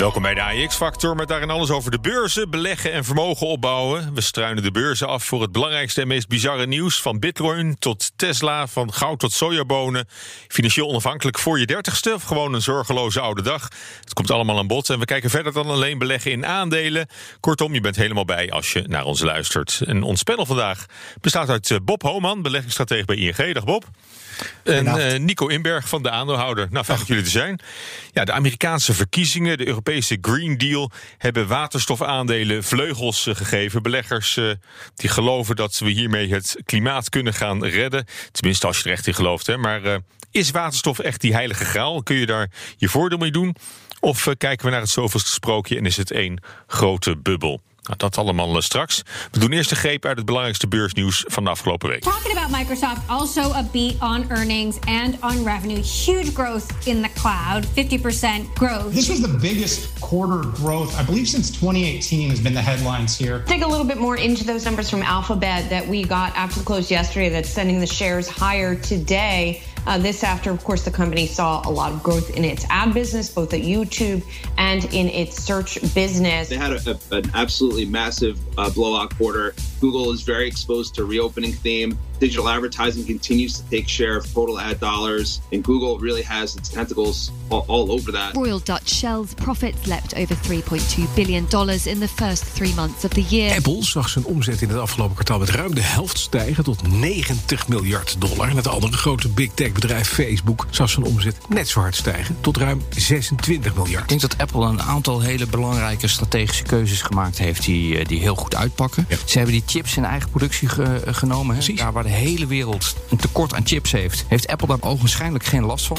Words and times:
Welkom 0.00 0.22
bij 0.22 0.34
de 0.34 0.42
AX-factor 0.42 1.16
met 1.16 1.28
daarin 1.28 1.50
alles 1.50 1.70
over 1.70 1.90
de 1.90 2.00
beurzen, 2.00 2.50
beleggen 2.50 2.92
en 2.92 3.04
vermogen 3.04 3.46
opbouwen. 3.46 4.14
We 4.14 4.20
struinen 4.20 4.62
de 4.62 4.70
beurzen 4.70 5.08
af 5.08 5.24
voor 5.24 5.42
het 5.42 5.52
belangrijkste 5.52 6.00
en 6.00 6.06
meest 6.06 6.28
bizarre 6.28 6.66
nieuws. 6.66 7.02
Van 7.02 7.18
bitcoin 7.18 7.78
tot 7.78 8.12
Tesla, 8.16 8.66
van 8.66 8.92
goud 8.92 9.18
tot 9.18 9.32
sojabonen. 9.32 10.08
Financieel 10.48 10.88
onafhankelijk 10.88 11.38
voor 11.38 11.58
je 11.58 11.66
dertigste 11.66 12.14
of 12.14 12.22
gewoon 12.22 12.54
een 12.54 12.62
zorgeloze 12.62 13.20
oude 13.20 13.42
dag. 13.42 13.68
Het 14.00 14.12
komt 14.12 14.30
allemaal 14.30 14.58
aan 14.58 14.66
bod 14.66 14.90
en 14.90 14.98
we 14.98 15.04
kijken 15.04 15.30
verder 15.30 15.52
dan 15.52 15.66
alleen 15.66 15.98
beleggen 15.98 16.30
in 16.30 16.46
aandelen. 16.46 17.06
Kortom, 17.40 17.74
je 17.74 17.80
bent 17.80 17.96
helemaal 17.96 18.24
bij 18.24 18.50
als 18.50 18.72
je 18.72 18.84
naar 18.86 19.04
ons 19.04 19.20
luistert. 19.20 19.80
En 19.86 20.02
ons 20.02 20.22
panel 20.22 20.46
vandaag 20.46 20.86
bestaat 21.20 21.48
uit 21.48 21.70
eh, 21.70 21.78
Bob 21.82 22.02
Homan, 22.02 22.42
beleggingsstratege 22.42 23.04
bij 23.04 23.16
ING. 23.16 23.54
Dag 23.54 23.64
Bob. 23.64 23.84
En 24.62 24.86
uh, 24.86 25.18
Nico 25.18 25.46
Inberg 25.46 25.88
van 25.88 26.02
de 26.02 26.10
aandeelhouder. 26.10 26.68
Nou, 26.70 26.84
fijn 26.84 26.98
dat 26.98 27.06
jullie 27.06 27.22
er 27.22 27.30
zijn. 27.30 27.60
Ja, 28.12 28.24
de 28.24 28.32
Amerikaanse 28.32 28.94
verkiezingen, 28.94 29.58
de 29.58 29.66
Europese 29.66 30.18
Green 30.20 30.58
Deal... 30.58 30.90
hebben 31.18 31.46
waterstofaandelen 31.46 32.64
vleugels 32.64 33.26
uh, 33.26 33.34
gegeven. 33.34 33.82
Beleggers 33.82 34.36
uh, 34.36 34.52
die 34.94 35.10
geloven 35.10 35.56
dat 35.56 35.78
we 35.78 35.90
hiermee 35.90 36.32
het 36.32 36.56
klimaat 36.64 37.08
kunnen 37.08 37.34
gaan 37.34 37.64
redden. 37.64 38.06
Tenminste, 38.32 38.66
als 38.66 38.78
je 38.78 38.84
er 38.84 38.90
echt 38.90 39.06
in 39.06 39.14
gelooft. 39.14 39.46
Hè. 39.46 39.56
Maar 39.56 40.00
is 40.30 40.50
waterstof 40.50 40.98
echt 40.98 41.20
die 41.20 41.32
heilige 41.32 41.64
graal? 41.64 42.02
Kun 42.02 42.16
je 42.16 42.26
daar 42.26 42.50
je 42.76 42.88
voordeel 42.88 43.18
mee 43.18 43.30
doen? 43.30 43.56
Of 44.00 44.28
kijken 44.38 44.64
we 44.64 44.70
naar 44.70 44.80
het 44.80 44.90
zoveelste 44.90 45.30
sprookje 45.30 45.76
en 45.76 45.86
is 45.86 45.96
het 45.96 46.10
één 46.10 46.42
grote 46.66 47.16
bubbel? 47.16 47.60
Nou, 47.82 47.96
dat 47.96 48.18
allemaal 48.18 48.56
uh, 48.56 48.60
straks. 48.60 49.02
We 49.30 49.38
doen 49.38 49.52
eerst 49.52 49.68
de 49.68 49.76
greep 49.76 50.04
uit 50.04 50.16
het 50.16 50.26
belangrijkste 50.26 50.68
beursnieuws 50.68 51.24
van 51.26 51.44
de 51.44 51.50
afgelopen 51.50 51.88
week. 51.88 52.02
Talking 52.02 52.36
about 52.38 52.50
Microsoft, 52.50 53.00
also 53.06 53.40
a 53.40 53.62
beat 53.72 54.00
on 54.00 54.30
earnings 54.30 54.76
and 54.80 55.16
on 55.22 55.44
revenue. 55.44 55.82
Huge 55.82 56.32
growth 56.32 56.64
in 56.84 57.02
the 57.02 57.08
cloud, 57.14 57.66
50% 57.66 58.52
growth. 58.54 58.92
This 58.94 59.08
was 59.08 59.20
the 59.20 59.38
biggest 59.40 60.00
quarter 60.00 60.48
growth, 60.54 61.00
I 61.00 61.04
believe, 61.04 61.26
since 61.28 61.50
2018 61.50 62.28
has 62.28 62.40
been 62.40 62.54
the 62.54 62.62
headlines 62.62 63.18
here. 63.18 63.38
Dig 63.46 63.62
a 63.62 63.68
little 63.68 63.86
bit 63.86 63.98
more 63.98 64.16
into 64.16 64.44
those 64.44 64.64
numbers 64.64 64.90
from 64.90 65.02
Alphabet 65.02 65.68
that 65.70 65.86
we 65.86 66.04
got 66.04 66.36
after 66.36 66.58
the 66.58 66.64
close 66.64 66.90
yesterday 66.90 67.28
that's 67.28 67.50
sending 67.50 67.80
the 67.80 67.86
shares 67.86 68.28
higher 68.28 68.74
today. 68.74 69.62
Uh, 69.86 69.98
this 69.98 70.22
after, 70.22 70.50
of 70.50 70.62
course, 70.62 70.84
the 70.84 70.90
company 70.90 71.26
saw 71.26 71.66
a 71.68 71.70
lot 71.70 71.92
of 71.92 72.02
growth 72.02 72.30
in 72.36 72.44
its 72.44 72.64
ad 72.70 72.94
business, 72.94 73.30
both 73.30 73.52
at 73.54 73.62
YouTube 73.62 74.22
and 74.58 74.84
in 74.92 75.08
its 75.08 75.42
search 75.42 75.80
business. 75.94 76.48
They 76.48 76.56
had 76.56 76.72
a, 76.72 76.98
a, 77.12 77.16
an 77.16 77.30
absolutely 77.34 77.86
massive 77.86 78.38
uh, 78.58 78.70
blowout 78.70 79.16
quarter. 79.16 79.54
Google 79.80 80.12
is 80.12 80.22
very 80.22 80.46
exposed 80.46 80.94
to 80.94 81.04
reopening 81.04 81.52
theme. 81.52 81.98
Digital 82.18 82.48
advertising 82.48 83.06
continues 83.06 83.58
to 83.58 83.70
take 83.70 83.88
share 83.88 84.18
of 84.18 84.30
total 84.34 84.58
ad 84.58 84.78
dollars, 84.78 85.40
and 85.52 85.64
Google 85.64 85.98
really 85.98 86.22
has 86.22 86.54
its 86.56 86.68
tentacles 86.68 87.30
all, 87.48 87.64
all 87.66 87.90
over 87.90 88.12
that. 88.12 88.36
Royal 88.36 88.58
Dutch 88.58 88.90
Shell's 88.90 89.34
profits 89.34 89.86
leapt 89.86 90.14
over 90.14 90.34
3.2 90.34 91.14
billion 91.14 91.46
dollars 91.48 91.86
in 91.86 91.98
the 91.98 92.08
first 92.08 92.44
three 92.44 92.74
months 92.74 93.04
of 93.04 93.10
the 93.10 93.22
year. 93.22 93.56
Apple 93.56 93.84
zag 93.84 94.08
zijn 94.08 94.24
omzet 94.24 94.62
in 94.62 94.68
het 94.68 94.78
afgelopen 94.78 95.14
kwartaal 95.14 95.38
met 95.38 95.50
ruim 95.50 95.74
de 95.74 95.82
helft 95.82 96.18
stijgen 96.18 96.64
tot 96.64 96.88
90 96.88 97.68
miljard 97.68 98.16
dollar. 98.18 98.48
En 98.48 98.56
het 98.56 98.68
andere 98.68 98.92
grote 98.92 99.28
big 99.28 99.50
tech 99.54 99.72
bedrijf 99.72 100.08
Facebook 100.08 100.66
zag 100.70 100.90
zijn 100.90 101.06
omzet 101.06 101.36
net 101.48 101.68
zo 101.68 101.80
hard 101.80 101.96
stijgen 101.96 102.36
tot 102.40 102.56
ruim 102.56 102.82
26 102.90 103.74
miljard. 103.74 104.02
Ik 104.02 104.08
denk 104.08 104.20
dat 104.20 104.38
Apple 104.38 104.66
een 104.66 104.82
aantal 104.82 105.20
hele 105.20 105.46
belangrijke 105.46 106.08
strategische 106.08 106.62
keuzes 106.62 107.02
gemaakt 107.02 107.38
heeft 107.38 107.64
die, 107.64 108.04
die 108.04 108.20
heel 108.20 108.34
goed 108.34 108.56
uitpakken. 108.56 109.06
Ja. 109.08 109.16
Ze 109.24 109.36
hebben 109.36 109.54
die 109.54 109.64
chips 109.70 109.96
in 109.96 110.04
eigen 110.04 110.30
productie 110.30 110.68
ge 110.68 111.02
genomen. 111.06 111.56
Hè? 111.56 111.74
Daar 111.74 111.92
waar 111.92 112.02
de 112.02 112.08
hele 112.08 112.46
wereld 112.46 112.96
een 113.10 113.16
tekort 113.16 113.54
aan 113.54 113.66
chips 113.66 113.92
heeft, 113.92 114.24
heeft 114.28 114.46
Apple 114.46 114.66
daar 114.66 114.78
ogenschijnlijk 114.80 115.44
geen 115.44 115.64
last 115.64 115.86
van. 115.86 115.96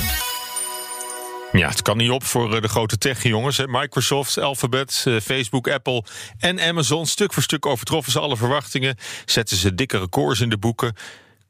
Ja, 1.52 1.70
het 1.70 1.82
kan 1.82 1.98
niet 1.98 2.10
op 2.10 2.24
voor 2.24 2.62
de 2.62 2.68
grote 2.68 2.98
tech-jongens. 2.98 3.62
Microsoft, 3.66 4.38
Alphabet, 4.38 5.06
Facebook, 5.24 5.70
Apple 5.70 6.04
en 6.40 6.60
Amazon. 6.60 7.06
Stuk 7.06 7.34
voor 7.34 7.44
stuk 7.44 7.66
overtroffen 7.66 8.12
ze 8.12 8.20
alle 8.20 8.38
verwachtingen. 8.38 8.96
Zetten 9.26 9.58
ze 9.58 9.76
dikke 9.76 10.00
records 10.00 10.40
in 10.40 10.50
de 10.50 10.58
boeken. 10.58 10.96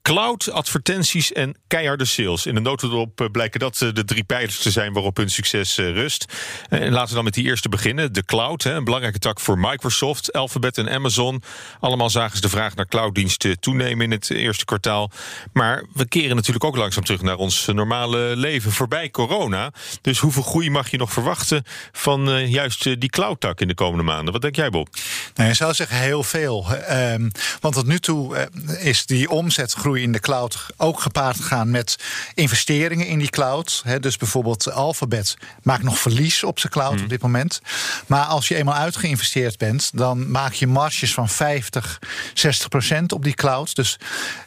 Cloud, 0.01 0.51
advertenties 0.51 1.31
en 1.31 1.55
keiharde 1.67 2.05
sales. 2.05 2.45
In 2.45 2.55
de 2.55 2.61
notendop 2.61 3.29
blijken 3.31 3.59
dat 3.59 3.77
de 3.77 4.05
drie 4.05 4.23
pijlers 4.23 4.59
te 4.59 4.71
zijn 4.71 4.93
waarop 4.93 5.17
hun 5.17 5.29
succes 5.29 5.75
rust. 5.77 6.25
En 6.69 6.91
laten 6.91 7.09
we 7.09 7.15
dan 7.15 7.23
met 7.23 7.33
die 7.33 7.45
eerste 7.45 7.69
beginnen. 7.69 8.13
De 8.13 8.25
cloud, 8.25 8.63
een 8.63 8.83
belangrijke 8.83 9.19
tak 9.19 9.39
voor 9.39 9.59
Microsoft, 9.59 10.33
Alphabet 10.33 10.77
en 10.77 10.89
Amazon. 10.89 11.43
Allemaal 11.79 12.09
zagen 12.09 12.35
ze 12.35 12.41
de 12.41 12.49
vraag 12.49 12.75
naar 12.75 12.87
clouddiensten 12.87 13.59
toenemen 13.59 14.05
in 14.05 14.11
het 14.11 14.29
eerste 14.29 14.65
kwartaal. 14.65 15.11
Maar 15.53 15.85
we 15.93 16.07
keren 16.07 16.35
natuurlijk 16.35 16.65
ook 16.65 16.75
langzaam 16.75 17.03
terug 17.03 17.21
naar 17.21 17.37
ons 17.37 17.65
normale 17.65 18.35
leven 18.35 18.71
voorbij 18.71 19.09
corona. 19.09 19.71
Dus 20.01 20.19
hoeveel 20.19 20.43
groei 20.43 20.69
mag 20.69 20.91
je 20.91 20.97
nog 20.97 21.13
verwachten 21.13 21.63
van 21.91 22.49
juist 22.49 22.83
die 22.83 23.09
cloud-tak 23.09 23.59
in 23.59 23.67
de 23.67 23.73
komende 23.73 24.03
maanden? 24.03 24.33
Wat 24.33 24.41
denk 24.41 24.55
jij, 24.55 24.69
Bob? 24.69 24.87
Nou, 25.35 25.49
je 25.49 25.55
zou 25.55 25.73
zeggen 25.73 25.97
heel 25.97 26.23
veel. 26.23 26.65
Um, 26.89 27.31
want 27.59 27.73
tot 27.73 27.85
nu 27.85 27.99
toe 27.99 28.49
is 28.79 29.05
die 29.05 29.29
omzetgroei 29.29 29.90
in 29.99 30.11
de 30.11 30.19
cloud 30.19 30.65
ook 30.77 30.99
gepaard 30.99 31.35
gegaan 31.35 31.71
met 31.71 31.95
investeringen 32.33 33.07
in 33.07 33.19
die 33.19 33.29
cloud. 33.29 33.83
dus 33.99 34.17
bijvoorbeeld 34.17 34.71
Alphabet 34.71 35.37
maakt 35.63 35.83
nog 35.83 35.99
verlies 35.99 36.43
op 36.43 36.59
zijn 36.59 36.71
cloud 36.71 37.01
op 37.01 37.09
dit 37.09 37.21
moment. 37.21 37.61
Maar 38.07 38.25
als 38.25 38.47
je 38.47 38.55
eenmaal 38.55 38.75
uitgeïnvesteerd 38.75 39.57
bent, 39.57 39.91
dan 39.93 40.31
maak 40.31 40.53
je 40.53 40.67
marges 40.67 41.13
van 41.13 41.29
50, 41.29 41.99
60 42.33 42.67
procent 42.67 43.11
op 43.11 43.23
die 43.23 43.33
cloud. 43.33 43.75
Dus 43.75 43.97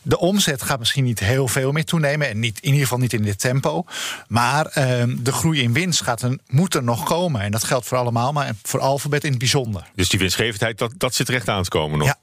de 0.03 0.19
omzet 0.19 0.63
gaat 0.63 0.79
misschien 0.79 1.05
niet 1.05 1.21
heel 1.21 1.49
veel 1.49 1.73
meer 1.73 1.85
toenemen. 1.85 2.29
En 2.29 2.39
niet, 2.39 2.59
in 2.61 2.69
ieder 2.69 2.83
geval 2.83 2.99
niet 2.99 3.13
in 3.13 3.23
dit 3.23 3.39
tempo. 3.39 3.85
Maar 4.29 4.67
uh, 4.67 4.75
de 5.19 5.33
groei 5.33 5.63
in 5.63 5.73
winst 5.73 6.03
gaat 6.03 6.23
er, 6.23 6.39
moet 6.49 6.75
er 6.75 6.83
nog 6.83 7.03
komen. 7.05 7.41
En 7.41 7.51
dat 7.51 7.65
geldt 7.65 7.87
voor 7.87 7.99
allemaal, 7.99 8.33
maar 8.33 8.53
voor 8.63 8.81
Alphabet 8.81 9.25
in 9.25 9.31
het 9.31 9.39
bijzonder. 9.39 9.87
Dus 9.95 10.09
die 10.09 10.19
winstgevendheid, 10.19 10.79
dat, 10.79 10.93
dat 10.97 11.15
zit 11.15 11.29
er 11.29 11.35
echt 11.35 11.49
aan 11.49 11.63
te 11.63 11.71
komen 11.71 11.99
nog? 11.99 12.07
Ja. 12.07 12.19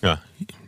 ja. 0.00 0.22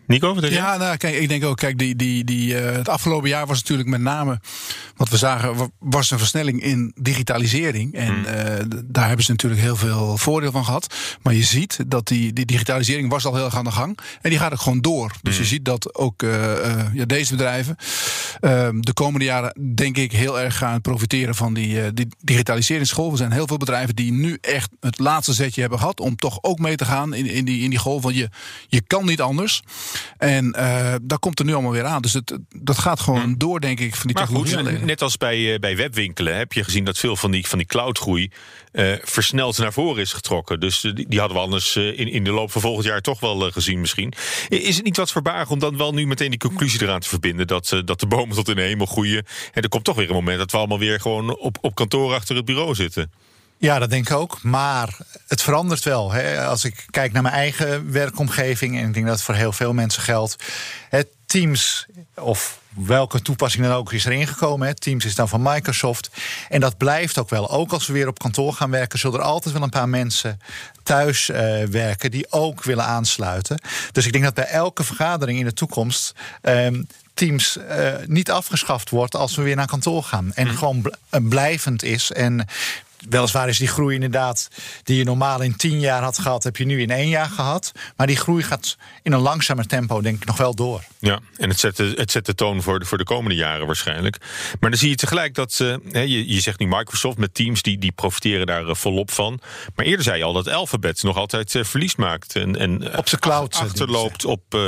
Nico, 0.08 0.34
wat 0.34 0.48
Ja, 0.48 0.76
nou, 0.76 0.96
kijk, 0.96 1.14
ik 1.14 1.28
denk 1.28 1.44
ook, 1.44 1.56
kijk, 1.56 1.78
die, 1.78 1.96
die, 1.96 2.24
die, 2.24 2.54
uh, 2.54 2.72
het 2.72 2.88
afgelopen 2.88 3.28
jaar 3.28 3.46
was 3.46 3.58
natuurlijk 3.60 3.88
met 3.88 4.00
name 4.00 4.40
wat 4.96 5.08
we 5.08 5.16
zagen, 5.16 5.72
was 5.78 6.10
een 6.10 6.18
versnelling 6.18 6.62
in 6.62 6.92
digitalisering. 7.00 7.94
En 7.94 8.14
hmm. 8.14 8.24
uh, 8.24 8.80
daar 8.84 9.06
hebben 9.06 9.24
ze 9.24 9.30
natuurlijk 9.30 9.60
heel 9.60 9.76
veel 9.76 10.16
voordeel 10.16 10.50
van 10.50 10.64
gehad. 10.64 10.94
Maar 11.22 11.34
je 11.34 11.42
ziet 11.42 11.78
dat 11.86 12.06
die, 12.06 12.32
die 12.32 12.46
digitalisering 12.46 13.10
was 13.10 13.24
al 13.24 13.34
heel 13.34 13.44
erg 13.44 13.56
aan 13.56 13.64
de 13.64 13.70
gang. 13.70 13.98
En 14.20 14.30
die 14.30 14.38
gaat 14.38 14.52
ook 14.52 14.60
gewoon 14.60 14.80
door. 14.80 15.12
Dus 15.22 15.34
Hmm. 15.34 15.42
je 15.42 15.48
ziet 15.48 15.64
dat 15.64 15.94
ook 15.94 16.22
uh, 16.22 16.94
ja, 16.94 17.04
deze 17.04 17.30
bedrijven 17.30 17.76
de 18.80 18.92
komende 18.94 19.24
jaren, 19.24 19.74
denk 19.74 19.96
ik, 19.96 20.12
heel 20.12 20.40
erg 20.40 20.56
gaan 20.56 20.80
profiteren 20.80 21.34
van 21.34 21.54
die, 21.54 21.92
die 21.94 22.08
digitaliseringsgolf. 22.22 23.10
Er 23.10 23.18
zijn 23.18 23.32
heel 23.32 23.46
veel 23.46 23.56
bedrijven 23.56 23.96
die 23.96 24.12
nu 24.12 24.38
echt 24.40 24.70
het 24.80 24.98
laatste 24.98 25.32
zetje 25.32 25.60
hebben 25.60 25.78
gehad 25.78 26.00
om 26.00 26.16
toch 26.16 26.38
ook 26.40 26.58
mee 26.58 26.76
te 26.76 26.84
gaan 26.84 27.14
in, 27.14 27.26
in, 27.26 27.44
die, 27.44 27.62
in 27.62 27.70
die 27.70 27.78
golf. 27.78 28.02
Want 28.02 28.14
je, 28.14 28.28
je 28.68 28.80
kan 28.80 29.06
niet 29.06 29.20
anders. 29.20 29.62
En 30.18 30.54
uh, 30.58 30.94
dat 31.02 31.18
komt 31.18 31.38
er 31.38 31.44
nu 31.44 31.52
allemaal 31.52 31.72
weer 31.72 31.84
aan. 31.84 32.02
Dus 32.02 32.12
het, 32.12 32.38
dat 32.56 32.78
gaat 32.78 33.00
gewoon 33.00 33.20
hmm. 33.20 33.38
door, 33.38 33.60
denk 33.60 33.80
ik, 33.80 33.94
van 33.94 34.06
die 34.06 34.16
maar 34.16 34.26
technologie. 34.26 34.76
Goed, 34.76 34.84
net 34.84 35.02
als 35.02 35.16
bij, 35.16 35.38
uh, 35.38 35.58
bij 35.58 35.76
webwinkelen 35.76 36.36
heb 36.36 36.52
je 36.52 36.64
gezien 36.64 36.84
dat 36.84 36.98
veel 36.98 37.16
van 37.16 37.30
die, 37.30 37.46
van 37.46 37.58
die 37.58 37.66
cloudgroei 37.66 38.30
uh, 38.72 38.92
versneld 39.02 39.58
naar 39.58 39.72
voren 39.72 40.02
is 40.02 40.12
getrokken. 40.12 40.60
Dus 40.60 40.80
die, 40.80 41.08
die 41.08 41.18
hadden 41.18 41.36
we 41.36 41.42
anders 41.42 41.76
in, 41.76 42.08
in 42.08 42.24
de 42.24 42.32
loop 42.32 42.52
van 42.52 42.60
volgend 42.60 42.86
jaar 42.86 43.00
toch 43.00 43.20
wel 43.20 43.50
gezien 43.50 43.80
misschien. 43.80 44.12
Is 44.48 44.76
het 44.76 44.84
niet 44.84 44.96
wat 44.96 45.10
verbaasd 45.10 45.50
om 45.50 45.58
dan 45.58 45.76
wel 45.76 45.92
nu 45.92 46.06
meteen 46.06 46.30
die 46.30 46.38
conclusie 46.38 46.82
eraan 46.82 47.00
te 47.00 47.08
verbinden... 47.08 47.46
dat, 47.46 47.82
dat 47.84 48.00
de 48.00 48.06
bomen 48.06 48.36
tot 48.36 48.48
in 48.48 48.56
de 48.56 48.62
hemel 48.62 48.86
groeien? 48.86 49.26
En 49.52 49.62
er 49.62 49.68
komt 49.68 49.84
toch 49.84 49.96
weer 49.96 50.08
een 50.08 50.14
moment 50.14 50.38
dat 50.38 50.50
we 50.50 50.56
allemaal 50.56 50.78
weer 50.78 51.00
gewoon 51.00 51.38
op, 51.38 51.58
op 51.60 51.74
kantoor 51.74 52.14
achter 52.14 52.36
het 52.36 52.44
bureau 52.44 52.74
zitten. 52.74 53.10
Ja, 53.58 53.78
dat 53.78 53.90
denk 53.90 54.08
ik 54.08 54.16
ook. 54.16 54.42
Maar 54.42 54.96
het 55.26 55.42
verandert 55.42 55.84
wel. 55.84 56.12
Hè. 56.12 56.46
Als 56.46 56.64
ik 56.64 56.86
kijk 56.90 57.12
naar 57.12 57.22
mijn 57.22 57.34
eigen 57.34 57.92
werkomgeving, 57.92 58.78
en 58.78 58.86
ik 58.86 58.94
denk 58.94 59.06
dat 59.06 59.14
het 59.14 59.24
voor 59.24 59.34
heel 59.34 59.52
veel 59.52 59.72
mensen 59.72 60.02
geldt. 60.02 60.36
Het 60.88 61.06
Teams, 61.26 61.86
of 62.14 62.58
welke 62.68 63.22
toepassing 63.22 63.64
dan 63.64 63.74
ook, 63.74 63.92
is 63.92 64.04
erin 64.04 64.26
gekomen. 64.26 64.66
Hè. 64.66 64.74
Teams 64.74 65.04
is 65.04 65.14
dan 65.14 65.28
van 65.28 65.42
Microsoft. 65.42 66.10
En 66.48 66.60
dat 66.60 66.76
blijft 66.76 67.18
ook 67.18 67.30
wel. 67.30 67.50
Ook 67.50 67.72
als 67.72 67.86
we 67.86 67.92
weer 67.92 68.08
op 68.08 68.18
kantoor 68.18 68.52
gaan 68.52 68.70
werken, 68.70 68.98
zullen 68.98 69.18
er 69.18 69.24
altijd 69.24 69.54
wel 69.54 69.62
een 69.62 69.70
paar 69.70 69.88
mensen 69.88 70.40
thuis 70.82 71.28
uh, 71.28 71.36
werken 71.64 72.10
die 72.10 72.32
ook 72.32 72.62
willen 72.64 72.84
aansluiten. 72.84 73.60
Dus 73.92 74.06
ik 74.06 74.12
denk 74.12 74.24
dat 74.24 74.34
bij 74.34 74.44
elke 74.44 74.84
vergadering 74.84 75.38
in 75.38 75.44
de 75.44 75.52
toekomst. 75.52 76.14
Um, 76.42 76.86
Teams 77.14 77.56
uh, 77.56 77.94
niet 78.06 78.30
afgeschaft 78.30 78.90
wordt 78.90 79.14
als 79.14 79.36
we 79.36 79.42
weer 79.42 79.56
naar 79.56 79.66
kantoor 79.66 80.02
gaan. 80.02 80.32
En 80.34 80.46
mm. 80.46 80.56
gewoon 80.56 80.82
bl 80.82 81.18
blijvend 81.20 81.82
is. 81.82 82.12
En 82.12 82.46
weliswaar 83.08 83.48
is 83.48 83.58
die 83.58 83.68
groei 83.68 83.94
inderdaad 83.94 84.48
die 84.82 84.96
je 84.96 85.04
normaal 85.04 85.42
in 85.42 85.56
tien 85.56 85.80
jaar 85.80 86.02
had 86.02 86.18
gehad, 86.18 86.44
heb 86.44 86.56
je 86.56 86.64
nu 86.64 86.80
in 86.80 86.90
één 86.90 87.08
jaar 87.08 87.28
gehad. 87.28 87.72
Maar 87.96 88.06
die 88.06 88.16
groei 88.16 88.42
gaat 88.42 88.76
in 89.02 89.12
een 89.12 89.20
langzamer 89.20 89.66
tempo, 89.66 90.00
denk 90.00 90.16
ik, 90.16 90.26
nog 90.26 90.36
wel 90.36 90.54
door. 90.54 90.82
Ja, 90.98 91.20
en 91.36 91.48
het 91.48 91.60
zet 91.60 91.76
de, 91.76 91.92
het 91.96 92.10
zet 92.10 92.26
de 92.26 92.34
toon 92.34 92.62
voor 92.62 92.78
de, 92.78 92.84
voor 92.84 92.98
de 92.98 93.04
komende 93.04 93.36
jaren 93.36 93.66
waarschijnlijk. 93.66 94.18
Maar 94.60 94.70
dan 94.70 94.78
zie 94.78 94.88
je 94.88 94.96
tegelijk 94.96 95.34
dat, 95.34 95.58
uh, 95.62 95.76
je, 95.92 96.32
je 96.34 96.40
zegt 96.40 96.58
nu 96.58 96.66
Microsoft 96.66 97.18
met 97.18 97.34
Teams, 97.34 97.62
die, 97.62 97.78
die 97.78 97.92
profiteren 97.92 98.46
daar 98.46 98.64
uh, 98.64 98.74
volop 98.74 99.10
van. 99.10 99.40
Maar 99.74 99.86
eerder 99.86 100.04
zei 100.04 100.18
je 100.18 100.24
al 100.24 100.32
dat 100.32 100.48
Alphabet 100.48 101.02
nog 101.02 101.16
altijd 101.16 101.54
uh, 101.54 101.64
verlies 101.64 101.96
maakt. 101.96 102.36
En, 102.36 102.56
en 102.56 102.96
op 102.98 103.08
zijn 103.08 103.20
cloud 103.20 103.54
achterloopt 103.54 104.24
op, 104.24 104.58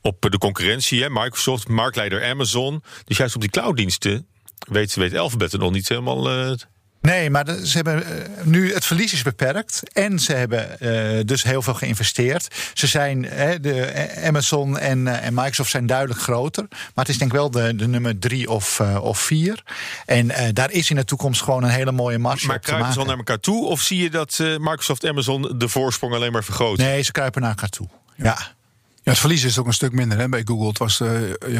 op 0.00 0.26
de 0.30 0.38
concurrentie. 0.38 1.02
Hè? 1.02 1.10
Microsoft, 1.10 1.68
marktleider 1.68 2.24
Amazon. 2.24 2.82
Dus 3.04 3.16
juist 3.16 3.34
op 3.34 3.40
die 3.40 3.50
clouddiensten 3.50 4.26
weet, 4.58 4.94
weet 4.94 5.16
Alphabet 5.16 5.52
er 5.52 5.58
nog 5.58 5.72
niet 5.72 5.88
helemaal 5.88 6.56
Nee, 7.00 7.30
maar 7.30 7.46
ze 7.64 7.76
hebben 7.76 8.04
nu 8.42 8.74
het 8.74 8.84
verlies 8.84 9.12
is 9.12 9.22
beperkt 9.22 9.82
en 9.92 10.18
ze 10.18 10.32
hebben 10.32 10.76
uh, 10.80 11.24
dus 11.24 11.42
heel 11.42 11.62
veel 11.62 11.74
geïnvesteerd. 11.74 12.54
Ze 12.74 12.86
zijn 12.86 13.22
de 13.60 14.08
Amazon 14.24 14.78
en, 14.78 14.98
uh, 15.06 15.26
en, 15.26 15.34
Microsoft 15.34 15.70
zijn 15.70 15.86
duidelijk 15.86 16.20
groter, 16.20 16.66
maar 16.70 17.04
het 17.04 17.08
is 17.08 17.18
denk 17.18 17.32
ik 17.32 17.36
wel 17.36 17.50
de, 17.50 17.76
de 17.76 17.88
nummer 17.88 18.18
drie 18.18 18.50
of, 18.50 18.78
uh, 18.78 19.02
of 19.02 19.18
vier. 19.18 19.62
En 20.06 20.52
daar 20.52 20.70
is 20.70 20.90
in 20.90 20.96
de 20.96 21.04
toekomst 21.04 21.42
gewoon 21.42 21.62
een 21.62 21.70
hele 21.70 21.92
mooie 21.92 22.18
marge. 22.18 22.46
Maar 22.46 22.58
kruipen 22.58 22.92
ze 22.92 22.98
al 22.98 23.04
naar 23.04 23.16
elkaar 23.16 23.40
toe, 23.40 23.66
of 23.66 23.80
zie 23.80 24.02
je 24.02 24.10
dat 24.10 24.38
Microsoft 24.38 25.04
en 25.04 25.10
Amazon 25.10 25.54
de 25.56 25.68
voorsprong 25.68 26.14
alleen 26.14 26.32
maar 26.32 26.44
vergroten? 26.44 26.84
Nee, 26.84 27.02
ze 27.02 27.12
kruipen 27.12 27.40
naar 27.40 27.50
elkaar 27.50 27.68
toe. 27.68 27.88
ja. 28.16 28.24
Ja, 28.24 28.38
het 29.02 29.18
verlies 29.18 29.44
is 29.44 29.58
ook 29.58 29.66
een 29.66 29.72
stuk 29.72 29.92
minder 29.92 30.18
hè, 30.18 30.28
bij 30.28 30.42
Google. 30.44 30.68
Het 30.68 30.78
was 30.78 31.00
uh, 31.00 31.10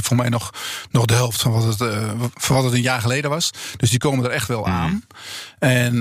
voor 0.01 0.17
mij 0.17 0.29
nog, 0.29 0.51
nog 0.91 1.05
de 1.05 1.15
helft 1.15 1.41
van 1.43 1.53
wat, 1.53 1.65
het, 1.65 1.81
uh, 1.81 2.11
van 2.35 2.57
wat 2.57 2.65
het 2.65 2.75
een 2.75 2.81
jaar 2.81 3.01
geleden 3.01 3.31
was. 3.31 3.51
Dus 3.77 3.91
die 3.91 3.99
komen 3.99 4.25
er 4.25 4.31
echt 4.31 4.49
wel 4.49 4.61
Mhm. 4.61 4.71
aan. 4.71 5.05
En 5.59 5.95
uh, 5.95 6.01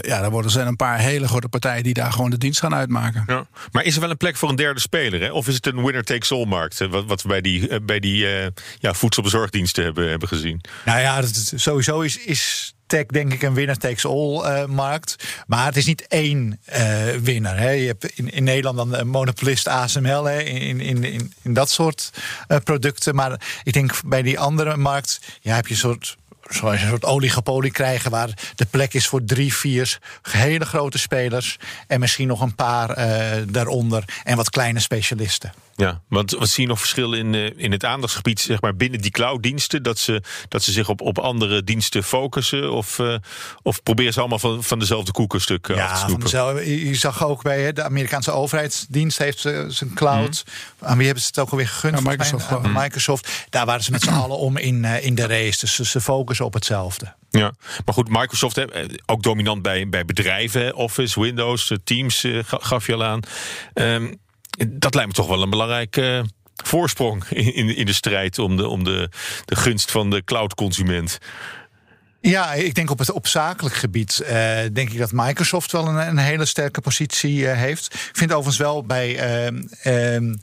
ja, 0.00 0.22
er 0.22 0.30
worden 0.30 0.50
zijn 0.50 0.66
een 0.66 0.76
paar 0.76 0.98
hele 0.98 1.28
grote 1.28 1.48
partijen 1.48 1.82
die 1.82 1.94
daar 1.94 2.12
gewoon 2.12 2.30
de 2.30 2.38
dienst 2.38 2.60
gaan 2.60 2.74
uitmaken. 2.74 3.24
Ja. 3.26 3.46
Maar 3.72 3.84
is 3.84 3.94
er 3.94 4.00
wel 4.00 4.10
een 4.10 4.16
plek 4.16 4.36
voor 4.36 4.48
een 4.48 4.56
derde 4.56 4.80
speler? 4.80 5.20
Hè? 5.20 5.30
Of 5.32 5.48
is 5.48 5.54
het 5.54 5.66
een 5.66 5.82
winner-takes-all-markt? 5.84 6.78
Wat, 6.78 7.04
wat 7.04 7.22
we 7.22 7.28
bij 7.28 7.40
die, 7.40 7.80
bij 7.80 8.00
die 8.00 8.26
ja, 8.78 8.94
voedselbezorgdiensten 8.94 9.84
hebben, 9.84 10.08
hebben 10.10 10.28
gezien. 10.28 10.60
Nou 10.84 11.00
ja, 11.00 11.20
dat, 11.20 11.52
sowieso 11.56 12.00
is, 12.00 12.16
is 12.18 12.74
tech 12.90 13.06
denk 13.06 13.32
ik 13.32 13.42
een 13.42 13.54
winner-takes-all 13.54 14.44
uh, 14.44 14.64
markt. 14.64 15.16
Maar 15.46 15.66
het 15.66 15.76
is 15.76 15.86
niet 15.86 16.06
één 16.06 16.60
uh, 16.72 17.06
winnaar. 17.22 17.74
Je 17.74 17.86
hebt 17.86 18.04
in, 18.04 18.30
in 18.30 18.44
Nederland 18.44 18.76
dan 18.76 18.94
een 18.94 19.08
monopolist 19.08 19.68
ASML 19.68 20.24
hè, 20.24 20.40
in, 20.40 20.80
in, 20.80 21.04
in, 21.04 21.32
in 21.42 21.54
dat 21.54 21.70
soort 21.70 22.10
producten. 22.64 23.14
Maar 23.14 23.60
ik 23.64 23.72
denk 23.72 24.00
bij 24.04 24.22
die 24.22 24.38
andere 24.38 24.76
markt 24.76 25.20
ja, 25.40 25.54
heb 25.54 25.66
je 25.66 25.72
een 25.72 25.78
soort 25.80 26.16
zoals 26.50 26.80
een 26.80 26.88
soort 26.88 27.04
oligopolie 27.04 27.70
krijgen... 27.70 28.10
waar 28.10 28.30
de 28.54 28.66
plek 28.66 28.94
is 28.94 29.06
voor 29.06 29.24
drie, 29.24 29.54
vier 29.54 29.98
hele 30.22 30.64
grote 30.64 30.98
spelers... 30.98 31.58
en 31.86 32.00
misschien 32.00 32.28
nog 32.28 32.40
een 32.40 32.54
paar 32.54 32.98
uh, 32.98 33.42
daaronder 33.48 34.04
en 34.24 34.36
wat 34.36 34.50
kleine 34.50 34.80
specialisten. 34.80 35.52
Ja, 35.76 36.00
want 36.08 36.30
wat 36.30 36.48
zie 36.48 36.62
je 36.62 36.68
nog 36.68 36.78
verschil 36.78 37.12
in, 37.12 37.32
uh, 37.32 37.50
in 37.56 37.72
het 37.72 37.84
aandachtsgebied 37.84 38.40
zeg 38.40 38.60
maar, 38.60 38.76
binnen 38.76 39.00
die 39.00 39.10
clouddiensten? 39.10 39.82
Dat 39.82 39.98
ze, 39.98 40.22
dat 40.48 40.62
ze 40.62 40.72
zich 40.72 40.88
op, 40.88 41.00
op 41.00 41.18
andere 41.18 41.64
diensten 41.64 42.04
focussen? 42.04 42.72
Of, 42.72 42.98
uh, 42.98 43.14
of 43.62 43.82
proberen 43.82 44.12
ze 44.12 44.20
allemaal 44.20 44.38
van, 44.38 44.64
van 44.64 44.78
dezelfde 44.78 45.12
koekenstuk 45.12 45.66
ja, 45.66 45.84
af 45.84 45.92
te 45.92 45.98
snoepen? 45.98 46.24
Dezelfde, 46.24 46.88
je 46.88 46.94
zag 46.94 47.24
ook 47.24 47.42
bij 47.42 47.62
hè, 47.62 47.72
de 47.72 47.82
Amerikaanse 47.82 48.30
overheidsdienst 48.30 49.18
heeft 49.18 49.40
zijn 49.68 49.94
cloud. 49.94 50.44
Mm. 50.46 50.88
Aan 50.88 50.96
wie 50.96 51.04
hebben 51.04 51.22
ze 51.22 51.28
het 51.28 51.38
ook 51.38 51.50
alweer 51.50 51.68
gegund? 51.68 51.98
Ja, 51.98 52.10
Microsoft. 52.10 52.50
Mij, 52.50 52.82
Microsoft. 52.82 53.46
Daar 53.50 53.66
waren 53.66 53.84
ze 53.84 53.90
met 53.90 54.02
z'n 54.02 54.08
allen 54.08 54.38
om 54.38 54.56
in, 54.56 54.84
in 54.84 55.14
de 55.14 55.26
race. 55.26 55.58
Dus 55.60 55.74
ze, 55.74 55.84
ze 55.84 56.00
op 56.40 56.54
hetzelfde. 56.54 57.14
Ja, 57.30 57.52
maar 57.84 57.94
goed, 57.94 58.08
Microsoft 58.08 58.64
ook 59.06 59.22
dominant 59.22 59.62
bij, 59.62 59.88
bij 59.88 60.04
bedrijven, 60.04 60.74
Office, 60.74 61.20
Windows, 61.20 61.72
Teams 61.84 62.26
gaf 62.44 62.86
je 62.86 62.94
al 62.94 63.04
aan. 63.04 63.20
Um, 63.74 64.20
dat 64.68 64.94
lijkt 64.94 65.08
me 65.08 65.14
toch 65.14 65.28
wel 65.28 65.42
een 65.42 65.50
belangrijke 65.50 66.02
uh, 66.02 66.28
voorsprong 66.64 67.24
in, 67.28 67.76
in 67.76 67.86
de 67.86 67.92
strijd 67.92 68.38
om 68.38 68.56
de, 68.56 68.68
om 68.68 68.84
de, 68.84 69.08
de 69.44 69.56
gunst 69.56 69.90
van 69.90 70.10
de 70.10 70.24
cloud-consument. 70.24 71.18
Ja, 72.22 72.52
ik 72.52 72.74
denk 72.74 72.90
op 72.90 72.98
het 72.98 73.10
op 73.10 73.26
zakelijk 73.26 73.74
gebied 73.74 74.20
uh, 74.22 74.28
denk 74.72 74.90
ik 74.90 74.98
dat 74.98 75.12
Microsoft 75.12 75.72
wel 75.72 75.88
een, 75.88 76.08
een 76.08 76.18
hele 76.18 76.44
sterke 76.44 76.80
positie 76.80 77.38
uh, 77.38 77.52
heeft. 77.52 77.94
Ik 77.94 78.16
vind 78.16 78.32
overigens 78.32 78.56
wel 78.56 78.84
bij, 78.84 79.10
uh, 79.84 80.34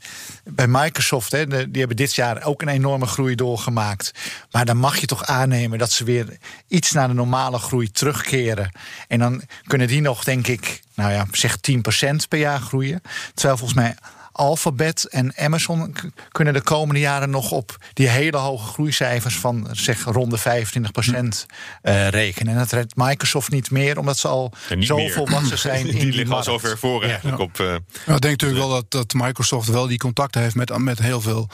bij 0.44 0.66
Microsoft, 0.66 1.32
hè, 1.32 1.46
die 1.46 1.78
hebben 1.78 1.96
dit 1.96 2.14
jaar 2.14 2.44
ook 2.44 2.62
een 2.62 2.68
enorme 2.68 3.06
groei 3.06 3.34
doorgemaakt. 3.34 4.12
Maar 4.50 4.64
dan 4.64 4.76
mag 4.76 4.96
je 4.96 5.06
toch 5.06 5.24
aannemen 5.24 5.78
dat 5.78 5.92
ze 5.92 6.04
weer 6.04 6.38
iets 6.68 6.92
naar 6.92 7.08
de 7.08 7.14
normale 7.14 7.58
groei 7.58 7.90
terugkeren. 7.90 8.72
En 9.08 9.18
dan 9.18 9.42
kunnen 9.66 9.88
die 9.88 10.00
nog, 10.00 10.24
denk 10.24 10.46
ik, 10.46 10.82
nou 10.94 11.12
ja, 11.12 11.26
zeg 11.32 11.56
10% 11.56 12.14
per 12.28 12.38
jaar 12.38 12.60
groeien. 12.60 13.02
Terwijl 13.34 13.58
volgens 13.58 13.78
mij 13.78 13.94
Alphabet 14.38 15.04
en 15.04 15.36
Amazon 15.36 15.94
kunnen 16.28 16.54
de 16.54 16.60
komende 16.60 17.00
jaren 17.00 17.30
nog 17.30 17.50
op 17.50 17.76
die 17.92 18.08
hele 18.08 18.36
hoge 18.36 18.72
groeicijfers 18.72 19.36
van 19.38 19.68
zeg 19.72 20.04
rond 20.04 20.30
de 20.30 20.38
25 20.38 20.92
procent 20.92 21.46
uh, 21.82 22.08
rekenen. 22.08 22.52
En 22.52 22.58
dat 22.58 22.72
redt 22.72 22.96
Microsoft 22.96 23.50
niet 23.50 23.70
meer, 23.70 23.98
omdat 23.98 24.18
ze 24.18 24.28
al 24.28 24.52
zo 24.80 25.08
volwassen 25.08 25.58
zijn. 25.58 25.84
die 25.86 25.92
in 25.92 25.98
die 25.98 26.06
liggen 26.06 26.24
al 26.24 26.30
markt. 26.30 26.44
zo 26.44 26.58
ver 26.58 26.78
voor 26.78 27.02
eigenlijk 27.02 27.38
ja. 27.38 27.44
op. 27.44 27.58
Uh, 27.58 27.66
nou, 27.66 27.76
ik 28.04 28.06
denk 28.06 28.22
natuurlijk 28.22 28.60
wel 28.60 28.70
dat, 28.70 28.90
dat 28.90 29.12
Microsoft 29.12 29.68
wel 29.68 29.86
die 29.86 29.98
contacten 29.98 30.42
heeft 30.42 30.54
met, 30.54 30.78
met 30.78 30.98
heel 30.98 31.20
veel 31.20 31.48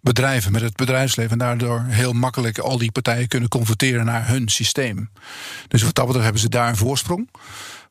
bedrijven, 0.00 0.52
met 0.52 0.62
het 0.62 0.76
bedrijfsleven. 0.76 1.32
En 1.32 1.38
daardoor 1.38 1.84
heel 1.88 2.12
makkelijk 2.12 2.58
al 2.58 2.78
die 2.78 2.92
partijen 2.92 3.28
kunnen 3.28 3.48
converteren 3.48 4.04
naar 4.04 4.28
hun 4.28 4.48
systeem. 4.48 5.10
Dus 5.68 5.82
wat 5.82 5.94
dat 5.94 6.04
betreft 6.04 6.24
hebben 6.24 6.42
ze 6.42 6.48
daar 6.48 6.68
een 6.68 6.76
voorsprong. 6.76 7.28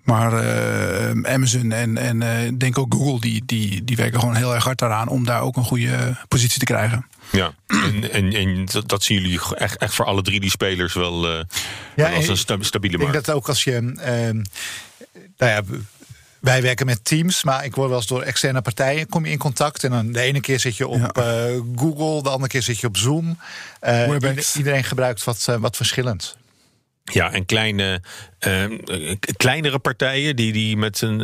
Maar 0.10 0.44
uh, 0.44 1.34
Amazon 1.34 1.72
en, 1.72 1.98
en 1.98 2.22
uh, 2.22 2.58
denk 2.58 2.78
ook 2.78 2.94
Google, 2.94 3.20
die, 3.20 3.44
die, 3.46 3.84
die 3.84 3.96
werken 3.96 4.20
gewoon 4.20 4.36
heel 4.36 4.54
erg 4.54 4.64
hard 4.64 4.80
daaraan 4.80 5.08
om 5.08 5.26
daar 5.26 5.42
ook 5.42 5.58
een 5.58 5.64
goede 5.64 6.18
positie 6.28 6.60
te 6.60 6.66
krijgen. 6.66 7.06
Ja, 7.32 7.54
en, 7.68 8.12
en, 8.12 8.34
en 8.34 8.66
dat, 8.66 8.90
dat, 8.90 9.04
zien 9.04 9.22
jullie 9.22 9.40
echt, 9.56 9.78
echt 9.78 9.96
voor 9.96 10.06
alle 10.06 10.22
drie 10.22 10.40
die 10.40 10.50
spelers 10.50 10.94
wel, 10.94 11.32
uh, 11.32 11.44
ja, 11.96 12.14
als 12.14 12.28
een 12.28 12.38
sta, 12.38 12.58
stabiele 12.60 12.98
markt. 12.98 13.16
Ik 13.16 13.24
denk 13.24 13.26
dat 13.26 13.36
ook 13.36 13.48
als 13.48 13.64
je. 13.64 13.82
nou 15.38 15.52
ja, 15.52 15.62
wij 16.40 16.62
werken 16.62 16.86
met 16.86 17.06
teams, 17.06 17.44
maar 17.44 17.66
ik 17.66 17.76
word 17.76 17.90
wel 17.90 17.98
eens 17.98 18.08
door 18.08 18.22
externe 18.22 18.62
partijen 18.62 19.10
kom 19.10 19.26
je 19.26 19.32
in 19.32 19.38
contact. 19.38 19.84
En 19.84 19.92
dan 19.92 20.12
de 20.12 20.22
ene 20.22 20.40
keer 20.40 20.60
zit 20.60 20.78
je 20.78 20.88
op 20.88 21.12
ja. 21.16 21.50
uh, 21.50 21.62
Google, 21.76 22.24
de 22.24 22.30
andere 22.30 22.48
keer 22.48 22.62
zit 22.62 22.80
je 22.80 22.88
op 22.88 22.98
Zoom. 22.98 23.40
Uh, 23.88 24.38
iedereen 24.56 24.84
gebruikt 24.84 25.24
wat, 25.24 25.46
uh, 25.50 25.56
wat 25.56 25.76
verschillend. 25.76 26.38
Ja, 27.14 27.32
en 27.32 27.46
kleine, 27.46 28.02
kleinere 29.38 29.80
partijen 29.80 30.36
die, 30.36 30.52
die 30.52 30.78
met 30.78 31.02
een. 31.02 31.22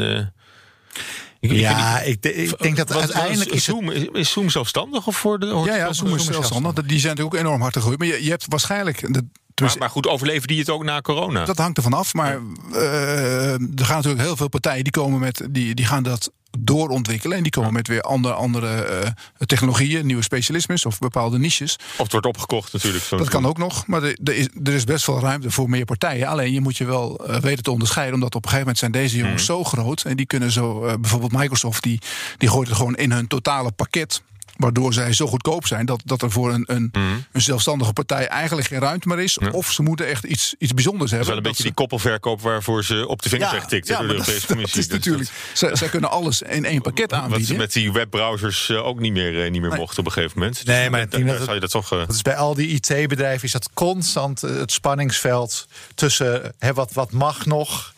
Ik, 1.40 1.52
ja, 1.52 2.00
ik, 2.00 2.26
ik, 2.26 2.58
denk 2.60 2.77
dat 2.77 2.89
wat, 2.89 3.01
uiteindelijk 3.01 3.51
is, 3.51 3.63
Zoom, 3.63 3.92
is, 3.92 4.08
is 4.13 4.32
Zoom 4.32 4.50
zelfstandig 4.50 5.08
of 5.08 5.18
voor 5.18 5.39
de? 5.39 5.46
Ja, 5.46 5.75
ja, 5.75 5.94
Zoom 5.94 6.15
is 6.15 6.25
zelfstandig. 6.25 6.74
Die 6.74 7.00
zijn 7.00 7.15
natuurlijk 7.15 7.36
ook 7.36 7.42
enorm 7.42 7.62
hard 7.62 7.74
gegroeid. 7.74 8.00
Maar 8.00 8.08
je, 8.08 8.24
je 8.24 8.30
hebt 8.30 8.46
waarschijnlijk. 8.48 9.13
De, 9.13 9.25
maar, 9.62 9.75
maar, 9.79 9.89
goed, 9.89 10.07
overleven 10.07 10.47
die 10.47 10.59
het 10.59 10.69
ook 10.69 10.83
na 10.83 11.01
corona? 11.01 11.45
Dat 11.45 11.57
hangt 11.57 11.77
ervan 11.77 11.93
af. 11.93 12.13
Maar 12.13 12.39
uh, 12.71 13.53
er 13.53 13.85
gaan 13.85 13.95
natuurlijk 13.95 14.24
heel 14.24 14.35
veel 14.35 14.47
partijen 14.47 14.83
die 14.83 14.91
komen 14.91 15.19
met. 15.19 15.47
Die, 15.50 15.75
die 15.75 15.85
gaan 15.85 16.03
dat 16.03 16.31
doorontwikkelen. 16.59 17.38
En 17.38 17.43
die 17.43 17.51
komen 17.51 17.74
met 17.74 17.88
weer 17.88 18.01
andere, 18.01 18.33
andere 18.33 19.01
uh, 19.03 19.09
technologieën, 19.45 20.05
nieuwe 20.05 20.24
specialismes 20.24 20.85
of 20.85 21.00
bepaalde 21.00 21.38
niches. 21.38 21.75
Of 21.75 21.97
het 21.97 22.12
wordt 22.12 22.27
opgekocht 22.27 22.74
natuurlijk. 22.74 23.09
Dat 23.09 23.29
kan 23.29 23.45
ook 23.45 23.57
nog. 23.57 23.88
Maar 23.88 24.03
er, 24.03 24.17
er, 24.24 24.35
is, 24.35 24.47
er 24.63 24.74
is 24.74 24.83
best 24.83 25.05
wel 25.05 25.19
ruimte 25.19 25.51
voor 25.51 25.69
meer 25.69 25.85
partijen. 25.85 26.27
Alleen 26.27 26.51
je 26.51 26.62
moet 26.62 26.77
je 26.77 26.85
wel 26.85 27.29
uh, 27.29 27.35
weten 27.35 27.63
te 27.63 27.71
onderscheiden. 27.71 28.13
Omdat 28.15 28.35
op 28.35 28.43
een 28.43 28.50
gegeven 28.50 28.59
moment 28.59 28.77
zijn 28.77 28.91
deze 28.91 29.17
jongens 29.17 29.41
mm. 29.41 29.47
zo 29.47 29.63
groot. 29.63 30.01
En 30.01 30.15
die 30.15 30.25
kunnen 30.25 30.51
zo, 30.51 30.79
bijvoorbeeld 31.00 31.31
Microsoft, 31.31 31.83
die, 31.83 32.01
die 32.38 32.50
gooit 32.50 32.67
het 32.67 32.77
gewoon 32.77 32.95
in 32.95 33.12
hun 33.12 33.27
totale 33.27 33.71
pakket. 33.71 34.21
Waardoor 34.55 34.93
zij 34.93 35.13
zo 35.13 35.27
goedkoop 35.27 35.67
zijn 35.67 35.85
dat, 35.85 36.01
dat 36.05 36.21
er 36.21 36.31
voor 36.31 36.53
een, 36.53 36.63
een, 36.67 36.89
mm. 36.91 37.25
een 37.31 37.41
zelfstandige 37.41 37.93
partij 37.93 38.27
eigenlijk 38.27 38.67
geen 38.67 38.79
ruimte 38.79 39.07
meer 39.07 39.19
is. 39.19 39.38
Ja. 39.41 39.50
Of 39.50 39.71
ze 39.71 39.81
moeten 39.81 40.07
echt 40.07 40.24
iets, 40.24 40.55
iets 40.57 40.74
bijzonders 40.74 41.12
hebben. 41.12 41.27
Dat 41.27 41.27
is 41.27 41.27
wel 41.27 41.38
een 41.38 41.43
beetje 41.43 41.55
ze... 41.55 41.63
die 41.63 41.74
koppelverkoop 41.74 42.41
waarvoor 42.41 42.83
ze 42.83 43.07
op 43.07 43.21
de 43.21 43.29
vingers 43.29 43.51
ja, 43.51 43.57
ja, 43.57 43.63
getikt 43.63 43.88
ja, 43.88 43.97
door 43.97 44.07
de 44.07 44.13
Europese 44.13 44.39
dat, 44.39 44.47
Commissie. 44.47 44.81
Dat 44.81 44.89
is 44.89 44.95
natuurlijk, 44.95 45.29
zij, 45.53 45.75
zij 45.75 45.89
kunnen 45.89 46.09
alles 46.09 46.41
in 46.41 46.65
één 46.65 46.81
pakket 46.81 47.13
aanbieden. 47.13 47.39
Wat 47.39 47.47
ze 47.47 47.55
met 47.55 47.74
die 47.74 47.91
webbrowsers 47.91 48.69
uh, 48.69 48.85
ook 48.85 49.00
niet 49.00 49.13
meer, 49.13 49.45
uh, 49.45 49.51
niet 49.51 49.62
meer 49.62 49.69
nee. 49.69 49.79
mochten 49.79 50.00
op 50.00 50.05
een 50.05 50.12
gegeven 50.12 50.39
moment. 50.39 50.65
Nee, 50.65 50.89
maar 50.89 51.09
dat, 51.09 51.21
zou 51.43 51.53
je 51.53 51.59
dat 51.59 51.71
toch. 51.71 51.93
Uh... 51.93 52.00
Dat 52.00 52.15
is 52.15 52.21
bij 52.21 52.35
al 52.35 52.53
die 52.53 52.67
IT-bedrijven 52.67 53.43
is 53.43 53.51
dat 53.51 53.69
constant 53.74 54.41
het 54.41 54.71
spanningsveld 54.71 55.67
tussen 55.95 56.53
hè, 56.59 56.74
wat, 56.74 56.93
wat 56.93 57.12
mag 57.12 57.45
nog. 57.45 57.93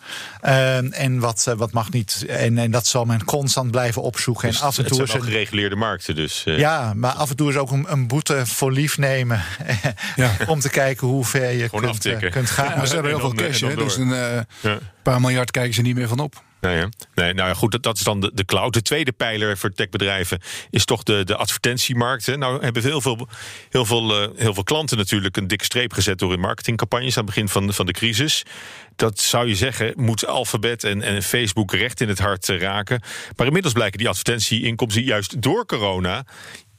Uh, 0.45 0.99
en 1.01 1.19
wat, 1.19 1.45
uh, 1.49 1.55
wat 1.55 1.71
mag 1.71 1.91
niet. 1.91 2.25
En, 2.27 2.57
en, 2.57 2.71
dat 2.71 2.87
zal 2.87 3.05
men 3.05 3.23
constant 3.23 3.71
blijven 3.71 4.01
opzoeken. 4.01 4.47
Dus 4.47 4.59
en 4.59 4.65
af 4.65 4.77
en 4.77 4.85
toe 4.85 4.99
het 4.99 5.09
zijn 5.09 5.21
is 5.21 5.27
gereguleerde 5.27 5.75
markten 5.75 6.15
dus. 6.15 6.43
Uh. 6.45 6.57
Ja, 6.57 6.93
maar 6.93 7.11
af 7.11 7.29
en 7.29 7.35
toe 7.35 7.49
is 7.49 7.57
ook 7.57 7.71
een, 7.71 7.85
een 7.89 8.07
boete 8.07 8.45
voor 8.45 8.71
lief 8.71 8.97
nemen. 8.97 9.43
ja. 10.15 10.35
om 10.47 10.59
te 10.59 10.69
kijken 10.69 11.07
hoe 11.07 11.25
ver 11.25 11.51
je 11.51 11.69
kunt, 11.69 12.29
kunt, 12.29 12.49
gaan. 12.49 12.79
Ja, 12.79 12.85
ze 12.85 12.93
hebben 12.93 13.11
heel 13.17 13.19
veel 13.19 13.33
cash. 13.33 13.61
Hè, 13.61 13.75
dus 13.75 13.97
een 13.97 14.45
ja. 14.59 14.77
paar 15.01 15.21
miljard 15.21 15.51
kijken 15.51 15.73
ze 15.73 15.81
niet 15.81 15.95
meer 15.95 16.07
van 16.07 16.19
op. 16.19 16.45
Nee, 16.61 16.75
hè? 16.75 16.85
nee, 17.15 17.33
nou 17.33 17.49
ja, 17.49 17.53
goed, 17.53 17.71
dat, 17.71 17.83
dat 17.83 17.97
is 17.97 18.03
dan 18.03 18.19
de, 18.19 18.31
de 18.33 18.45
cloud. 18.45 18.73
De 18.73 18.81
tweede 18.81 19.11
pijler 19.11 19.57
voor 19.57 19.71
techbedrijven 19.71 20.41
is 20.69 20.85
toch 20.85 21.03
de, 21.03 21.23
de 21.23 21.35
advertentiemarkt. 21.35 22.25
Hè. 22.25 22.37
Nou 22.37 22.63
hebben 22.63 22.83
heel 22.83 23.01
veel, 23.01 23.27
heel, 23.69 23.85
veel, 23.85 24.21
eh, 24.21 24.29
heel 24.35 24.53
veel 24.53 24.63
klanten 24.63 24.97
natuurlijk 24.97 25.37
een 25.37 25.47
dikke 25.47 25.63
streep 25.63 25.93
gezet 25.93 26.19
door 26.19 26.29
hun 26.29 26.39
marketingcampagnes 26.39 27.17
aan 27.17 27.25
het 27.25 27.33
begin 27.33 27.49
van, 27.49 27.73
van 27.73 27.85
de 27.85 27.91
crisis. 27.91 28.43
Dat 28.95 29.19
zou 29.19 29.47
je 29.47 29.55
zeggen, 29.55 29.93
moet 29.95 30.25
Alphabet 30.25 30.83
en, 30.83 31.01
en 31.01 31.23
Facebook 31.23 31.73
recht 31.73 32.01
in 32.01 32.07
het 32.07 32.19
hart 32.19 32.49
eh, 32.49 32.59
raken. 32.59 33.01
Maar 33.35 33.45
inmiddels 33.45 33.73
blijken 33.73 33.97
die 33.97 34.09
advertentieinkomsten 34.09 35.03
juist 35.03 35.41
door 35.41 35.65
corona 35.65 36.25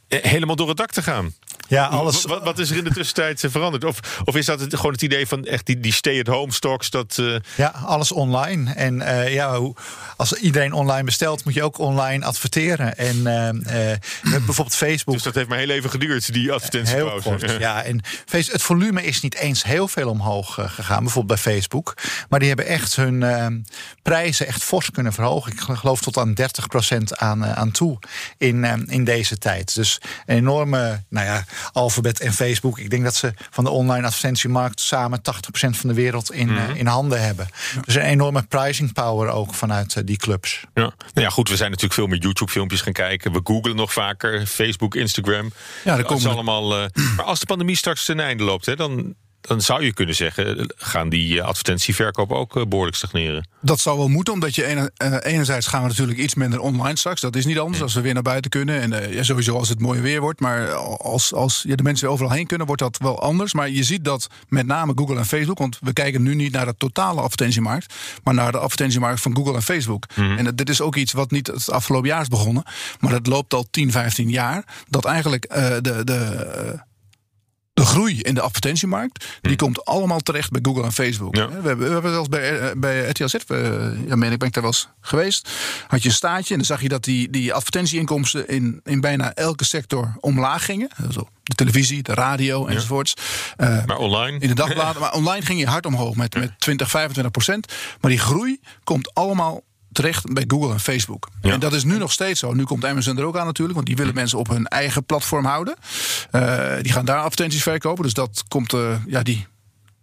helemaal 0.09 0.57
door 0.57 0.69
het 0.69 0.77
dak 0.77 0.91
te 0.91 1.03
gaan. 1.03 1.35
Ja, 1.69 1.87
alles. 1.87 2.25
Wat, 2.25 2.43
wat 2.43 2.59
is 2.59 2.71
er 2.71 2.77
in 2.77 2.85
de 2.85 2.93
tussentijd 2.93 3.45
eh, 3.45 3.51
veranderd? 3.51 3.85
Of, 3.85 4.01
of 4.25 4.37
is 4.37 4.47
dat 4.47 4.61
het, 4.61 4.77
gewoon 4.77 4.93
het 4.93 5.03
idee 5.03 5.27
van 5.27 5.45
echt 5.45 5.67
die, 5.67 5.81
die 5.81 5.93
stay-at-home 5.93 6.53
stocks? 6.53 6.91
Dat, 6.91 7.17
uh... 7.21 7.37
Ja, 7.55 7.69
alles 7.85 8.13
online. 8.13 8.73
En 8.73 8.95
uh, 8.95 9.33
ja, 9.33 9.61
als 10.17 10.33
iedereen 10.33 10.73
online 10.73 11.05
bestelt, 11.05 11.45
moet 11.45 11.55
je 11.55 11.63
ook 11.63 11.79
online 11.79 12.25
adverteren. 12.25 12.97
En 12.97 13.17
uh, 13.17 13.51
bijvoorbeeld 14.23 14.75
Facebook. 14.75 15.15
Dus 15.15 15.25
dat 15.25 15.35
heeft 15.35 15.49
maar 15.49 15.59
heel 15.59 15.69
even 15.69 15.91
geduurd, 15.91 16.33
die 16.33 16.53
advertentiepauze. 16.53 17.37
Ja. 17.59 17.83
En 17.83 18.03
het 18.31 18.63
volume 18.63 19.03
is 19.05 19.21
niet 19.21 19.35
eens 19.35 19.63
heel 19.63 19.89
veel 19.89 20.09
omhoog 20.09 20.55
gegaan, 20.55 21.03
bijvoorbeeld 21.03 21.43
bij 21.43 21.53
Facebook. 21.53 21.95
Maar 22.29 22.39
die 22.39 22.49
hebben 22.49 22.67
echt 22.67 22.97
hun 22.97 23.67
prijzen 24.03 24.47
echt 24.47 24.63
fors 24.63 24.91
kunnen 24.91 25.13
verhogen. 25.13 25.53
Ik 25.53 25.61
geloof 25.61 26.01
tot 26.01 26.17
aan 26.17 26.35
30% 26.41 26.97
aan, 27.09 27.45
aan 27.45 27.71
toe 27.71 27.99
in, 28.39 28.65
in 28.87 29.05
deze 29.05 29.39
tijd. 29.39 29.75
Dus 29.75 29.98
een 30.27 30.37
enorme, 30.37 31.03
nou 31.09 31.27
ja, 31.27 31.45
Alphabet 31.73 32.21
en 32.21 32.33
Facebook. 32.33 32.79
Ik 32.79 32.91
denk 32.91 33.05
dat 33.05 33.15
ze 33.15 33.33
van 33.51 33.65
de 33.65 33.71
online 33.71 34.07
advertentiemarkt 34.07 34.81
samen 34.81 35.23
80% 35.23 35.77
van 35.77 35.89
de 35.89 35.95
wereld 35.95 36.33
in, 36.33 36.47
Mhm. 36.53 36.71
uh, 36.71 36.77
in 36.77 36.87
handen 36.87 37.23
hebben. 37.23 37.49
Dus 37.85 37.95
een 37.95 38.03
enorme 38.03 38.43
pricing 38.43 38.93
power 38.93 39.29
ook 39.29 39.55
vanuit 39.55 39.95
uh, 39.95 40.03
die 40.05 40.17
clubs. 40.17 40.61
Ja. 40.75 40.83
Nou 40.83 40.93
ja, 41.15 41.29
goed, 41.29 41.49
we 41.49 41.57
zijn 41.57 41.69
natuurlijk 41.71 42.01
veel 42.01 42.07
meer 42.07 42.19
YouTube-filmpjes 42.21 42.81
gaan 42.81 42.93
kijken. 42.93 43.33
We 43.33 43.41
googlen 43.45 43.77
nog 43.77 43.93
vaker, 43.93 44.47
Facebook, 44.47 44.95
Instagram. 44.95 45.53
Ja, 45.85 45.97
dat 45.97 46.07
komt 46.07 46.27
allemaal. 46.27 46.83
Uh, 46.83 46.87
maar 47.17 47.25
als 47.25 47.41
de 47.41 47.47
pandemie 47.47 47.77
straks 47.77 48.05
ten 48.05 48.21
einde 48.21 48.45
loopt, 48.45 48.67
hè, 48.67 48.77
dan 48.77 49.15
dan 49.41 49.61
zou 49.61 49.85
je 49.85 49.93
kunnen 49.93 50.15
zeggen, 50.15 50.75
gaan 50.77 51.09
die 51.09 51.43
advertentieverkoop 51.43 52.33
ook 52.33 52.69
behoorlijk 52.69 52.97
stagneren. 52.97 53.49
Dat 53.61 53.81
zou 53.81 53.99
wel 53.99 54.09
moeten, 54.09 54.35
omdat 54.35 54.55
je 54.55 54.65
ene, 54.65 54.91
uh, 55.03 55.17
enerzijds 55.23 55.67
gaan 55.67 55.83
we 55.83 55.89
natuurlijk 55.89 56.19
iets 56.19 56.35
minder 56.35 56.61
online 56.61 56.99
straks. 56.99 57.21
Dat 57.21 57.37
is 57.37 57.47
niet 57.47 57.59
anders 57.59 57.83
als 57.83 57.95
we 57.95 58.01
weer 58.01 58.15
naar 58.15 58.23
buiten 58.23 58.51
kunnen. 58.51 58.81
En 58.81 58.93
uh, 58.93 59.15
ja, 59.15 59.23
sowieso 59.23 59.57
als 59.57 59.69
het 59.69 59.81
mooi 59.81 60.01
weer 60.01 60.21
wordt. 60.21 60.41
Maar 60.41 60.73
als, 60.97 61.35
als 61.35 61.65
ja, 61.67 61.75
de 61.75 61.83
mensen 61.83 62.05
weer 62.05 62.15
overal 62.15 62.33
heen 62.33 62.47
kunnen, 62.47 62.67
wordt 62.67 62.83
dat 62.83 62.99
wel 62.99 63.21
anders. 63.21 63.55
Maar 63.55 63.71
je 63.71 63.83
ziet 63.83 64.05
dat 64.05 64.27
met 64.49 64.67
name 64.67 64.93
Google 64.95 65.17
en 65.17 65.27
Facebook, 65.27 65.59
want 65.59 65.79
we 65.81 65.93
kijken 65.93 66.23
nu 66.23 66.35
niet 66.35 66.53
naar 66.53 66.67
de 66.67 66.75
totale 66.79 67.21
advertentiemarkt, 67.21 67.95
maar 68.23 68.35
naar 68.35 68.53
de 68.53 68.59
advertentiemarkt 68.59 69.21
van 69.21 69.37
Google 69.37 69.55
en 69.55 69.63
Facebook. 69.63 70.05
Mhm. 70.15 70.39
En 70.39 70.57
dit 70.57 70.69
is 70.69 70.81
ook 70.81 70.97
iets 70.97 71.13
wat 71.13 71.31
niet 71.31 71.47
het 71.47 71.71
afgelopen 71.71 72.09
jaar 72.09 72.21
is 72.21 72.29
begonnen, 72.29 72.63
maar 73.01 73.11
dat 73.11 73.27
loopt 73.27 73.55
al 73.55 73.67
10, 73.71 73.93
15 73.93 74.31
jaar. 74.31 74.65
Dat 74.89 75.05
eigenlijk 75.05 75.49
de. 75.83 76.01
de 76.05 76.87
de 77.79 77.87
groei 77.87 78.21
in 78.21 78.35
de 78.35 78.41
advertentiemarkt, 78.41 79.25
die 79.41 79.57
komt 79.57 79.85
allemaal 79.85 80.21
terecht 80.21 80.51
bij 80.51 80.61
Google 80.63 80.83
en 80.85 80.93
Facebook. 80.93 81.37
Ja. 81.37 81.49
We, 81.49 81.53
hebben, 81.53 81.87
we 81.87 81.93
hebben 81.93 82.13
zelfs 82.13 82.29
bij, 82.29 82.73
bij 82.77 83.09
RTLZ, 83.09 83.35
we, 83.47 83.97
ja, 84.07 84.17
meen 84.17 84.33
ik 84.33 84.39
ben 84.39 84.49
ik 84.49 84.55
daar 84.55 84.63
wel 84.63 84.73
eens 84.73 84.89
geweest, 85.01 85.49
had 85.87 86.03
je 86.03 86.09
een 86.09 86.15
staatje 86.15 86.51
en 86.51 86.57
dan 86.57 86.67
zag 86.67 86.83
je 86.83 86.89
dat 86.89 87.05
die, 87.05 87.31
die 87.31 87.53
advertentieinkomsten 87.53 88.49
in, 88.49 88.81
in 88.85 89.01
bijna 89.01 89.35
elke 89.35 89.65
sector 89.65 90.17
omlaag 90.21 90.65
gingen. 90.65 90.89
Zo, 91.11 91.29
de 91.43 91.55
televisie, 91.55 92.03
de 92.03 92.15
radio 92.15 92.67
enzovoorts. 92.67 93.15
Uh, 93.57 93.85
maar 93.85 93.97
online? 93.97 94.39
In 94.39 94.49
de 94.49 94.55
dagbladen, 94.55 95.01
maar 95.01 95.13
online 95.13 95.45
ging 95.45 95.59
je 95.59 95.67
hard 95.67 95.87
omhoog 95.87 96.15
met, 96.15 96.35
met 96.35 96.53
20, 96.59 96.91
25 96.91 97.33
procent. 97.33 97.73
Maar 98.01 98.11
die 98.11 98.21
groei 98.21 98.61
komt 98.85 99.15
allemaal 99.15 99.63
terecht 99.93 100.33
bij 100.33 100.45
Google 100.47 100.73
en 100.73 100.81
Facebook. 100.81 101.29
Ja. 101.43 101.53
En 101.53 101.61
dat 101.61 101.73
is 101.73 101.85
nu 101.85 101.99
nog 101.99 102.13
steeds 102.13 102.41
zo. 102.41 102.55
Nu 102.55 102.65
komt 102.65 102.85
Amazon 102.85 103.19
er 103.19 103.25
ook 103.25 103.37
aan 103.37 103.47
natuurlijk, 103.47 103.75
want 103.75 103.87
die 103.87 103.97
willen 103.97 104.15
mensen 104.15 104.39
op 104.39 104.49
hun 104.49 104.67
eigen 104.67 105.05
platform 105.05 105.45
houden. 105.45 105.77
Uh, 106.33 106.73
die 106.83 106.93
gaan 106.93 107.05
daar 107.05 107.19
advertenties 107.19 107.63
verkopen, 107.63 108.05
dus 108.05 108.13
dat 108.13 108.45
komt, 108.49 108.73
uh, 108.73 108.97
ja, 109.07 109.23
die, 109.23 109.47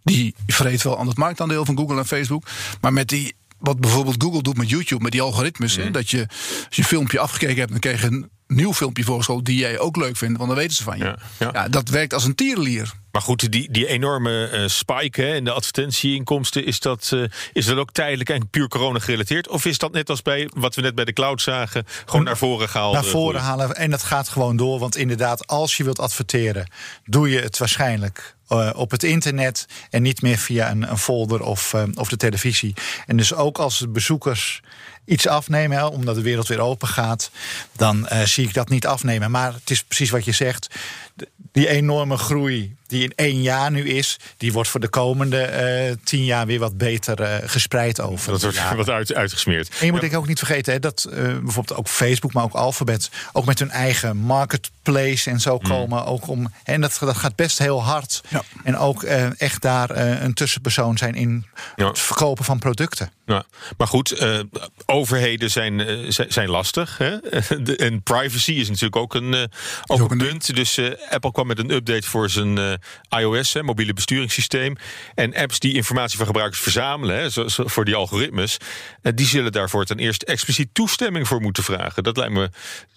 die 0.02 0.34
vreet 0.46 0.82
wel 0.82 0.98
aan 0.98 1.06
het 1.06 1.16
marktaandeel 1.16 1.64
van 1.64 1.76
Google 1.76 1.98
en 1.98 2.06
Facebook. 2.06 2.44
Maar 2.80 2.92
met 2.92 3.08
die, 3.08 3.34
wat 3.58 3.80
bijvoorbeeld 3.80 4.22
Google 4.22 4.42
doet 4.42 4.56
met 4.56 4.68
YouTube, 4.68 5.02
met 5.02 5.12
die 5.12 5.22
algoritmes, 5.22 5.76
mm. 5.76 5.82
hè, 5.82 5.90
dat 5.90 6.10
je 6.10 6.26
als 6.66 6.76
je 6.76 6.82
een 6.82 6.88
filmpje 6.88 7.18
afgekeken 7.18 7.58
hebt, 7.58 7.70
dan 7.70 7.80
krijg 7.80 8.00
je 8.00 8.06
een 8.06 8.30
nieuw 8.46 8.74
filmpje 8.74 9.04
voorgeschoteld 9.04 9.46
die 9.46 9.58
jij 9.58 9.78
ook 9.78 9.96
leuk 9.96 10.16
vindt, 10.16 10.38
want 10.38 10.48
dan 10.48 10.58
weten 10.58 10.76
ze 10.76 10.82
van 10.82 10.98
je. 10.98 11.04
Ja, 11.04 11.18
ja. 11.38 11.50
ja 11.52 11.68
dat 11.68 11.88
werkt 11.88 12.14
als 12.14 12.24
een 12.24 12.34
tierenlier. 12.34 12.92
Maar 13.16 13.24
goed, 13.24 13.52
die, 13.52 13.70
die 13.70 13.86
enorme 13.86 14.50
uh, 14.52 14.68
spike 14.68 15.22
hè, 15.22 15.34
in 15.34 15.44
de 15.44 15.50
advertentieinkomsten, 15.50 16.64
is 16.64 16.80
dat, 16.80 17.10
uh, 17.14 17.24
is 17.52 17.66
dat 17.66 17.76
ook 17.76 17.92
tijdelijk 17.92 18.30
en 18.30 18.48
puur 18.48 18.68
corona 18.68 18.98
gerelateerd? 18.98 19.48
Of 19.48 19.64
is 19.64 19.78
dat 19.78 19.92
net 19.92 20.10
als 20.10 20.22
bij 20.22 20.50
wat 20.54 20.74
we 20.74 20.82
net 20.82 20.94
bij 20.94 21.04
de 21.04 21.12
cloud 21.12 21.42
zagen, 21.42 21.84
gewoon 22.06 22.24
naar 22.24 22.36
voren 22.36 22.68
gehaald? 22.68 22.94
Naar 22.94 23.04
voren 23.04 23.40
halen 23.40 23.76
en 23.76 23.90
dat 23.90 24.02
gaat 24.02 24.28
gewoon 24.28 24.56
door. 24.56 24.78
Want 24.78 24.96
inderdaad, 24.96 25.46
als 25.46 25.76
je 25.76 25.84
wilt 25.84 25.98
adverteren, 25.98 26.70
doe 27.04 27.30
je 27.30 27.40
het 27.40 27.58
waarschijnlijk 27.58 28.36
uh, 28.48 28.70
op 28.74 28.90
het 28.90 29.02
internet 29.02 29.66
en 29.90 30.02
niet 30.02 30.22
meer 30.22 30.38
via 30.38 30.70
een, 30.70 30.90
een 30.90 30.98
folder 30.98 31.42
of, 31.42 31.72
uh, 31.72 31.82
of 31.94 32.08
de 32.08 32.16
televisie. 32.16 32.74
En 33.06 33.16
dus 33.16 33.34
ook 33.34 33.58
als 33.58 33.78
de 33.78 33.88
bezoekers 33.88 34.60
iets 35.06 35.26
afnemen, 35.28 35.76
hè, 35.76 35.84
omdat 35.84 36.14
de 36.14 36.22
wereld 36.22 36.48
weer 36.48 36.60
open 36.60 36.88
gaat, 36.88 37.30
dan 37.72 38.08
uh, 38.12 38.22
zie 38.22 38.46
ik 38.46 38.54
dat 38.54 38.68
niet 38.68 38.86
afnemen. 38.86 39.30
Maar 39.30 39.52
het 39.52 39.70
is 39.70 39.82
precies 39.82 40.10
wat 40.10 40.24
je 40.24 40.32
zegt. 40.32 40.68
Die 41.52 41.68
enorme 41.68 42.16
groei 42.16 42.76
die 42.86 43.02
in 43.02 43.12
één 43.14 43.42
jaar 43.42 43.70
nu 43.70 43.88
is, 43.88 44.18
die 44.36 44.52
wordt 44.52 44.68
voor 44.68 44.80
de 44.80 44.88
komende 44.88 45.50
uh, 45.88 45.96
tien 46.04 46.24
jaar 46.24 46.46
weer 46.46 46.58
wat 46.58 46.78
beter 46.78 47.20
uh, 47.20 47.48
gespreid 47.48 48.00
over. 48.00 48.32
Dat 48.32 48.42
wordt 48.42 48.74
wat 48.74 48.90
uit, 48.90 49.14
uitgesmeerd. 49.14 49.68
En 49.80 49.86
je 49.86 49.92
moet 49.92 50.00
ja. 50.00 50.06
ik 50.06 50.16
ook 50.16 50.26
niet 50.26 50.38
vergeten 50.38 50.72
hè, 50.72 50.78
dat 50.78 51.06
uh, 51.08 51.14
bijvoorbeeld 51.14 51.78
ook 51.78 51.88
Facebook, 51.88 52.32
maar 52.32 52.44
ook 52.44 52.52
Alphabet, 52.52 53.10
ook 53.32 53.44
met 53.44 53.58
hun 53.58 53.70
eigen 53.70 54.16
marketplace 54.16 55.30
en 55.30 55.40
zo 55.40 55.58
komen. 55.58 56.02
Mm. 56.02 56.06
Ook 56.06 56.28
om, 56.28 56.52
en 56.64 56.80
dat, 56.80 56.96
dat 57.00 57.16
gaat 57.16 57.36
best 57.36 57.58
heel 57.58 57.82
hard. 57.82 58.20
Ja. 58.28 58.42
En 58.64 58.76
ook 58.76 59.02
echt 59.02 59.62
daar 59.62 59.90
een 60.22 60.34
tussenpersoon 60.34 60.98
zijn 60.98 61.14
in 61.14 61.46
ja. 61.76 61.88
het 61.88 61.98
verkopen 61.98 62.44
van 62.44 62.58
producten. 62.58 63.10
Ja. 63.26 63.44
Maar 63.76 63.86
goed, 63.86 64.26
overheden 64.86 65.50
zijn, 65.50 65.84
zijn 66.28 66.48
lastig. 66.48 66.98
Hè? 66.98 67.16
En 67.76 68.02
privacy 68.02 68.52
is 68.52 68.68
natuurlijk 68.68 68.96
ook 68.96 69.14
een, 69.14 69.34
ook 69.86 70.00
ook 70.00 70.10
een 70.10 70.18
punt. 70.18 70.54
Dus 70.54 70.78
Apple 71.10 71.32
kwam 71.32 71.46
met 71.46 71.58
een 71.58 71.70
update 71.70 72.08
voor 72.08 72.30
zijn 72.30 72.80
iOS, 73.18 73.52
hè, 73.52 73.62
mobiele 73.62 73.92
besturingssysteem. 73.92 74.76
En 75.14 75.34
apps 75.34 75.58
die 75.58 75.74
informatie 75.74 76.16
van 76.16 76.26
gebruikers 76.26 76.60
verzamelen, 76.60 77.16
hè, 77.16 77.30
zo, 77.30 77.48
zo, 77.48 77.66
voor 77.66 77.84
die 77.84 77.94
algoritmes, 77.94 78.56
uh, 79.02 79.12
die 79.14 79.26
zullen 79.26 79.52
daarvoor 79.52 79.84
ten 79.84 79.98
eerste 79.98 80.26
expliciet 80.26 80.68
toestemming 80.72 81.28
voor 81.28 81.40
moeten 81.40 81.62
vragen. 81.62 82.02
Dat 82.02 82.16
lijkt 82.16 82.32
me 82.32 82.50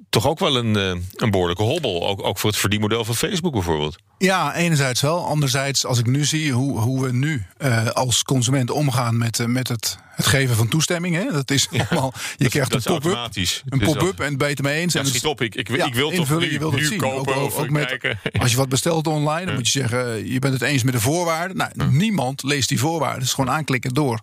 toch 0.10 0.28
ook 0.28 0.40
wel 0.40 0.56
een, 0.56 0.78
uh, 0.78 1.04
een 1.16 1.32
behoorlijke 1.32 1.64
hobbel. 1.64 2.08
Ook, 2.08 2.24
ook 2.24 2.38
voor 2.38 2.50
het 2.50 2.60
verdienmodel 2.60 3.06
van 3.06 3.16
Facebook 3.16 3.54
bijvoorbeeld. 3.54 3.98
Ja, 4.18 4.56
enerzijds 4.56 5.02
wel. 5.02 5.26
Anderzijds, 5.26 5.86
als 5.86 6.00
ik 6.00 6.06
nu 6.06 6.26
zie 6.26 6.52
hoe, 6.52 6.80
hoe 6.80 7.06
we 7.06 7.12
nu 7.12 7.46
als 7.94 8.24
consument 8.24 8.72
omgaan 8.72 9.18
met, 9.18 9.48
met 9.48 9.68
het, 9.68 9.98
het 10.12 10.26
geven 10.26 10.56
van 10.56 10.68
toestemming. 10.68 11.16
Hè? 11.16 11.32
Dat 11.32 11.52
is 11.52 11.68
ja, 11.72 11.88
allemaal. 11.90 12.14
Je 12.16 12.44
dat, 12.44 12.52
krijgt 12.52 12.72
dat 12.72 12.86
een 12.86 13.00
pop-up. 13.00 13.30
Een 13.70 13.80
pop-up 13.80 14.20
en 14.20 14.42
het 14.42 14.62
mee 14.62 14.82
eens. 14.82 14.94
Ja, 14.94 15.00
en 15.00 15.06
schiet 15.06 15.26
op, 15.26 15.42
ik, 15.42 15.56
ik, 15.56 15.68
ja, 15.68 15.86
ik 15.86 15.94
wil 15.94 16.12
toch 16.12 16.30
nu, 16.30 16.58
nu 16.58 16.66
het 16.66 16.86
zien. 16.86 16.98
kopen 16.98 17.36
ook, 17.36 17.46
of 17.46 17.58
ook 17.58 17.70
met, 17.70 17.98
Als 18.42 18.52
je 18.52 18.58
wat 18.58 18.70
bestelt 18.70 19.08
online, 19.08 19.46
dan 19.46 19.56
moet 19.56 19.72
je 19.72 19.80
zeggen, 19.80 20.32
je 20.32 20.40
bent 20.40 20.54
het 20.54 20.62
eens 20.62 20.84
met 20.84 20.94
de 20.94 21.00
voorwaarden. 21.00 21.58
Nou, 21.58 21.92
niemand 21.92 22.44
leest 22.44 22.70
die 22.70 22.80
voorwaarden. 22.80 23.18
Het 23.20 23.28
is 23.28 23.34
gewoon 23.34 23.56
aanklikken 23.56 23.94
door. 23.94 24.20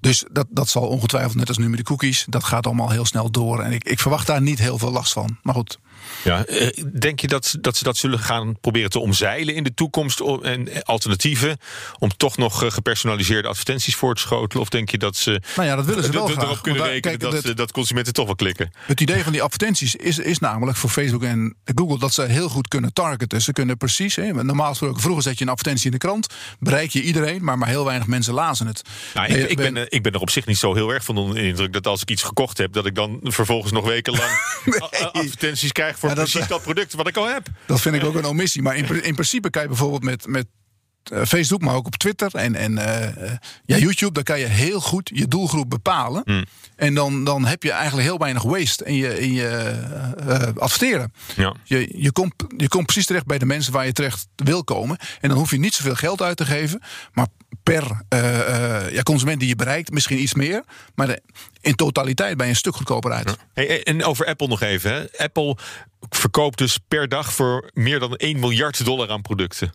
Dus 0.00 0.24
dat, 0.32 0.46
dat 0.50 0.68
zal 0.68 0.82
ongetwijfeld, 0.82 1.34
net 1.34 1.48
als 1.48 1.58
nu 1.58 1.68
met 1.68 1.78
de 1.78 1.84
cookies, 1.84 2.24
dat 2.28 2.44
gaat 2.44 2.66
allemaal 2.66 2.90
heel 2.90 3.04
snel 3.04 3.30
door. 3.30 3.62
En 3.62 3.72
ik, 3.72 3.84
ik 3.84 4.00
verwacht 4.00 4.26
daar 4.26 4.42
niet 4.42 4.58
heel 4.58 4.78
veel 4.78 4.90
last 4.90 5.12
van. 5.12 5.38
Maar 5.42 5.54
goed. 5.54 5.78
Ja, 6.24 6.44
denk 6.92 7.20
je 7.20 7.28
dat, 7.28 7.56
dat 7.60 7.76
ze 7.76 7.84
dat 7.84 7.96
zullen 7.96 8.18
gaan 8.18 8.60
proberen 8.60 8.90
te 8.90 8.98
omzeilen 8.98 9.54
in 9.54 9.64
de 9.64 9.74
toekomst 9.74 10.20
en 10.42 10.82
alternatieven 10.82 11.58
om 11.98 12.16
toch 12.16 12.36
nog 12.36 12.64
gepersonaliseerde 12.74 13.48
advertenties 13.48 13.96
voor 13.96 14.14
te 14.14 14.20
schotelen? 14.20 14.62
Of 14.62 14.68
denk 14.68 14.90
je 14.90 14.98
dat 14.98 15.16
ze, 15.16 15.42
nou 15.56 15.68
ja, 15.68 15.76
dat 15.76 15.84
willen 15.84 16.04
ze 16.04 16.10
wel 16.10 16.30
erop 16.30 16.42
graag, 16.42 16.60
kunnen 16.60 16.82
rekenen 16.82 17.18
dat, 17.18 17.42
dat, 17.42 17.56
dat 17.56 17.72
consumenten 17.72 18.12
toch 18.12 18.26
wel 18.26 18.34
klikken? 18.34 18.72
Het 18.86 19.00
idee 19.00 19.22
van 19.22 19.32
die 19.32 19.42
advertenties 19.42 19.94
is, 19.96 20.18
is 20.18 20.38
namelijk 20.38 20.76
voor 20.76 20.90
Facebook 20.90 21.22
en 21.22 21.56
Google 21.64 21.98
dat 21.98 22.12
ze 22.12 22.22
heel 22.22 22.48
goed 22.48 22.68
kunnen 22.68 22.92
targeten. 22.92 23.42
Ze 23.42 23.52
kunnen 23.52 23.76
precies, 23.76 24.16
hè, 24.16 24.44
normaal 24.44 24.68
gesproken, 24.68 25.00
vroeger 25.00 25.22
zet 25.22 25.38
je 25.38 25.44
een 25.44 25.50
advertentie 25.50 25.86
in 25.86 25.92
de 25.92 25.98
krant, 25.98 26.26
bereik 26.58 26.90
je 26.90 27.02
iedereen, 27.02 27.44
maar 27.44 27.58
maar 27.58 27.68
heel 27.68 27.84
weinig 27.84 28.06
mensen 28.06 28.34
lazen 28.34 28.66
het. 28.66 28.82
Nou, 29.14 29.32
ik, 29.32 29.50
ik, 29.50 29.56
ben, 29.56 29.90
ik 29.92 30.02
ben 30.02 30.12
er 30.12 30.20
op 30.20 30.30
zich 30.30 30.46
niet 30.46 30.58
zo 30.58 30.74
heel 30.74 30.90
erg 30.90 31.04
van 31.04 31.16
onder 31.16 31.34
de 31.34 31.46
indruk 31.46 31.72
dat 31.72 31.86
als 31.86 32.02
ik 32.02 32.10
iets 32.10 32.22
gekocht 32.22 32.58
heb, 32.58 32.72
dat 32.72 32.86
ik 32.86 32.94
dan 32.94 33.20
vervolgens 33.22 33.72
nog 33.72 33.84
wekenlang 33.84 34.30
nee. 34.64 34.80
advertenties 34.80 35.72
krijg 35.72 35.95
voor 35.98 36.08
ja, 36.08 36.14
dat, 36.14 36.30
precies 36.30 36.48
dat 36.48 36.62
product 36.62 36.94
wat 36.94 37.08
ik 37.08 37.16
al 37.16 37.28
heb. 37.28 37.46
Dat 37.66 37.80
vind 37.80 37.94
ik 37.94 38.04
ook 38.04 38.14
een 38.14 38.24
omissie. 38.24 38.62
Maar 38.62 38.76
in, 38.76 39.02
in 39.02 39.14
principe 39.14 39.50
kan 39.50 39.62
je 39.62 39.68
bijvoorbeeld 39.68 40.02
met, 40.02 40.26
met 40.26 40.46
eh, 40.46 40.50
Facebook, 41.26 41.60
maar 41.60 41.74
ook 41.74 41.86
op 41.86 41.96
Twitter 41.96 42.34
en, 42.34 42.54
en 42.54 42.78
eh, 42.78 43.32
ja, 43.64 43.76
YouTube, 43.76 44.12
dan 44.12 44.22
kan 44.22 44.38
je 44.38 44.46
heel 44.46 44.80
goed 44.80 45.10
je 45.14 45.28
doelgroep 45.28 45.70
bepalen. 45.70 46.22
Hmm. 46.24 46.44
En 46.76 46.94
dan, 46.94 47.24
dan 47.24 47.44
heb 47.44 47.62
je 47.62 47.70
eigenlijk 47.70 48.08
heel 48.08 48.18
weinig 48.18 48.42
waste 48.42 48.84
in 48.84 48.94
je, 48.94 49.20
in 49.20 49.32
je 49.32 49.48
eh, 50.28 50.48
adverteren. 50.56 51.12
Ja. 51.36 51.54
Je, 51.64 51.92
je, 51.96 52.12
komt, 52.12 52.34
je 52.56 52.68
komt 52.68 52.86
precies 52.86 53.06
terecht 53.06 53.26
bij 53.26 53.38
de 53.38 53.46
mensen 53.46 53.72
waar 53.72 53.86
je 53.86 53.92
terecht 53.92 54.28
wil 54.36 54.64
komen. 54.64 54.98
En 55.20 55.28
dan 55.28 55.38
hoef 55.38 55.50
je 55.50 55.58
niet 55.58 55.74
zoveel 55.74 55.94
geld 55.94 56.22
uit 56.22 56.36
te 56.36 56.44
geven. 56.44 56.82
Maar 57.12 57.26
per 57.62 58.02
eh, 58.08 58.84
eh, 58.84 58.92
ja, 58.92 59.02
consument 59.02 59.40
die 59.40 59.48
je 59.48 59.56
bereikt, 59.56 59.90
misschien 59.90 60.22
iets 60.22 60.34
meer. 60.34 60.64
Maar 60.94 61.18
in 61.60 61.74
totaliteit 61.74 62.36
ben 62.36 62.46
je 62.46 62.52
een 62.52 62.58
stuk 62.58 62.76
goedkoper 62.76 63.12
uit. 63.12 63.36
Hey, 63.52 63.82
en 63.82 64.04
over 64.04 64.26
Apple 64.26 64.46
nog 64.46 64.60
even. 64.60 64.92
Hè. 64.92 65.24
Apple 65.24 65.56
verkoopt 66.08 66.58
dus 66.58 66.78
per 66.88 67.08
dag 67.08 67.32
voor 67.32 67.70
meer 67.74 67.98
dan 67.98 68.14
1 68.16 68.40
miljard 68.40 68.84
dollar 68.84 69.10
aan 69.10 69.22
producten. 69.22 69.72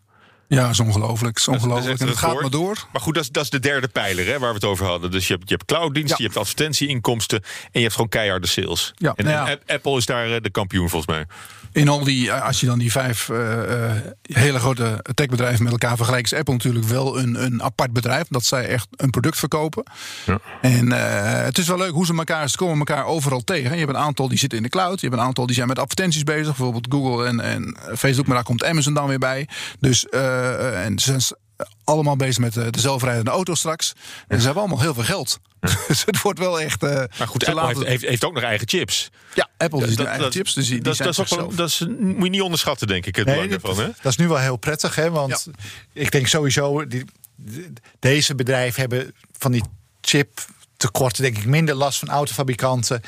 Ja, 0.55 0.69
is 0.69 0.79
ongelooflijk. 0.79 1.43
Dat 1.45 1.55
is 1.55 1.61
ongelooflijk. 1.61 1.99
En 1.99 2.07
het 2.07 2.17
gaat 2.17 2.41
maar 2.41 2.49
door. 2.49 2.87
Maar 2.91 3.01
goed, 3.01 3.13
dat 3.13 3.23
is, 3.23 3.29
dat 3.29 3.43
is 3.43 3.49
de 3.49 3.59
derde 3.59 3.87
pijler 3.87 4.25
hè, 4.25 4.39
waar 4.39 4.49
we 4.49 4.55
het 4.55 4.63
over 4.63 4.85
hadden. 4.85 5.11
Dus 5.11 5.27
je 5.27 5.33
hebt, 5.33 5.49
je 5.49 5.55
hebt 5.55 5.65
clouddiensten, 5.65 6.17
Ja. 6.17 6.23
je 6.23 6.29
hebt 6.29 6.37
advertentieinkomsten... 6.37 7.41
en 7.43 7.69
je 7.71 7.79
hebt 7.81 7.93
gewoon 7.93 8.09
keiharde 8.09 8.47
sales. 8.47 8.93
Ja, 8.95 9.13
en, 9.15 9.25
nou 9.25 9.49
ja. 9.49 9.57
Apple 9.67 9.97
is 9.97 10.05
daar 10.05 10.31
eh, 10.31 10.41
de 10.41 10.49
kampioen 10.49 10.89
volgens 10.89 11.15
mij. 11.15 11.25
In 11.73 11.87
al 11.87 12.03
die, 12.03 12.33
als 12.33 12.59
je 12.59 12.65
dan 12.65 12.79
die 12.79 12.91
vijf 12.91 13.29
eh, 13.29 13.89
eh, 13.89 13.97
hele 14.21 14.59
grote 14.59 15.05
techbedrijven 15.13 15.63
met 15.63 15.71
elkaar 15.71 15.95
vergelijkt, 15.95 16.31
is 16.31 16.37
Apple 16.37 16.53
natuurlijk 16.53 16.85
wel 16.85 17.19
een, 17.19 17.43
een 17.43 17.63
apart 17.63 17.93
bedrijf. 17.93 18.27
Dat 18.29 18.45
zij 18.45 18.67
echt 18.67 18.87
een 18.95 19.09
product 19.09 19.37
verkopen. 19.37 19.83
Ja. 20.25 20.39
En 20.61 20.91
eh, 20.91 21.43
het 21.43 21.57
is 21.57 21.67
wel 21.67 21.77
leuk 21.77 21.91
hoe 21.91 22.05
ze 22.05 22.13
elkaar, 22.17 22.49
ze 22.49 22.57
komen 22.57 22.77
elkaar 22.77 23.05
overal 23.05 23.43
tegen. 23.43 23.71
Je 23.71 23.77
hebt 23.77 23.89
een 23.89 24.03
aantal 24.03 24.27
die 24.27 24.37
zitten 24.37 24.57
in 24.57 24.63
de 24.63 24.69
cloud. 24.69 25.01
Je 25.01 25.07
hebt 25.07 25.19
een 25.19 25.27
aantal 25.27 25.45
die 25.45 25.55
zijn 25.55 25.67
met 25.67 25.79
advertenties 25.79 26.23
bezig. 26.23 26.45
Bijvoorbeeld 26.45 26.87
Google 26.89 27.25
en, 27.25 27.39
en 27.39 27.77
Facebook. 27.95 28.25
Maar 28.25 28.35
daar 28.35 28.45
komt 28.45 28.63
Amazon 28.63 28.93
dan 28.93 29.07
weer 29.07 29.19
bij. 29.19 29.47
Dus 29.79 30.09
eh, 30.09 30.85
en 30.85 30.99
ze 30.99 31.37
allemaal 31.83 32.15
bezig 32.15 32.37
met 32.37 32.57
eh, 32.57 32.67
de 32.69 32.79
zelfrijdende 32.79 33.31
auto 33.31 33.55
straks. 33.55 33.93
En 34.27 34.37
ze 34.39 34.45
hebben 34.45 34.63
allemaal 34.63 34.81
heel 34.81 34.93
veel 34.93 35.03
geld. 35.03 35.39
dus 35.87 36.05
het 36.05 36.21
wordt 36.21 36.39
wel 36.39 36.61
echt. 36.61 36.83
eh, 36.83 37.03
Maar 37.17 37.27
goed, 37.27 37.45
Apple 37.45 37.65
heeft, 37.67 37.83
heeft, 37.83 38.03
heeft 38.05 38.23
ook 38.25 38.33
nog 38.33 38.43
eigen 38.43 38.67
chips. 38.67 39.09
ja, 39.33 39.49
Apple 39.57 39.79
Dat- 39.79 39.89
zijn 39.89 40.05
eigen 40.07 40.23
dat- 40.23 40.33
chips. 40.33 40.53
Dus 40.53 40.67
die, 40.67 40.81
dat, 40.81 40.95
zijn 40.95 41.11
dat, 41.11 41.25
is 41.25 41.33
ook 41.33 41.39
wel, 41.39 41.55
dat 41.55 41.67
is, 41.69 41.85
moet 41.99 42.23
je 42.23 42.29
niet 42.29 42.41
onderschatten, 42.41 42.87
denk 42.87 43.05
ik, 43.05 43.15
het 43.15 43.25
Nee, 43.25 43.35
belang 43.35 43.51
dat, 43.53 43.61
daarvan. 43.61 43.83
Hè? 43.83 43.89
dat 44.01 44.11
is 44.11 44.17
nu 44.17 44.27
wel 44.27 44.37
heel 44.37 44.57
prettig, 44.57 44.95
hè? 44.95 45.09
Want 45.09 45.47
ik 45.93 46.11
denk 46.11 46.27
sowieso, 46.27 46.87
die, 46.87 47.05
de- 47.35 47.73
deze 47.99 48.35
bedrijven 48.35 48.81
hebben 48.81 49.13
van 49.37 49.51
die 49.51 49.63
chip 50.01 50.45
tekorten, 50.77 51.23
denk 51.23 51.37
ik, 51.37 51.45
minder 51.45 51.75
last 51.75 51.99
van 51.99 52.09
autofabrikanten. 52.09 53.01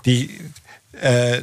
Die. 0.00 0.40
eh, 0.90 1.36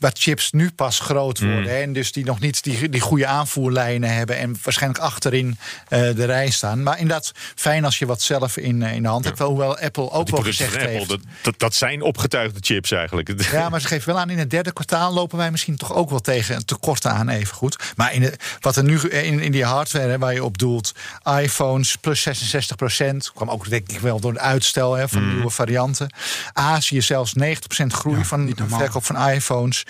waar 0.00 0.10
chips 0.14 0.50
nu 0.52 0.70
pas 0.70 0.98
groot 0.98 1.40
worden. 1.40 1.70
hè, 1.70 1.80
En 1.80 1.92
dus 1.92 2.12
die 2.12 2.24
nog 2.24 2.40
niet 2.40 2.62
die, 2.62 2.88
die 2.88 3.00
goede 3.00 3.26
aanvoerlijnen 3.26 4.14
hebben. 4.14 4.36
En 4.38 4.56
waarschijnlijk 4.62 5.02
achterin 5.02 5.58
eh, 5.88 6.00
de 6.00 6.24
rij 6.24 6.50
staan. 6.50 6.82
Maar 6.82 6.98
inderdaad, 6.98 7.32
fijn 7.54 7.84
als 7.84 7.98
je 7.98 8.06
wat 8.06 8.22
zelf 8.22 8.56
in, 8.56 8.82
eh, 8.82 8.94
in 8.94 9.02
de 9.02 9.08
hand 9.08 9.24
hebt. 9.24 9.38
Wel, 9.38 9.48
Hoewel 9.48 9.78
Apple 9.78 10.10
ook 10.10 10.24
Die 10.26 10.34
wel 10.34 10.44
gezegd 10.44 10.72
van 10.72 10.80
Apple, 10.80 10.94
heeft. 10.96 11.08
dat, 11.08 11.20
dat, 11.42 11.58
dat 11.58 11.74
zijn 11.74 12.02
opgetuigde 12.02 12.58
chips 12.60 12.90
eigenlijk. 12.90 13.28
Ja, 13.50 13.68
maar 13.68 13.80
ze 13.80 13.86
geeft 13.86 14.04
wel 14.06 14.18
aan 14.18 14.30
in 14.30 14.38
het 14.38 14.50
derde 14.50 14.72
kwartaal 14.72 15.12
lopen 15.12 15.38
wij 15.38 15.50
misschien 15.50 15.76
toch 15.76 15.94
ook 15.94 16.10
wel 16.10 16.20
tegen 16.20 16.56
een 16.56 16.64
tekort 16.64 17.06
aan 17.06 17.28
even 17.28 17.54
goed. 17.54 17.76
Maar 17.96 18.14
in 18.14 18.20
de, 18.20 18.32
wat 18.60 18.76
er 18.76 18.84
nu 18.84 18.98
in, 19.00 19.40
in 19.40 19.52
die 19.52 19.64
hardware 19.64 20.08
hè, 20.08 20.18
waar 20.18 20.32
je 20.34 20.44
op 20.44 20.58
doelt, 20.58 20.92
iPhones 21.40 21.96
plus 21.96 22.22
66 22.22 22.76
procent, 22.76 23.32
kwam 23.34 23.50
ook 23.50 23.68
denk 23.70 23.92
ik 23.92 24.00
wel 24.00 24.20
door 24.20 24.32
het 24.32 24.40
uitstel 24.40 24.94
hè, 24.94 25.08
van 25.08 25.28
nieuwe 25.34 25.50
varianten. 25.50 26.12
Azië 26.52 27.02
zelfs 27.02 27.32
90% 27.38 27.42
groei 27.86 28.24
van 28.24 28.46
de 28.46 28.52
normaal. 28.56 28.78
verkoop 28.78 29.04
van 29.04 29.28
iPhones. 29.28 29.84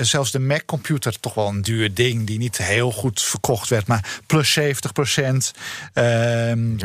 Zelfs 0.00 0.30
de 0.30 0.38
Mac 0.38 0.64
computer, 0.66 1.20
toch 1.20 1.34
wel 1.34 1.48
een 1.48 1.62
duur 1.62 1.94
ding 1.94 2.26
die 2.26 2.38
niet 2.38 2.56
heel 2.56 2.90
goed 2.92 3.22
verkocht 3.22 3.68
werd, 3.68 3.86
maar 3.86 4.20
plus 4.26 4.52
70 4.52 4.92
procent. 4.92 5.52
Ehm, 5.92 6.76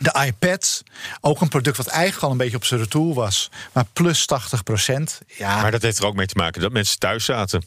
De 0.00 0.24
iPad, 0.26 0.82
ook 1.20 1.40
een 1.40 1.48
product 1.48 1.76
wat 1.76 1.86
eigenlijk 1.86 2.22
al 2.22 2.30
een 2.30 2.36
beetje 2.36 2.56
op 2.56 2.64
zijn 2.64 2.80
retour 2.80 3.14
was, 3.14 3.50
maar 3.72 3.84
plus 3.92 4.26
80 4.26 4.62
procent. 4.62 5.20
Ja, 5.26 5.60
Maar 5.62 5.70
dat 5.70 5.82
heeft 5.82 5.98
er 5.98 6.06
ook 6.06 6.14
mee 6.14 6.26
te 6.26 6.36
maken 6.36 6.60
dat 6.60 6.72
mensen 6.72 6.98
thuis 6.98 7.24
zaten. 7.24 7.62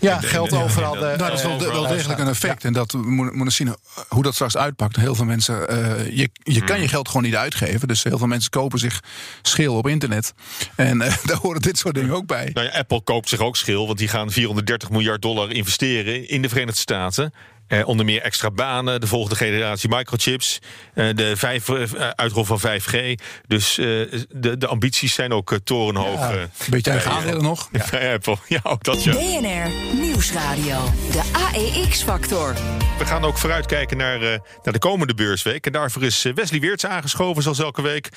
Ja, 0.00 0.20
geld 0.20 0.52
overal. 0.52 0.92
de- 0.92 0.98
en- 0.98 1.04
Nou, 1.18 1.18
dat 1.30 1.32
is 1.32 1.42
wel, 1.42 1.84
eh, 1.84 1.88
degelijk 1.88 2.18
een 2.18 2.28
effect. 2.28 2.64
En 2.64 2.72
dat 2.72 2.92
we 2.92 2.98
moeten 2.98 3.36
moeten 3.36 3.54
zien 3.54 3.76
hoe 4.08 4.22
dat 4.22 4.34
straks 4.34 4.56
uitpakt. 4.56 4.96
Heel 4.96 5.14
veel 5.14 5.24
mensen, 5.24 5.68
eh, 5.68 6.16
je, 6.16 6.30
je 6.42 6.64
kan 6.64 6.80
je 6.80 6.88
geld 6.88 7.06
gewoon 7.08 7.22
niet 7.22 7.34
uitgeven. 7.36 7.88
Dus 7.88 8.02
heel 8.02 8.18
veel 8.18 8.26
mensen 8.26 8.50
kopen 8.50 8.78
zich 8.78 9.00
schil 9.42 9.74
op 9.76 9.86
internet. 9.86 10.32
En 10.76 11.00
eh, 11.02 11.14
daar 11.24 11.36
horen 11.36 11.60
dit 11.62 11.78
soort 11.78 11.94
dingen 11.94 12.14
ook 12.14 12.26
bij. 12.26 12.50
Nou 12.54 12.66
ja, 12.66 12.72
Apple 12.78 13.02
koopt 13.02 13.28
zich 13.28 13.40
ook 13.40 13.56
schil, 13.56 13.86
want 13.86 13.98
die 13.98 14.08
gaan 14.08 14.30
430 14.30 14.90
miljard 14.90 15.22
dollar 15.22 15.52
investeren 15.52 16.28
in 16.28 16.42
de 16.42 16.48
Verenigde 16.48 16.80
Staten. 16.80 17.32
Eh, 17.68 17.88
onder 17.88 18.06
meer 18.06 18.22
extra 18.22 18.50
banen, 18.50 19.00
de 19.00 19.06
volgende 19.06 19.36
generatie 19.36 19.88
microchips, 19.88 20.58
eh, 20.94 21.08
de 21.14 21.36
vijf, 21.36 21.68
eh, 21.68 22.08
uitrol 22.08 22.44
van 22.44 22.60
5G. 22.60 23.14
Dus 23.46 23.78
eh, 23.78 23.86
de, 24.28 24.56
de 24.58 24.66
ambities 24.66 25.14
zijn 25.14 25.32
ook 25.32 25.52
eh, 25.52 25.58
torenhoog. 25.64 26.20
Ja, 26.20 26.32
eh, 26.32 26.40
Een 26.40 26.48
beetje 26.68 26.90
eigen 26.90 27.10
aandelen 27.10 27.42
nog. 27.42 27.70
bij 27.90 28.12
Apple. 28.12 28.36
Ja, 28.48 28.60
ook 28.62 28.84
dat 28.84 29.04
ja. 29.04 29.12
BNR 29.12 29.70
Nieuwsradio. 30.00 30.92
De 31.12 31.22
AEX-factor. 31.32 32.54
We 32.98 33.06
gaan 33.06 33.24
ook 33.24 33.38
vooruitkijken 33.38 33.96
naar, 33.96 34.22
eh, 34.22 34.38
naar 34.62 34.72
de 34.72 34.78
komende 34.78 35.14
beursweek. 35.14 35.66
En 35.66 35.72
daarvoor 35.72 36.02
is 36.02 36.22
Wesley 36.34 36.60
Weerts 36.60 36.86
aangeschoven, 36.86 37.42
zoals 37.42 37.58
elke 37.58 37.82
week. 37.82 38.08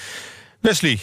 Wesley. 0.61 0.99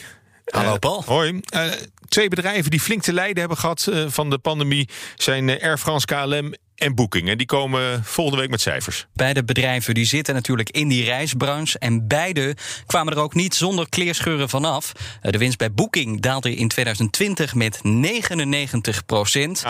Hallo, 0.46 0.78
Paul. 0.78 1.02
Hoi. 1.06 1.40
Eh, 1.48 1.64
twee 2.08 2.28
bedrijven 2.28 2.70
die 2.70 2.80
flink 2.80 3.02
te 3.02 3.12
lijden 3.12 3.38
hebben 3.38 3.56
gehad 3.56 3.86
eh, 3.86 4.04
van 4.08 4.30
de 4.30 4.38
pandemie 4.38 4.88
zijn 5.14 5.60
Air 5.60 5.78
France, 5.78 6.06
KLM 6.06 6.54
en 6.76 6.94
Booking. 6.94 7.28
En 7.28 7.38
die 7.38 7.46
komen 7.46 8.04
volgende 8.04 8.40
week 8.40 8.50
met 8.50 8.60
cijfers. 8.60 9.06
Beide 9.12 9.44
bedrijven 9.44 9.94
die 9.94 10.04
zitten 10.04 10.34
natuurlijk 10.34 10.70
in 10.70 10.88
die 10.88 11.04
reisbranche. 11.04 11.78
En 11.78 12.06
beide 12.06 12.56
kwamen 12.86 13.12
er 13.12 13.18
ook 13.18 13.34
niet 13.34 13.54
zonder 13.54 13.88
kleerscheuren 13.88 14.48
vanaf. 14.48 14.92
Eh, 15.20 15.32
De 15.32 15.38
winst 15.38 15.58
bij 15.58 15.72
Booking 15.72 16.20
daalde 16.20 16.54
in 16.54 16.68
2020 16.68 17.54
met 17.54 17.78
99 17.82 19.06
procent. 19.06 19.64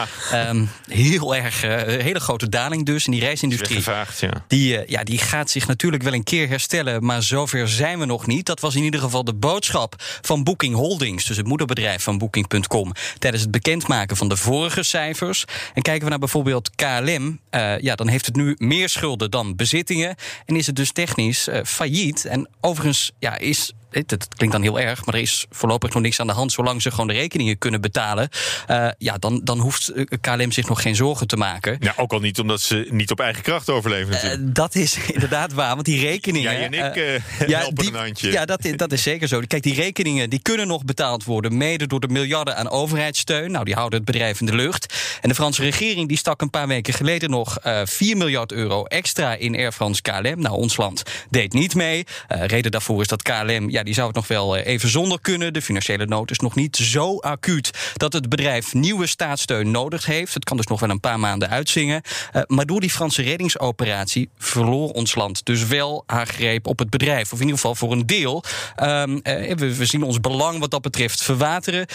heel 0.89 1.35
erg, 1.35 1.63
eh, 1.63 1.95
een 1.95 2.01
hele 2.01 2.21
grote 2.21 2.49
daling 2.49 2.87
dus 2.87 3.07
in 3.07 3.13
die 3.13 3.21
reisindustrie. 3.21 3.77
Weggevaagd, 3.77 4.21
ja. 4.21 4.45
Die, 4.49 4.79
eh, 4.79 4.89
ja, 4.89 5.05
die 5.05 5.19
gaat 5.19 5.51
zich 5.51 5.67
natuurlijk 5.67 6.03
wel 6.03 6.13
een 6.13 6.25
keer 6.25 6.49
herstellen, 6.49 7.05
maar 7.05 7.23
zover 7.23 7.69
zijn 7.69 7.99
we 7.99 8.05
nog 8.05 8.27
niet. 8.27 8.47
Dat 8.47 8.61
was 8.61 8.75
in 8.75 8.83
ieder 8.83 9.01
geval 9.01 9.25
de 9.25 9.35
boodschap 9.35 9.95
van 10.21 10.45
Booking 10.45 10.75
Holdings, 10.75 11.25
dus 11.25 11.37
het 11.37 11.47
moederbedrijf 11.47 12.03
van 12.03 12.19
Booking.com, 12.19 12.93
tijdens 13.19 13.43
het 13.43 13.51
bekendmaken 13.53 14.17
van 14.17 14.29
de 14.29 14.37
vorige 14.37 14.83
cijfers. 14.83 15.45
En 15.75 15.83
kijken 15.83 16.05
we 16.05 16.11
naar 16.11 16.19
bijvoorbeeld 16.19 16.71
KLM, 16.97 17.41
eh, 17.51 17.79
ja, 17.79 17.95
dan 17.95 18.09
heeft 18.09 18.27
het 18.27 18.37
nu 18.37 18.55
meer 18.59 18.89
schulden 18.89 19.31
dan 19.31 19.57
bezittingen 19.57 20.15
en 20.45 20.57
is 20.57 20.67
het 20.67 20.77
dus 20.77 20.93
technisch 20.93 21.49
eh, 21.49 21.65
failliet. 21.65 22.25
En 22.25 22.49
overigens 22.61 23.13
ja, 23.19 23.39
is 23.39 23.73
het 24.07 24.29
klinkt 24.37 24.55
dan 24.55 24.63
heel 24.65 24.81
erg, 24.81 25.05
maar 25.07 25.15
er 25.15 25.21
is 25.21 25.47
voorlopig 25.51 25.93
nog 25.95 26.03
niks 26.03 26.21
aan 26.21 26.27
de 26.27 26.33
hand. 26.33 26.53
Zolang 26.53 26.83
ze 26.83 26.91
gewoon 26.91 27.07
de 27.07 27.13
rekeningen 27.13 27.59
kunnen 27.59 27.81
betalen, 27.81 28.29
eh, 28.67 28.89
ja, 28.99 29.17
dan, 29.19 29.41
dan 29.45 29.59
hoeft 29.59 29.89
eh, 29.89 30.05
KLM 30.21 30.53
zich 30.53 30.69
nog 30.69 30.83
geen 30.83 30.97
zorgen 30.97 31.27
te 31.27 31.37
maken. 31.37 31.77
Ja, 31.81 31.93
ook 31.97 32.13
al 32.13 32.21
niet 32.21 32.39
omdat 32.39 32.61
ze 32.61 32.87
niet 32.91 33.11
op 33.11 33.21
eigen 33.21 33.43
kracht 33.43 33.71
overleven. 33.71 34.21
Eh, 34.23 34.37
dat 34.41 34.75
is 34.75 34.97
inderdaad 35.15 35.53
waar, 35.53 35.75
want 35.75 35.87
die 35.87 36.01
rekeningen... 36.01 36.53
Jij 36.53 36.65
en 36.65 36.73
ik 36.73 36.97
eh, 36.97 37.15
eh, 37.15 37.23
helpen 37.59 37.75
die- 37.85 37.89
een 37.95 37.99
handje. 38.01 38.31
Ja, 38.33 38.45
dat, 38.45 38.65
is- 38.65 38.77
dat 38.77 38.93
is 38.93 39.03
zeker 39.03 39.29
zo. 39.29 39.41
Kijk, 39.47 39.63
die 39.63 39.75
rekeningen 39.75 40.31
die 40.31 40.43
kunnen 40.43 40.67
nog 40.67 40.85
betaald 40.85 41.25
worden... 41.25 41.57
mede 41.57 41.87
door 41.87 42.01
de 42.01 42.09
miljarden 42.09 42.57
aan 42.57 42.69
overheidssteun. 42.71 43.51
Nou, 43.51 43.65
die 43.65 43.75
houden 43.75 43.99
het 43.99 44.07
bedrijf 44.11 44.41
in 44.41 44.47
de 44.47 44.55
lucht. 44.55 44.95
En 45.21 45.29
de 45.29 45.35
Franse 45.35 45.63
regering 45.63 46.09
die 46.09 46.17
stak 46.19 46.41
een 46.41 46.51
paar 46.51 46.69
weken 46.69 46.95
geleden 46.95 47.31
nog... 47.31 47.59
eh 47.59 47.81
4 47.85 48.17
miljard 48.17 48.53
euro 48.53 48.85
extra 48.85 49.35
in 49.35 49.55
Air 49.57 49.73
France 49.73 50.03
KLM. 50.03 50.41
Nou, 50.41 50.55
ons 50.57 50.77
land 50.77 51.03
deed 51.31 51.53
niet 51.53 51.75
mee. 51.75 52.05
Reden 52.29 52.71
daarvoor 52.71 53.01
is 53.01 53.07
dat 53.09 53.23
KLM, 53.23 53.71
ja, 53.71 53.83
die 53.87 53.95
zou 53.95 54.07
het 54.07 54.17
nog 54.17 54.27
wel 54.29 54.57
eh, 54.57 54.67
even 54.73 54.89
zonder 54.89 55.21
kunnen. 55.21 55.53
De 55.53 55.63
financiële 55.63 56.07
nood 56.07 56.31
is 56.31 56.39
nog 56.39 56.55
niet 56.55 56.77
zo 56.77 57.19
acuut... 57.19 57.71
dat 57.95 58.13
het 58.13 58.29
bedrijf 58.29 58.75
nieuwe 58.75 59.07
staatssteun 59.07 59.71
nodig 59.71 60.07
heeft. 60.07 60.35
Het 60.35 60.45
kan 60.45 60.57
dus 60.57 60.67
nog 60.67 60.81
wel 60.81 60.91
een 60.91 61.01
paar 61.01 61.21
maanden 61.21 61.49
uitzingen. 61.49 62.03
Eh, 62.33 62.43
maar 62.47 62.67
door 62.67 62.81
die 62.81 62.91
Franse 62.91 63.23
reddingsoperatie 63.23 64.29
verloor 64.39 64.91
ons 64.91 65.15
land 65.15 65.45
dus 65.45 65.67
wel 65.67 66.03
haar 66.07 66.27
greep 66.27 66.67
op 66.67 66.79
het 66.79 66.91
bedrijf. 66.91 67.33
Of 67.33 67.39
in 67.39 67.45
ieder 67.47 67.55
geval 67.55 67.75
voor 67.75 67.93
een 67.93 68.07
deel. 68.07 68.43
Ehm, 68.77 69.19
eh, 69.23 69.55
we, 69.57 69.77
we 69.77 69.85
zien 69.87 70.03
ons 70.03 70.21
belang 70.21 70.59
wat 70.59 70.71
dat 70.71 70.83
betreft 70.83 71.23
verwateren. 71.23 71.87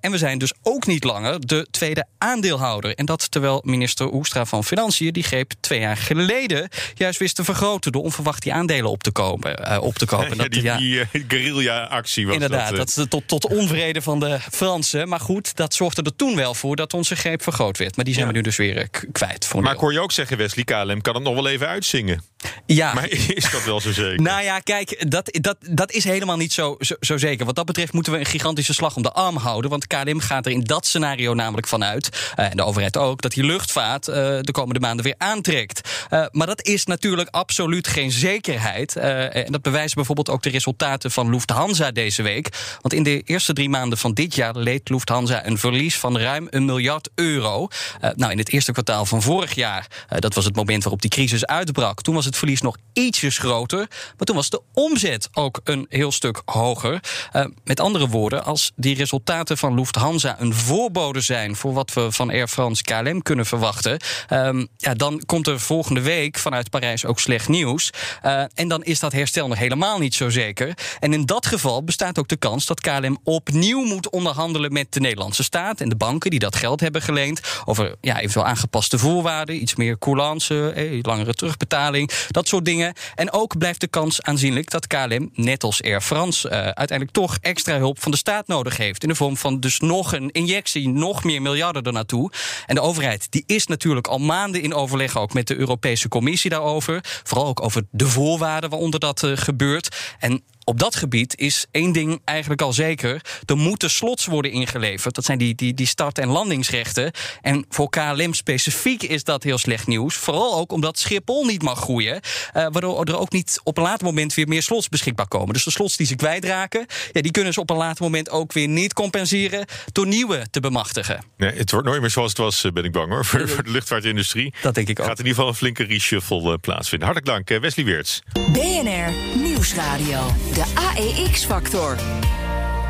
En 0.00 0.10
we 0.10 0.18
zijn 0.18 0.38
dus 0.38 0.52
ook 0.62 0.86
niet 0.86 1.04
langer 1.04 1.46
de 1.46 1.66
tweede 1.70 2.06
aandeelhouder. 2.18 2.94
En 2.94 3.04
dat 3.06 3.30
terwijl 3.30 3.60
minister 3.64 4.12
Oestra 4.12 4.44
van 4.44 4.64
Financiën 4.64 5.12
die 5.12 5.22
greep 5.22 5.52
twee 5.60 5.80
jaar 5.80 5.96
geleden 5.96 6.68
juist 6.94 7.18
wist 7.18 7.34
te 7.36 7.44
vergroten 7.44 7.92
door 7.92 8.02
onverwacht 8.02 8.42
die 8.42 8.52
aandelen 8.52 8.90
op 8.90 9.02
te 9.02 9.10
kopen. 9.10 9.56
eh, 9.64 9.82
op 9.82 9.94
te 9.98 10.06
kopen. 10.06 10.24
Ja, 10.36 10.42
Dat- 10.42 10.52
die 10.52 10.62
ja, 10.62 10.76
die 11.12 11.26
guerrilla-actie 11.38 12.26
was 12.26 12.34
Inderdaad, 12.34 12.68
dat. 12.68 12.76
dat, 12.76 12.88
is 12.88 13.04
tot, 13.08 13.28
tot 13.28 13.46
onvrede 13.46 14.02
van 14.02 14.20
de 14.20 14.38
Fransen. 14.52 15.08
Maar 15.08 15.20
goed, 15.20 15.56
dat 15.56 15.74
zorgde 15.74 16.02
er 16.02 16.16
toen 16.16 16.36
wel 16.36 16.54
voor 16.54 16.76
dat 16.76 16.94
onze 16.94 17.16
greep 17.16 17.42
vergroot 17.42 17.78
werd. 17.78 17.96
Maar 17.96 18.04
die 18.04 18.14
zijn 18.14 18.26
we 18.26 18.32
nu 18.32 18.40
dus 18.40 18.56
weer 18.56 18.76
eh, 18.76 18.84
kwijt. 19.12 19.46
Voor 19.46 19.62
Maar 19.62 19.72
ik 19.72 19.78
hoor 19.78 19.92
je 19.92 20.00
ook 20.00 20.12
zeggen, 20.12 20.36
Wesley, 20.36 20.64
KLM 20.64 21.00
kan 21.00 21.14
het 21.14 21.24
nog 21.24 21.34
wel 21.34 21.48
even 21.48 21.68
uitzingen. 21.68 22.22
Ja. 22.66 22.94
Maar 22.94 23.10
is 23.40 23.50
dat 23.50 23.64
wel 23.64 23.80
zo 23.80 23.92
zeker? 23.92 24.22
Nou 24.22 24.42
ja, 24.42 24.58
kijk, 24.58 25.10
dat, 25.10 25.38
dat, 25.40 25.56
dat 25.60 25.92
is 25.92 26.04
helemaal 26.04 26.36
niet 26.36 26.52
zo, 26.52 26.76
zo, 26.78 26.94
zo, 27.00 27.16
zeker. 27.16 27.46
Wat 27.46 27.54
dat 27.54 27.66
betreft 27.66 27.92
moeten 27.92 28.12
we 28.12 28.18
een 28.18 28.26
gigantische 28.26 28.74
slag 28.74 28.96
om 28.96 29.02
de 29.02 29.12
arm 29.12 29.36
houden. 29.36 29.70
Want 29.70 29.86
KLM 29.86 30.20
gaat 30.20 30.46
er 30.46 30.52
in 30.52 30.60
dat 30.60 30.86
scenario 30.86 31.34
namelijk 31.34 31.66
vanuit, 31.66 32.32
uh, 32.38 32.50
en 32.50 32.56
de 32.56 32.64
overheid 32.64 32.96
ook, 32.96 33.22
dat 33.22 33.32
die 33.32 33.44
luchtvaart 33.44 34.08
uh, 34.08 34.14
de 34.14 34.52
komende 34.52 34.80
maanden 34.80 35.04
weer 35.04 35.14
aantrekt. 35.18 35.80
Uh, 36.10 36.24
maar 36.30 36.46
dat 36.46 36.66
is 36.66 36.84
natuurlijk 36.84 37.28
absoluut 37.30 37.88
geen 37.88 38.10
zekerheid. 38.10 38.96
en 38.96 39.52
dat 39.52 39.62
bewijzen 39.62 39.94
bijvoorbeeld 39.94 40.30
ook 40.30 40.42
de 40.42 40.50
resultaten 40.50 41.10
van 41.10 41.30
Lufthansa 41.30 41.90
deze 41.90 42.22
week. 42.22 42.48
Want 42.80 42.94
in 42.94 43.02
de 43.02 43.20
eerste 43.20 43.52
drie 43.52 43.68
maanden 43.68 43.98
van 43.98 44.12
dit 44.12 44.34
jaar 44.34 44.56
leed 44.56 44.88
Lufthansa 44.88 45.46
een 45.46 45.58
verlies 45.58 45.98
van 45.98 46.18
ruim 46.18 46.46
een 46.50 46.64
miljard 46.64 47.08
euro. 47.14 47.68
nou, 48.14 48.32
in 48.32 48.38
het 48.38 48.52
eerste 48.52 48.72
kwartaal 48.72 49.06
van 49.06 49.22
vorig 49.22 49.54
jaar, 49.54 49.86
dat 50.18 50.34
was 50.34 50.44
het 50.44 50.56
moment 50.56 50.82
waarop 50.82 51.00
die 51.00 51.10
crisis 51.10 51.46
uitbrak, 51.46 52.02
toen 52.02 52.14
was 52.14 52.24
het 52.24 52.35
verlies 52.36 52.60
nog 52.60 52.76
ietsjes 52.92 53.38
groter. 53.38 53.78
Maar 53.88 54.26
toen 54.26 54.36
was 54.36 54.50
de 54.50 54.60
omzet 54.72 55.28
ook 55.32 55.60
een 55.64 55.86
heel 55.88 56.12
stuk 56.12 56.42
hoger. 56.44 57.00
Uh, 57.32 57.44
met 57.64 57.80
andere 57.80 58.08
woorden, 58.08 58.44
als 58.44 58.72
die 58.76 58.96
resultaten 58.96 59.58
van 59.58 59.74
Lufthansa 59.74 60.36
een 60.38 60.54
voorbode 60.54 61.20
zijn 61.20 61.56
voor 61.56 61.72
wat 61.72 61.92
we 61.92 62.12
van 62.12 62.30
Air 62.30 62.48
France 62.48 62.82
KLM 62.82 63.22
kunnen 63.22 63.46
verwachten, 63.46 63.98
um, 64.30 64.68
ja, 64.76 64.94
dan 64.94 65.22
komt 65.26 65.46
er 65.46 65.60
volgende 65.60 66.00
week 66.00 66.38
vanuit 66.38 66.70
Parijs 66.70 67.04
ook 67.04 67.20
slecht 67.20 67.48
nieuws. 67.48 67.90
Uh, 68.24 68.44
en 68.54 68.68
dan 68.68 68.84
is 68.84 69.00
dat 69.00 69.12
herstel 69.12 69.48
nog 69.48 69.58
helemaal 69.58 69.98
niet 69.98 70.14
zo 70.14 70.30
zeker. 70.30 70.74
En 71.00 71.12
in 71.12 71.26
dat 71.26 71.46
geval 71.46 71.84
bestaat 71.84 72.18
ook 72.18 72.28
de 72.28 72.36
kans 72.36 72.66
dat 72.66 72.80
KLM 72.80 73.18
opnieuw 73.24 73.84
moet 73.84 74.10
onderhandelen 74.10 74.72
met 74.72 74.92
de 74.92 75.00
Nederlandse 75.00 75.42
staat 75.42 75.80
en 75.80 75.88
de 75.88 75.96
banken 75.96 76.30
die 76.30 76.38
dat 76.38 76.56
geld 76.56 76.80
hebben 76.80 77.02
geleend 77.02 77.40
over 77.64 77.94
ja, 78.00 78.18
eventueel 78.18 78.46
aangepaste 78.46 78.98
voorwaarden, 78.98 79.62
iets 79.62 79.74
meer 79.74 79.98
coulance, 79.98 80.70
eh, 80.70 80.98
langere 81.02 81.34
terugbetaling, 81.34 82.10
dat 82.28 82.48
soort 82.48 82.64
dingen. 82.64 82.94
En 83.14 83.32
ook 83.32 83.58
blijft 83.58 83.80
de 83.80 83.88
kans 83.88 84.22
aanzienlijk 84.22 84.70
dat 84.70 84.86
KLM, 84.86 85.30
net 85.34 85.64
als 85.64 85.82
Air 85.82 86.00
France, 86.00 86.48
uh, 86.48 86.54
uiteindelijk 86.54 87.10
toch 87.10 87.38
extra 87.40 87.78
hulp 87.78 88.02
van 88.02 88.10
de 88.10 88.16
staat 88.16 88.46
nodig 88.46 88.76
heeft. 88.76 89.02
In 89.02 89.08
de 89.08 89.14
vorm 89.14 89.36
van 89.36 89.60
dus 89.60 89.80
nog 89.80 90.12
een 90.12 90.30
injectie, 90.30 90.88
nog 90.88 91.24
meer 91.24 91.42
miljarden 91.42 91.82
ernaartoe. 91.82 92.32
En 92.66 92.74
de 92.74 92.80
overheid 92.80 93.26
die 93.30 93.42
is 93.46 93.66
natuurlijk 93.66 94.06
al 94.06 94.18
maanden 94.18 94.62
in 94.62 94.74
overleg 94.74 95.18
ook 95.18 95.32
met 95.32 95.46
de 95.46 95.56
Europese 95.56 96.08
Commissie 96.08 96.50
daarover. 96.50 97.00
Vooral 97.22 97.46
ook 97.46 97.62
over 97.62 97.82
de 97.90 98.06
voorwaarden 98.06 98.70
waaronder 98.70 99.00
dat 99.00 99.22
uh, 99.22 99.36
gebeurt. 99.36 99.96
En 100.18 100.42
op 100.66 100.78
dat 100.78 100.96
gebied 100.96 101.38
is 101.38 101.66
één 101.70 101.92
ding 101.92 102.20
eigenlijk 102.24 102.62
al 102.62 102.72
zeker. 102.72 103.20
Er 103.44 103.56
moeten 103.56 103.90
slots 103.90 104.26
worden 104.26 104.50
ingeleverd. 104.50 105.14
Dat 105.14 105.24
zijn 105.24 105.38
die, 105.38 105.54
die, 105.54 105.74
die 105.74 105.86
start- 105.86 106.18
en 106.18 106.28
landingsrechten. 106.28 107.12
En 107.42 107.64
voor 107.68 107.88
KLM 107.88 108.34
specifiek 108.34 109.02
is 109.02 109.24
dat 109.24 109.42
heel 109.42 109.58
slecht 109.58 109.86
nieuws. 109.86 110.14
Vooral 110.14 110.54
ook 110.54 110.72
omdat 110.72 110.98
Schiphol 110.98 111.44
niet 111.44 111.62
mag 111.62 111.78
groeien. 111.78 112.14
Uh, 112.14 112.20
waardoor 112.52 113.04
er 113.04 113.18
ook 113.18 113.32
niet 113.32 113.60
op 113.62 113.76
een 113.76 113.82
later 113.82 114.04
moment 114.04 114.34
weer 114.34 114.48
meer 114.48 114.62
slots 114.62 114.88
beschikbaar 114.88 115.28
komen. 115.28 115.54
Dus 115.54 115.64
de 115.64 115.70
slots 115.70 115.96
die 115.96 116.06
ze 116.06 116.14
kwijtraken, 116.14 116.86
ja, 117.12 117.20
die 117.20 117.30
kunnen 117.30 117.52
ze 117.52 117.60
op 117.60 117.70
een 117.70 117.76
later 117.76 118.02
moment 118.02 118.30
ook 118.30 118.52
weer 118.52 118.68
niet 118.68 118.92
compenseren 118.92 119.66
door 119.92 120.06
nieuwe 120.06 120.46
te 120.50 120.60
bemachtigen. 120.60 121.24
Nee, 121.36 121.52
het 121.52 121.70
wordt 121.70 121.86
nooit 121.86 122.00
meer 122.00 122.10
zoals 122.10 122.28
het 122.28 122.38
was, 122.38 122.64
ben 122.72 122.84
ik 122.84 122.92
bang 122.92 123.08
hoor. 123.08 123.24
Voor, 123.24 123.48
voor 123.48 123.62
de 123.62 123.70
luchtvaartindustrie. 123.70 124.54
Dat 124.62 124.74
denk 124.74 124.88
ik 124.88 125.00
ook. 125.00 125.06
Gaat 125.06 125.18
in 125.18 125.24
ieder 125.24 125.34
geval 125.34 125.48
een 125.48 125.56
flinke 125.56 125.84
reshuffle 125.84 126.50
uh, 126.50 126.54
plaatsvinden. 126.60 127.08
Hartelijk 127.08 127.46
dank, 127.46 127.62
Wesley 127.62 127.84
Weerts. 127.84 128.22
BNR 128.52 129.12
Nieuwsradio. 129.42 130.34
De 130.56 130.64
AEX-factor. 130.74 131.96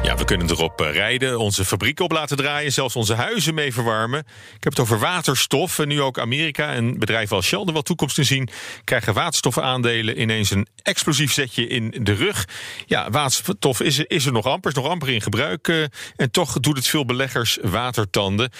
Ja, 0.02 0.16
we 0.16 0.24
kunnen 0.24 0.50
erop 0.50 0.80
rijden, 0.80 1.38
onze 1.38 1.64
fabrieken 1.64 2.04
op 2.04 2.12
laten 2.12 2.36
draaien, 2.36 2.72
zelfs 2.72 2.96
onze 2.96 3.14
huizen 3.14 3.54
mee 3.54 3.72
verwarmen. 3.72 4.18
Ik 4.56 4.64
heb 4.64 4.72
het 4.72 4.80
over 4.80 4.98
waterstof. 4.98 5.78
En 5.78 5.88
nu 5.88 6.00
ook 6.00 6.18
Amerika 6.18 6.72
en 6.72 6.98
bedrijven 6.98 7.36
als 7.36 7.46
Shell 7.46 7.62
er 7.66 7.72
wel 7.72 7.82
toekomst 7.82 8.18
in 8.18 8.24
zien, 8.24 8.48
krijgen 8.84 9.14
waterstofaandelen 9.14 10.20
ineens 10.20 10.50
een 10.50 10.66
explosief 10.82 11.32
zetje 11.32 11.66
in 11.66 11.94
de 12.02 12.12
rug. 12.12 12.48
Ja, 12.86 13.10
waterstof 13.10 13.80
is, 13.80 13.98
is 13.98 14.26
er 14.26 14.32
nog 14.32 14.46
amper, 14.46 14.70
is 14.70 14.76
nog 14.76 14.86
amper 14.86 15.08
in 15.08 15.22
gebruik. 15.22 15.88
En 16.16 16.30
toch 16.30 16.60
doet 16.60 16.76
het 16.76 16.86
veel 16.86 17.04
beleggers 17.04 17.58
watertanden. 17.62 18.50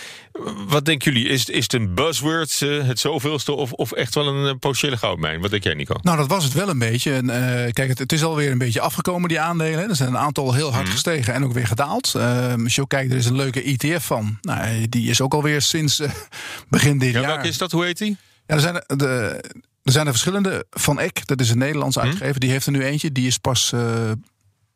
Wat 0.69 0.85
denken 0.85 1.13
jullie? 1.13 1.29
Is, 1.29 1.45
is 1.45 1.63
het 1.63 1.73
een 1.73 1.95
buzzword, 1.95 2.61
het 2.61 2.99
zoveelste, 2.99 3.53
of, 3.53 3.73
of 3.73 3.93
echt 3.93 4.15
wel 4.15 4.27
een 4.27 4.59
potentiële 4.59 4.97
goudmijn? 4.97 5.41
Wat 5.41 5.51
denk 5.51 5.63
jij, 5.63 5.75
Nico? 5.75 5.95
Nou, 6.03 6.17
dat 6.17 6.29
was 6.29 6.45
het 6.45 6.53
wel 6.53 6.69
een 6.69 6.79
beetje. 6.79 7.13
En, 7.13 7.27
kijk, 7.73 7.89
het, 7.89 7.99
het, 7.99 8.13
is 8.13 8.25
alweer 8.25 8.51
een 8.51 8.59
beetje 8.59 8.81
afgekomen, 8.81 9.29
die 9.29 9.41
aandelen. 9.41 9.89
Er 9.89 9.97
zijn 9.97 10.09
een 10.09 10.19
aantal 10.19 10.55
heel 10.55 10.73
hard 10.73 10.87
mm. 10.87 10.93
gestegen 10.93 11.26
en 11.35 11.45
ook 11.45 11.53
weer 11.53 11.67
gedaald. 11.67 12.15
Als 12.63 12.75
je 12.75 12.81
ook 12.81 12.89
kijkt, 12.89 13.11
er 13.13 13.19
is 13.19 13.27
een 13.27 13.37
leuke 13.37 13.63
ETF 13.63 14.05
van. 14.05 14.39
Nou, 14.41 14.89
die 14.89 15.11
is 15.11 15.21
ook 15.21 15.35
alweer 15.35 15.63
sinds 15.63 16.01
uh, 16.01 16.09
begin 16.69 16.99
dit 16.99 17.13
ja, 17.13 17.21
jaar. 17.21 17.29
Welke 17.29 17.49
is 17.49 17.59
dat? 17.59 17.73
Hoe 17.73 17.85
heet 17.85 17.99
die? 17.99 18.17
Ja, 18.47 18.55
er 18.55 18.61
zijn 18.61 18.75
de, 18.87 19.41
er 19.83 19.93
zijn 19.93 20.07
er 20.07 20.13
verschillende. 20.13 20.67
Van 20.71 21.01
Eck, 21.01 21.27
dat 21.27 21.41
is 21.41 21.51
een 21.51 21.59
Nederlands 21.59 21.99
uitgever, 21.99 22.41
die 22.41 22.51
heeft 22.51 22.67
er 22.67 22.73
nu 22.73 22.85
eentje. 22.85 23.13
Die 23.13 23.27
is 23.27 23.39
pas 23.39 23.73
uh, 23.75 24.11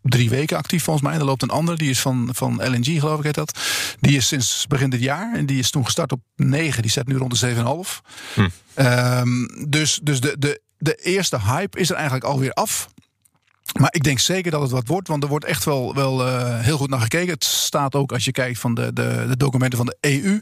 drie 0.02 0.30
weken 0.30 0.56
actief 0.56 0.84
volgens 0.84 1.04
mij. 1.04 1.14
En 1.14 1.20
er 1.20 1.26
loopt 1.26 1.42
een 1.42 1.50
andere, 1.50 1.76
die 1.76 1.90
is 1.90 2.00
van, 2.00 2.28
van 2.32 2.54
LNG, 2.54 3.00
geloof 3.00 3.18
ik 3.18 3.24
heet 3.24 3.34
dat. 3.34 3.58
Die 4.00 4.16
is 4.16 4.26
sinds 4.26 4.66
begin 4.68 4.90
dit 4.90 5.00
jaar. 5.00 5.34
En 5.34 5.46
die 5.46 5.58
is 5.58 5.70
toen 5.70 5.84
gestart 5.84 6.12
op 6.12 6.20
9. 6.36 6.82
Die 6.82 6.90
staat 6.90 7.06
nu 7.06 7.16
rond 7.16 7.40
de 7.40 7.54
7,5. 7.54 7.62
Hm. 8.34 8.48
Um, 8.76 9.48
dus 9.68 10.00
dus 10.02 10.20
de, 10.20 10.36
de, 10.38 10.62
de 10.78 10.94
eerste 10.94 11.40
hype 11.40 11.78
is 11.78 11.90
er 11.90 11.96
eigenlijk 11.96 12.24
alweer 12.24 12.52
af. 12.52 12.88
Maar 13.78 13.94
ik 13.94 14.02
denk 14.02 14.18
zeker 14.18 14.50
dat 14.50 14.62
het 14.62 14.70
wat 14.70 14.86
wordt, 14.86 15.08
want 15.08 15.22
er 15.22 15.28
wordt 15.28 15.44
echt 15.44 15.64
wel, 15.64 15.94
wel 15.94 16.26
uh, 16.26 16.58
heel 16.58 16.76
goed 16.76 16.90
naar 16.90 17.00
gekeken. 17.00 17.32
Het 17.32 17.44
staat 17.44 17.94
ook 17.94 18.12
als 18.12 18.24
je 18.24 18.32
kijkt 18.32 18.58
van 18.58 18.74
de, 18.74 18.92
de, 18.92 19.24
de 19.28 19.36
documenten 19.36 19.78
van 19.78 19.86
de 19.86 19.96
EU. 20.00 20.40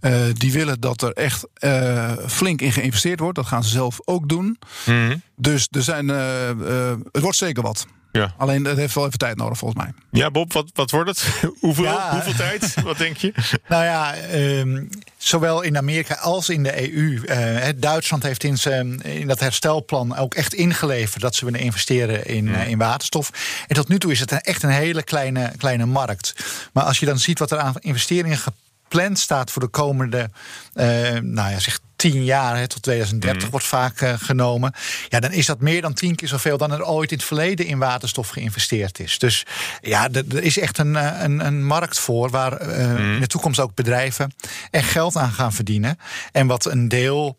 Uh, 0.00 0.34
die 0.34 0.52
willen 0.52 0.80
dat 0.80 1.02
er 1.02 1.12
echt 1.12 1.46
uh, 1.60 2.12
flink 2.26 2.60
in 2.60 2.72
geïnvesteerd 2.72 3.20
wordt. 3.20 3.36
Dat 3.36 3.46
gaan 3.46 3.64
ze 3.64 3.70
zelf 3.70 3.98
ook 4.04 4.28
doen. 4.28 4.58
Mm. 4.86 5.22
Dus 5.36 5.68
er 5.70 5.82
zijn, 5.82 6.08
het 6.08 7.20
wordt 7.20 7.36
zeker 7.36 7.62
wat. 7.62 7.86
Ja. 8.12 8.34
Alleen 8.36 8.64
het 8.64 8.76
heeft 8.76 8.94
wel 8.94 9.06
even 9.06 9.18
tijd 9.18 9.36
nodig 9.36 9.58
volgens 9.58 9.82
mij. 9.82 9.92
Ja, 10.10 10.30
Bob, 10.30 10.52
wat, 10.52 10.70
wat 10.74 10.90
wordt 10.90 11.10
het? 11.10 11.42
hoeveel, 11.60 11.84
ja. 11.84 12.10
hoeveel 12.10 12.34
tijd? 12.34 12.74
Wat 12.82 12.98
denk 12.98 13.16
je? 13.16 13.32
Nou 13.68 13.84
ja, 13.84 14.14
um, 14.34 14.88
zowel 15.16 15.62
in 15.62 15.76
Amerika 15.76 16.14
als 16.14 16.48
in 16.48 16.62
de 16.62 16.92
EU. 16.92 17.22
Uh, 17.24 17.68
Duitsland 17.76 18.22
heeft 18.22 18.44
in, 18.44 18.56
zijn, 18.56 19.02
in 19.02 19.26
dat 19.26 19.40
herstelplan 19.40 20.16
ook 20.16 20.34
echt 20.34 20.54
ingeleverd 20.54 21.22
dat 21.22 21.34
ze 21.34 21.44
willen 21.44 21.60
investeren 21.60 22.26
in, 22.26 22.46
uh, 22.46 22.68
in 22.68 22.78
waterstof. 22.78 23.30
En 23.66 23.74
tot 23.74 23.88
nu 23.88 23.98
toe 23.98 24.12
is 24.12 24.20
het 24.20 24.30
een, 24.30 24.40
echt 24.40 24.62
een 24.62 24.70
hele 24.70 25.02
kleine, 25.02 25.52
kleine 25.56 25.86
markt. 25.86 26.34
Maar 26.72 26.84
als 26.84 26.98
je 26.98 27.06
dan 27.06 27.18
ziet 27.18 27.38
wat 27.38 27.50
er 27.50 27.58
aan 27.58 27.74
investeringen 27.78 28.38
gepland 28.38 29.18
staat 29.18 29.50
voor 29.50 29.62
de 29.62 29.68
komende, 29.68 30.30
uh, 30.74 30.84
nou 31.20 31.50
ja, 31.50 31.58
zeg 31.58 31.78
tien 31.98 32.24
jaar, 32.24 32.56
hè, 32.56 32.66
tot 32.66 32.82
2030 32.82 33.42
mm. 33.42 33.50
wordt 33.50 33.66
vaak 33.66 34.00
uh, 34.00 34.12
genomen. 34.18 34.74
Ja, 35.08 35.20
dan 35.20 35.32
is 35.32 35.46
dat 35.46 35.60
meer 35.60 35.82
dan 35.82 35.94
tien 35.94 36.14
keer 36.14 36.28
zoveel 36.28 36.58
dan 36.58 36.72
er 36.72 36.84
ooit 36.84 37.10
in 37.10 37.16
het 37.16 37.26
verleden 37.26 37.66
in 37.66 37.78
waterstof 37.78 38.28
geïnvesteerd 38.28 39.00
is. 39.00 39.18
Dus 39.18 39.46
ja, 39.80 40.08
er 40.12 40.42
is 40.42 40.58
echt 40.58 40.78
een, 40.78 40.94
een, 41.24 41.46
een 41.46 41.64
markt 41.64 41.98
voor 41.98 42.30
waar 42.30 42.68
uh, 42.68 42.90
mm. 42.90 43.14
in 43.14 43.20
de 43.20 43.26
toekomst 43.26 43.60
ook 43.60 43.74
bedrijven 43.74 44.34
echt 44.70 44.90
geld 44.90 45.16
aan 45.16 45.32
gaan 45.32 45.52
verdienen. 45.52 45.98
En 46.32 46.46
wat 46.46 46.64
een 46.64 46.88
deel 46.88 47.36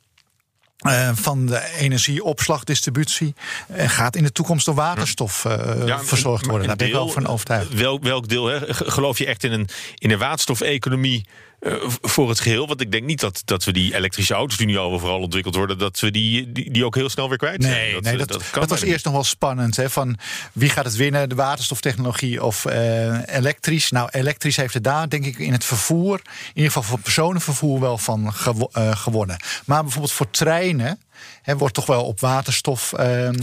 uh, 0.87 1.09
van 1.13 1.45
de 1.45 1.75
energieopslagdistributie 1.77 3.33
uh, 3.75 3.89
gaat 3.89 4.15
in 4.15 4.23
de 4.23 4.31
toekomst 4.31 4.65
door 4.65 4.75
waterstof 4.75 5.45
uh, 5.45 5.85
ja, 5.85 6.03
verzorgd 6.03 6.45
worden. 6.45 6.67
Daar 6.67 6.75
ben 6.75 6.87
ik 6.87 6.93
wel 6.93 7.09
van 7.09 7.27
overtuigd. 7.27 7.73
Welk, 7.73 8.03
welk 8.03 8.27
deel? 8.27 8.45
Hè? 8.45 8.73
Geloof 8.73 9.17
je 9.17 9.25
echt 9.25 9.43
in 9.43 9.51
een, 9.51 9.67
in 9.97 10.11
een 10.11 10.17
waterstofeconomie? 10.17 11.25
Uh, 11.61 11.73
voor 12.01 12.29
het 12.29 12.39
geheel. 12.39 12.67
Want 12.67 12.81
ik 12.81 12.91
denk 12.91 13.03
niet 13.03 13.19
dat, 13.19 13.41
dat 13.45 13.63
we 13.63 13.71
die 13.71 13.95
elektrische 13.95 14.33
auto's 14.33 14.57
die 14.57 14.67
nu 14.67 14.77
al 14.77 14.91
overal 14.91 15.19
ontwikkeld 15.19 15.55
worden, 15.55 15.77
dat 15.77 15.99
we 15.99 16.11
die, 16.11 16.51
die, 16.51 16.71
die 16.71 16.85
ook 16.85 16.95
heel 16.95 17.09
snel 17.09 17.29
weer 17.29 17.37
kwijt 17.37 17.63
zijn. 17.63 17.75
Nee, 17.75 17.93
dat, 17.93 18.03
nee, 18.03 18.17
dat, 18.17 18.27
dat, 18.27 18.43
dat 18.51 18.69
was 18.69 18.81
eerst 18.81 19.05
nog 19.05 19.13
wel 19.13 19.23
spannend. 19.23 19.75
Hè, 19.75 19.89
van 19.89 20.17
wie 20.53 20.69
gaat 20.69 20.85
het 20.85 20.95
winnen, 20.95 21.29
de 21.29 21.35
waterstoftechnologie 21.35 22.43
of 22.43 22.65
uh, 22.65 23.35
elektrisch? 23.35 23.91
Nou, 23.91 24.09
elektrisch 24.11 24.55
heeft 24.55 24.73
het 24.73 24.83
daar, 24.83 25.09
denk 25.09 25.25
ik, 25.25 25.37
in 25.37 25.51
het 25.51 25.65
vervoer, 25.65 26.21
in 26.23 26.51
ieder 26.53 26.71
geval 26.71 26.83
voor 26.83 26.99
personenvervoer, 26.99 27.79
wel 27.79 27.97
van 27.97 28.33
gewo 28.33 28.69
uh, 28.77 28.95
gewonnen. 28.95 29.37
Maar 29.65 29.81
bijvoorbeeld 29.81 30.13
voor 30.13 30.29
treinen. 30.29 30.99
He, 31.41 31.57
wordt 31.57 31.73
toch 31.73 31.85
wel 31.85 32.05
op 32.05 32.19
waterstof 32.19 32.93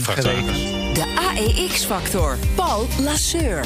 gerekend. 0.01 0.55
De 0.95 1.33
AEX-factor. 1.35 2.37
Paul 2.55 2.87
Lasseur. 2.99 3.65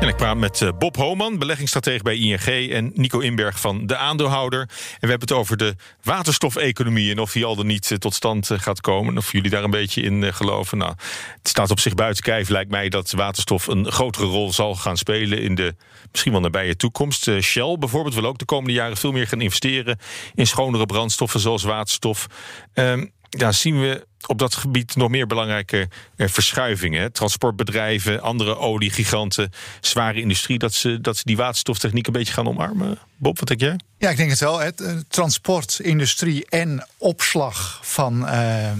En 0.00 0.08
ik 0.08 0.16
praat 0.16 0.36
met 0.36 0.70
Bob 0.78 0.96
Homan, 0.96 1.38
beleggingsstratege 1.38 2.02
bij 2.02 2.16
ING... 2.16 2.70
en 2.70 2.90
Nico 2.94 3.18
Inberg 3.18 3.60
van 3.60 3.86
De 3.86 3.96
Aandeelhouder. 3.96 4.60
En 4.60 4.68
we 5.00 5.08
hebben 5.08 5.28
het 5.28 5.32
over 5.32 5.56
de 5.56 5.74
waterstofeconomie... 6.02 7.10
en 7.10 7.18
of 7.18 7.32
die 7.32 7.44
al 7.44 7.56
dan 7.56 7.66
niet 7.66 7.94
tot 7.98 8.14
stand 8.14 8.50
gaat 8.52 8.80
komen. 8.80 9.16
Of 9.16 9.32
jullie 9.32 9.50
daar 9.50 9.64
een 9.64 9.70
beetje 9.70 10.02
in 10.02 10.34
geloven. 10.34 10.78
Nou, 10.78 10.94
het 11.38 11.48
staat 11.48 11.70
op 11.70 11.80
zich 11.80 11.94
buiten 11.94 12.22
kijf. 12.22 12.48
Lijkt 12.48 12.70
mij 12.70 12.88
dat 12.88 13.10
waterstof 13.10 13.66
een 13.66 13.92
grotere 13.92 14.26
rol 14.26 14.52
zal 14.52 14.74
gaan 14.74 14.96
spelen... 14.96 15.42
in 15.42 15.54
de 15.54 15.74
misschien 16.10 16.32
wel 16.32 16.40
nabije 16.40 16.76
toekomst. 16.76 17.30
Shell 17.40 17.76
bijvoorbeeld 17.78 18.14
wil 18.14 18.26
ook 18.26 18.38
de 18.38 18.44
komende 18.44 18.72
jaren 18.72 18.96
veel 18.96 19.12
meer 19.12 19.26
gaan 19.26 19.40
investeren... 19.40 19.98
in 20.34 20.46
schonere 20.46 20.86
brandstoffen 20.86 21.40
zoals 21.40 21.62
waterstof. 21.62 22.26
Um, 22.74 23.12
ja, 23.30 23.52
zien 23.52 23.80
we 23.80 24.06
op 24.26 24.38
dat 24.38 24.54
gebied 24.54 24.96
nog 24.96 25.08
meer 25.08 25.26
belangrijke 25.26 25.88
eh, 26.16 26.28
verschuivingen? 26.28 27.00
Hè? 27.00 27.10
Transportbedrijven, 27.10 28.20
andere 28.20 28.56
oliegiganten, 28.56 29.52
zware 29.80 30.20
industrie, 30.20 30.58
dat 30.58 30.74
ze, 30.74 31.00
dat 31.00 31.16
ze 31.16 31.22
die 31.24 31.36
waterstoftechniek 31.36 32.06
een 32.06 32.12
beetje 32.12 32.32
gaan 32.32 32.48
omarmen? 32.48 32.98
Bob, 33.20 33.38
wat 33.38 33.48
denk 33.48 33.60
jij? 33.60 33.76
Ja, 33.98 34.10
ik 34.10 34.16
denk 34.16 34.30
het 34.30 34.38
wel. 34.38 34.58
Het, 34.58 34.80
eh, 34.80 34.92
transport, 35.08 35.78
industrie 35.82 36.46
en 36.48 36.86
opslag 36.98 37.80
van 37.82 38.28
eh, 38.28 38.70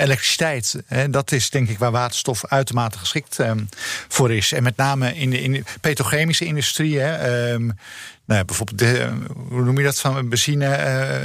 elektriciteit. 0.00 0.82
hè, 0.86 1.10
dat 1.10 1.32
is 1.32 1.50
denk 1.50 1.68
ik 1.68 1.78
waar 1.78 1.90
waterstof 1.90 2.46
uitermate 2.46 2.98
geschikt 2.98 3.38
eh, 3.38 3.52
voor 4.08 4.32
is. 4.32 4.52
En 4.52 4.62
met 4.62 4.76
name 4.76 5.14
in 5.14 5.30
de, 5.30 5.42
in 5.42 5.52
de 5.52 5.62
petrochemische 5.80 6.44
industrie. 6.44 6.98
Hè, 6.98 7.14
ehm, 7.14 7.66
nou, 8.24 8.38
ja, 8.38 8.44
bijvoorbeeld, 8.44 8.78
de, 8.78 9.12
hoe 9.48 9.62
noem 9.62 9.78
je 9.78 9.84
dat 9.84 10.00
van 10.00 10.28
benzine 10.28 10.66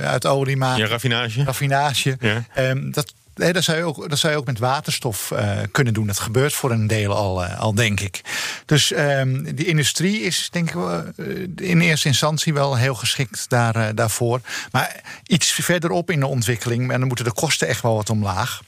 uit 0.01 0.25
olie 0.25 0.57
maken? 0.57 0.83
Ja, 0.83 0.89
raffinage. 0.89 1.43
Raffinage. 1.43 2.17
Ja. 2.19 2.45
Ehm, 2.53 2.91
dat, 2.91 3.13
dat, 3.35 3.63
zou 3.63 3.77
je 3.77 3.83
ook, 3.83 4.09
dat 4.09 4.19
zou 4.19 4.35
ook 4.35 4.45
met 4.45 4.59
waterstof 4.59 5.31
eh, 5.31 5.57
kunnen 5.71 5.93
doen. 5.93 6.07
Dat 6.07 6.19
gebeurt 6.19 6.53
voor 6.53 6.71
een 6.71 6.87
deel 6.87 7.15
al, 7.15 7.43
eh, 7.43 7.59
al 7.59 7.73
denk 7.73 7.99
ik. 7.99 8.21
Dus 8.65 8.91
ehm, 8.91 9.55
die 9.55 9.65
industrie 9.65 10.21
is 10.21 10.49
denk 10.51 10.69
ik 10.69 10.75
eh, 10.75 11.69
in 11.69 11.81
eerste 11.81 12.07
instantie 12.07 12.53
wel 12.53 12.75
heel 12.75 12.95
geschikt 12.95 13.49
daar, 13.49 13.95
daarvoor. 13.95 14.41
Maar 14.71 15.01
iets 15.25 15.51
verderop 15.51 16.11
in 16.11 16.19
de 16.19 16.27
ontwikkeling, 16.27 16.91
en 16.91 16.99
dan 16.99 17.07
moeten 17.07 17.25
de 17.25 17.33
kosten 17.33 17.67
echt 17.67 17.81
wel 17.81 17.95
wat 17.95 18.09
omlaag 18.09 18.61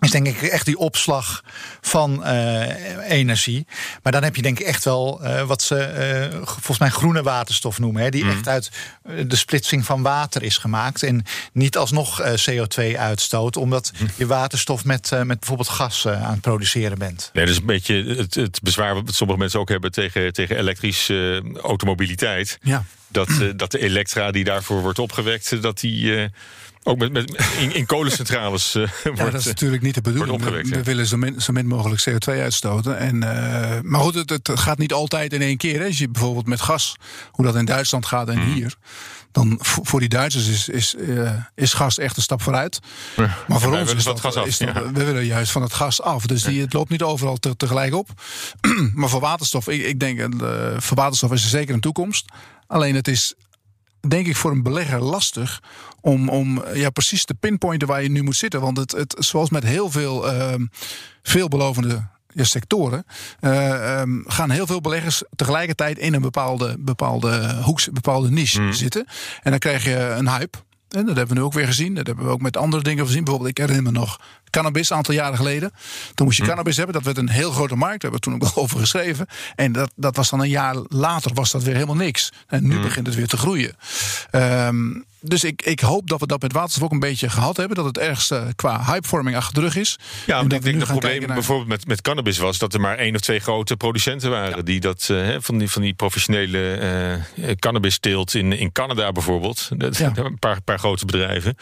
is 0.00 0.10
denk 0.10 0.26
ik 0.26 0.42
echt 0.42 0.66
die 0.66 0.78
opslag 0.78 1.44
van 1.80 2.24
eh, 2.24 3.10
energie. 3.10 3.66
Maar 4.02 4.12
dan 4.12 4.22
heb 4.22 4.36
je 4.36 4.42
denk 4.42 4.60
ik 4.60 4.66
echt 4.66 4.84
wel 4.84 5.22
eh, 5.22 5.42
wat 5.42 5.62
ze 5.62 5.76
eh, 5.76 6.38
volgens 6.42 6.78
mij 6.78 6.88
groene 6.88 7.22
waterstof 7.22 7.78
noemen. 7.78 8.02
Hè, 8.02 8.10
die 8.10 8.28
echt 8.28 8.48
uit 8.48 8.70
de 9.26 9.36
splitsing 9.36 9.84
van 9.84 10.02
water 10.02 10.42
is 10.42 10.56
gemaakt. 10.56 11.02
En 11.02 11.24
niet 11.52 11.76
alsnog 11.76 12.20
eh, 12.20 12.32
CO2 12.50 12.96
uitstoot. 12.98 13.56
Omdat 13.56 13.92
je 14.16 14.26
waterstof 14.26 14.84
met, 14.84 15.10
met 15.10 15.38
bijvoorbeeld 15.38 15.68
gas 15.68 16.06
aan 16.06 16.30
het 16.30 16.40
produceren 16.40 16.98
bent. 16.98 17.30
Nee, 17.32 17.44
dat 17.44 17.54
is 17.54 17.60
een 17.60 17.66
beetje 17.66 18.14
het, 18.16 18.34
het 18.34 18.60
bezwaar 18.62 18.94
wat 18.94 19.14
sommige 19.14 19.38
mensen 19.38 19.60
ook 19.60 19.68
hebben 19.68 19.92
tegen, 19.92 20.32
tegen 20.32 20.56
elektrische 20.56 21.42
automobiliteit. 21.62 22.58
Ja. 22.62 22.84
Dat, 23.08 23.28
dat 23.56 23.70
de 23.70 23.78
elektra 23.78 24.30
die 24.30 24.44
daarvoor 24.44 24.80
wordt 24.80 24.98
opgewekt, 24.98 25.62
dat 25.62 25.80
die 25.80 26.30
ook 26.82 26.98
met, 26.98 27.12
met, 27.12 27.36
in, 27.58 27.74
in 27.74 27.86
kolencentrales 27.86 28.72
Ja, 28.72 28.86
wordt, 29.04 29.18
dat 29.18 29.34
is 29.34 29.40
eh, 29.40 29.46
natuurlijk 29.46 29.82
niet 29.82 29.94
de 29.94 30.00
bedoeling. 30.00 30.32
opgewekt, 30.34 30.64
we, 30.68 30.70
we 30.72 30.78
ja. 30.78 30.84
willen 30.84 31.06
zo 31.06 31.16
min, 31.16 31.40
zo 31.40 31.52
min 31.52 31.66
mogelijk 31.66 32.04
CO2 32.10 32.32
uitstoten. 32.40 32.98
En, 32.98 33.22
eh, 33.22 33.80
maar 33.82 34.00
goed, 34.00 34.14
het, 34.14 34.30
het 34.30 34.50
gaat 34.54 34.78
niet 34.78 34.92
altijd 34.92 35.32
in 35.32 35.42
één 35.42 35.56
keer. 35.56 35.80
Hè. 35.80 35.86
Als 35.86 35.98
je 35.98 36.08
bijvoorbeeld 36.08 36.46
met 36.46 36.60
gas, 36.60 36.96
hoe 37.30 37.44
dat 37.44 37.56
in 37.56 37.64
Duitsland 37.64 38.06
gaat 38.06 38.28
en 38.28 38.38
Mhm. 38.38 38.50
hier. 38.52 38.74
Dan 39.32 39.58
voor 39.62 40.00
die 40.00 40.08
Duitsers 40.08 40.46
is, 40.48 40.68
is, 40.68 40.94
is 41.54 41.72
gas 41.72 41.98
echt 41.98 42.16
een 42.16 42.22
stap 42.22 42.42
vooruit. 42.42 42.80
Maar 43.46 43.60
voor 43.60 43.78
ons 43.78 43.94
is 43.94 44.02
van 44.02 44.12
dat, 44.12 44.20
gas 44.20 44.34
af, 44.36 44.46
is 44.46 44.58
dat- 44.58 44.74
ja. 44.74 44.92
we 44.92 45.04
willen 45.04 45.24
juist 45.24 45.52
van 45.52 45.62
het 45.62 45.72
gas 45.72 46.02
af. 46.02 46.26
Dus 46.26 46.42
die, 46.42 46.60
het 46.60 46.72
loopt 46.72 46.90
niet 46.90 47.02
overal 47.02 47.36
te- 47.36 47.56
tegelijk 47.56 47.94
op. 47.94 48.08
maar 48.94 49.08
voor 49.08 49.20
waterstof, 49.20 49.68
ik, 49.68 49.82
ik 49.82 50.00
denk, 50.00 50.20
voor 50.76 50.96
waterstof 50.96 51.32
is 51.32 51.42
er 51.42 51.48
zeker 51.48 51.74
een 51.74 51.80
toekomst. 51.80 52.24
Alleen 52.66 52.94
het 52.94 53.08
is 53.08 53.34
denk 54.08 54.26
ik 54.26 54.36
voor 54.36 54.50
een 54.50 54.62
belegger 54.62 55.02
lastig 55.02 55.62
om, 56.00 56.28
om 56.28 56.62
ja, 56.74 56.90
precies 56.90 57.24
te 57.24 57.34
pinpointen 57.34 57.88
waar 57.88 58.02
je 58.02 58.10
nu 58.10 58.22
moet 58.22 58.36
zitten. 58.36 58.60
Want 58.60 58.76
het, 58.76 58.92
het, 58.92 59.16
zoals 59.18 59.50
met 59.50 59.64
heel 59.64 59.90
veel 59.90 60.30
ehm, 60.30 60.66
veelbelovende 61.22 62.08
ja, 62.32 62.44
sectoren 62.44 63.04
eh, 63.40 64.00
ehm, 64.00 64.22
gaan 64.24 64.50
heel 64.50 64.66
veel 64.66 64.80
beleggers 64.80 65.22
tegelijkertijd 65.36 65.98
in 65.98 66.14
een 66.14 66.22
bepaalde, 66.22 66.76
bepaalde 66.78 67.60
hoek, 67.62 67.92
bepaalde 67.92 68.30
niche 68.30 68.72
zitten. 68.72 69.06
En 69.42 69.50
dan 69.50 69.60
krijg 69.60 69.84
je 69.84 69.96
een 69.96 70.28
hype. 70.28 70.58
En 70.88 71.06
dat 71.06 71.16
hebben 71.16 71.34
we 71.34 71.40
nu 71.40 71.46
ook 71.46 71.52
weer 71.52 71.66
gezien. 71.66 71.94
Dat 71.94 72.06
hebben 72.06 72.24
we 72.24 72.30
ook 72.30 72.40
met 72.40 72.56
andere 72.56 72.82
dingen 72.82 73.06
gezien. 73.06 73.24
Bijvoorbeeld, 73.24 73.58
ik 73.58 73.66
herinner 73.66 73.92
me 73.92 73.98
nog 73.98 74.20
cannabis 74.50 74.90
een 74.90 74.96
aantal 74.96 75.14
jaren 75.14 75.36
geleden. 75.36 75.72
Toen 76.14 76.26
moest 76.26 76.38
je 76.38 76.44
cannabis 76.44 76.76
hebben. 76.76 76.94
Dat 76.94 77.04
werd 77.04 77.18
een 77.18 77.28
heel 77.28 77.50
grote 77.50 77.76
markt. 77.76 78.00
Daar 78.00 78.10
hebben 78.10 78.32
we 78.32 78.38
toen 78.38 78.48
ook 78.50 78.58
over 78.64 78.78
geschreven. 78.78 79.26
En 79.54 79.72
dat, 79.72 79.90
dat 79.96 80.16
was 80.16 80.30
dan 80.30 80.40
een 80.40 80.48
jaar 80.48 80.76
later 80.88 81.34
was 81.34 81.50
dat 81.50 81.62
weer 81.62 81.74
helemaal 81.74 81.96
niks. 81.96 82.32
En 82.46 82.66
nu 82.66 82.80
begint 82.80 83.06
het 83.06 83.16
weer 83.16 83.26
te 83.28 83.36
groeien. 83.36 83.76
Ehm, 84.30 85.00
dus 85.22 85.44
ik, 85.44 85.62
ik 85.62 85.80
hoop 85.80 86.08
dat 86.08 86.20
we 86.20 86.26
dat 86.26 86.42
met 86.42 86.52
waterstof 86.52 86.82
ook 86.82 86.92
een 86.92 86.98
beetje 86.98 87.30
gehad 87.30 87.56
hebben. 87.56 87.76
Dat 87.76 87.84
het 87.84 87.98
ergste 87.98 88.52
qua 88.56 88.84
hypevorming 88.84 89.36
achter 89.36 89.54
de 89.54 89.60
rug 89.60 89.76
is. 89.76 89.98
Ja, 90.26 90.32
En 90.32 90.38
want 90.38 90.50
dat 90.50 90.58
ik 90.58 90.64
denk 90.64 90.78
dat 90.78 90.88
het 90.88 90.98
probleem 90.98 91.26
naar- 91.26 91.34
bijvoorbeeld 91.36 91.68
met, 91.68 91.86
met 91.86 92.00
cannabis 92.02 92.38
was 92.38 92.58
dat 92.58 92.74
er 92.74 92.80
maar 92.80 92.96
één 92.98 93.14
of 93.14 93.20
twee 93.20 93.38
grote 93.40 93.76
producenten 93.76 94.30
waren 94.30 94.64
die 94.64 94.80
dat 94.80 95.08
eh, 95.10 95.36
van 95.38 95.58
die 95.58 95.70
van 95.70 95.82
die 95.82 95.94
professionele 95.94 96.74
eh 97.36 97.50
cannabis 97.58 97.98
teelt 97.98 98.34
in, 98.34 98.52
in 98.52 98.72
Canada 98.72 99.12
bijvoorbeeld. 99.12 99.68
Dat, 99.76 99.96
Ja. 99.96 100.12
Een 100.24 100.38
paar, 100.38 100.62
paar 100.62 100.78
grote 100.78 101.04
bedrijven. 101.06 101.56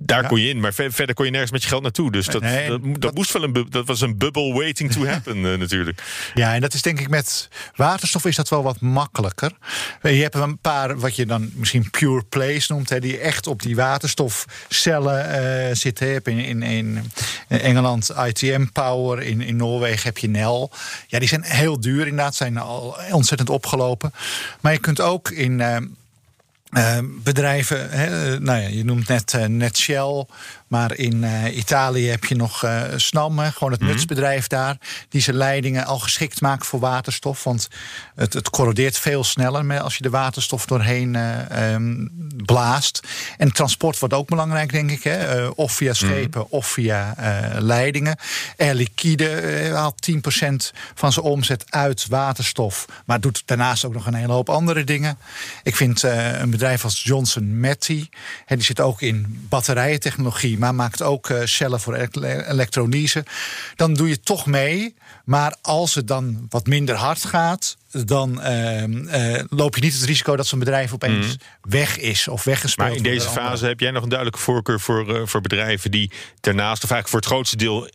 Daar 0.00 0.26
kon 0.26 0.40
je 0.40 0.48
in, 0.48 0.60
maar 0.60 0.72
ver- 0.74 0.92
verder 0.92 1.14
kon 1.14 1.24
je 1.24 1.30
nergens 1.30 1.52
met 1.52 1.62
je 1.62 1.68
geld 1.68 1.82
naartoe. 1.82 2.12
Dus 2.12 2.26
dat, 2.26 2.42
Nee, 2.42 2.68
dat, 2.68 2.80
mo- 2.82 2.98
dat 2.98 3.14
moest 3.14 3.32
wel 3.32 3.42
een, 3.42 3.66
dat 3.70 3.86
was 3.86 4.00
een 4.00 4.16
bubble 4.18 4.52
waiting 4.52 4.92
to 4.92 5.06
happen 5.06 5.52
eh, 5.52 5.58
natuurlijk. 5.58 6.02
Ja, 6.34 6.54
en 6.54 6.60
dat 6.60 6.74
is 6.74 6.82
denk 6.82 7.00
ik 7.00 7.08
met 7.08 7.48
waterstof 7.74 8.24
is 8.24 8.36
dat 8.36 8.48
wel 8.48 8.62
wat 8.62 8.80
makkelijker. 8.80 9.52
Je 10.02 10.08
hebt 10.08 10.34
een 10.34 10.58
paar 10.58 10.98
wat 10.98 11.16
je 11.16 11.26
dan 11.26 11.50
misschien 11.54 11.90
pure 11.90 12.24
plays 12.28 12.68
noemt, 12.68 12.88
hè, 12.88 13.00
die 13.00 13.18
echt 13.18 13.46
op 13.46 13.62
die 13.62 13.76
waterstofcellen 13.76 15.30
eh, 15.68 15.74
zitten. 15.74 16.06
Je 16.06 16.12
hebt 16.12 16.28
in, 16.28 16.38
in, 16.38 16.62
in 16.62 17.10
Engeland 17.48 18.10
ITM 18.26 18.64
Power, 18.72 19.22
in, 19.22 19.40
in 19.40 19.56
Noorwegen 19.56 20.02
heb 20.02 20.18
je 20.18 20.28
Nel. 20.28 20.70
Ja, 21.06 21.18
die 21.18 21.28
zijn 21.28 21.42
heel 21.42 21.80
duur 21.80 22.06
inderdaad, 22.06 22.34
zijn 22.34 22.56
al 22.58 22.96
ontzettend 23.10 23.50
opgelopen. 23.50 24.12
Maar 24.60 24.72
je 24.72 24.78
kunt 24.78 25.00
ook 25.00 25.30
in. 25.30 25.60
eh, 25.60 25.76
eh, 26.70 26.98
bedrijven, 27.02 27.90
hè, 27.90 28.38
nou 28.40 28.60
ja, 28.60 28.68
je 28.68 28.84
noemt 28.84 29.08
net, 29.08 29.34
eh, 29.34 29.44
net 29.44 29.76
Shell, 29.76 30.26
maar 30.68 30.96
in 30.96 31.24
eh, 31.24 31.56
Italië 31.56 32.08
heb 32.08 32.24
je 32.24 32.34
nog 32.34 32.64
eh 32.64 32.82
Snam, 32.96 33.38
gewoon 33.38 33.72
het 33.72 33.80
nutsbedrijf 33.80 34.46
daar, 34.46 34.76
die 35.08 35.20
zijn 35.20 35.36
leidingen 35.36 35.84
al 35.84 35.98
geschikt 35.98 36.40
maakt 36.40 36.66
voor 36.66 36.80
waterstof. 36.80 37.44
Want 37.44 37.68
het, 38.14 38.32
het 38.32 38.50
corrodeert 38.50 38.98
veel 38.98 39.24
sneller 39.24 39.80
als 39.80 39.96
je 39.96 40.02
de 40.02 40.10
waterstof 40.10 40.66
doorheen 40.66 41.16
eh, 41.16 41.72
ehm, 41.74 42.06
blaast. 42.44 43.00
En 43.36 43.52
transport 43.52 43.98
wordt 43.98 44.14
ook 44.14 44.28
belangrijk, 44.28 44.72
denk 44.72 44.90
ik. 44.90 45.02
Hè, 45.02 45.46
of 45.46 45.72
via 45.72 45.92
schepen 45.92 46.50
of 46.50 46.66
via 46.66 47.14
leidingen. 47.58 48.18
Air 48.56 48.74
Liquide 48.74 49.70
haalt 49.74 50.10
10% 50.10 50.72
van 50.94 51.12
zijn 51.12 51.24
omzet 51.24 51.64
uit 51.70 52.06
waterstof, 52.08 52.86
maar 53.04 53.20
doet 53.20 53.42
daarnaast 53.44 53.84
ook 53.84 53.94
nog 53.94 54.06
een 54.06 54.14
hele 54.14 54.32
hoop 54.32 54.48
andere 54.48 54.84
dingen. 54.84 55.18
Ik 55.62 55.76
vind 55.76 56.02
een 56.02 56.50
bedrijf 56.50 56.84
als 56.84 57.02
Johnson 57.02 57.60
Matthey, 57.60 58.08
hè, 58.44 58.56
die 58.56 58.64
zit 58.64 58.80
ook 58.80 59.02
in 59.02 59.46
maar 60.58 60.74
maakt 60.74 61.02
ook 61.02 61.30
eh, 61.30 61.44
cellen 61.44 61.80
voor 61.80 61.94
ele- 61.94 62.44
elektrolyse. 62.48 63.24
Dan 63.76 63.94
doe 63.94 64.08
je 64.08 64.20
toch 64.20 64.46
mee. 64.46 64.94
Maar 65.24 65.56
als 65.62 65.94
het 65.94 66.06
dan 66.06 66.46
wat 66.48 66.66
minder 66.66 66.94
hard 66.94 67.24
gaat, 67.24 67.76
dan 67.90 68.40
ehm, 68.42 69.08
eh, 69.08 69.44
loop 69.48 69.74
je 69.74 69.80
niet 69.80 69.94
het 69.94 70.04
risico 70.04 70.36
dat 70.36 70.46
zo'n 70.46 70.58
bedrijf 70.58 70.92
opeens 70.92 71.36
weg 71.60 71.98
is 71.98 72.28
of 72.28 72.44
weggespeeld 72.44 72.88
Maar 72.88 72.96
in 72.96 73.02
deze 73.02 73.28
fase 73.28 73.66
heb 73.66 73.80
jij 73.80 73.90
nog 73.90 74.02
een 74.02 74.08
duidelijke 74.08 74.40
voorkeur 74.40 74.80
voor, 74.80 75.14
eh, 75.16 75.26
voor 75.26 75.40
bedrijven 75.40 75.90
die 75.90 76.10
daarnaast, 76.40 76.84
of 76.84 76.90
eigenlijk 76.90 77.08
voor 77.08 77.18
het 77.18 77.28
grootste 77.28 77.56
deel, 77.56 77.88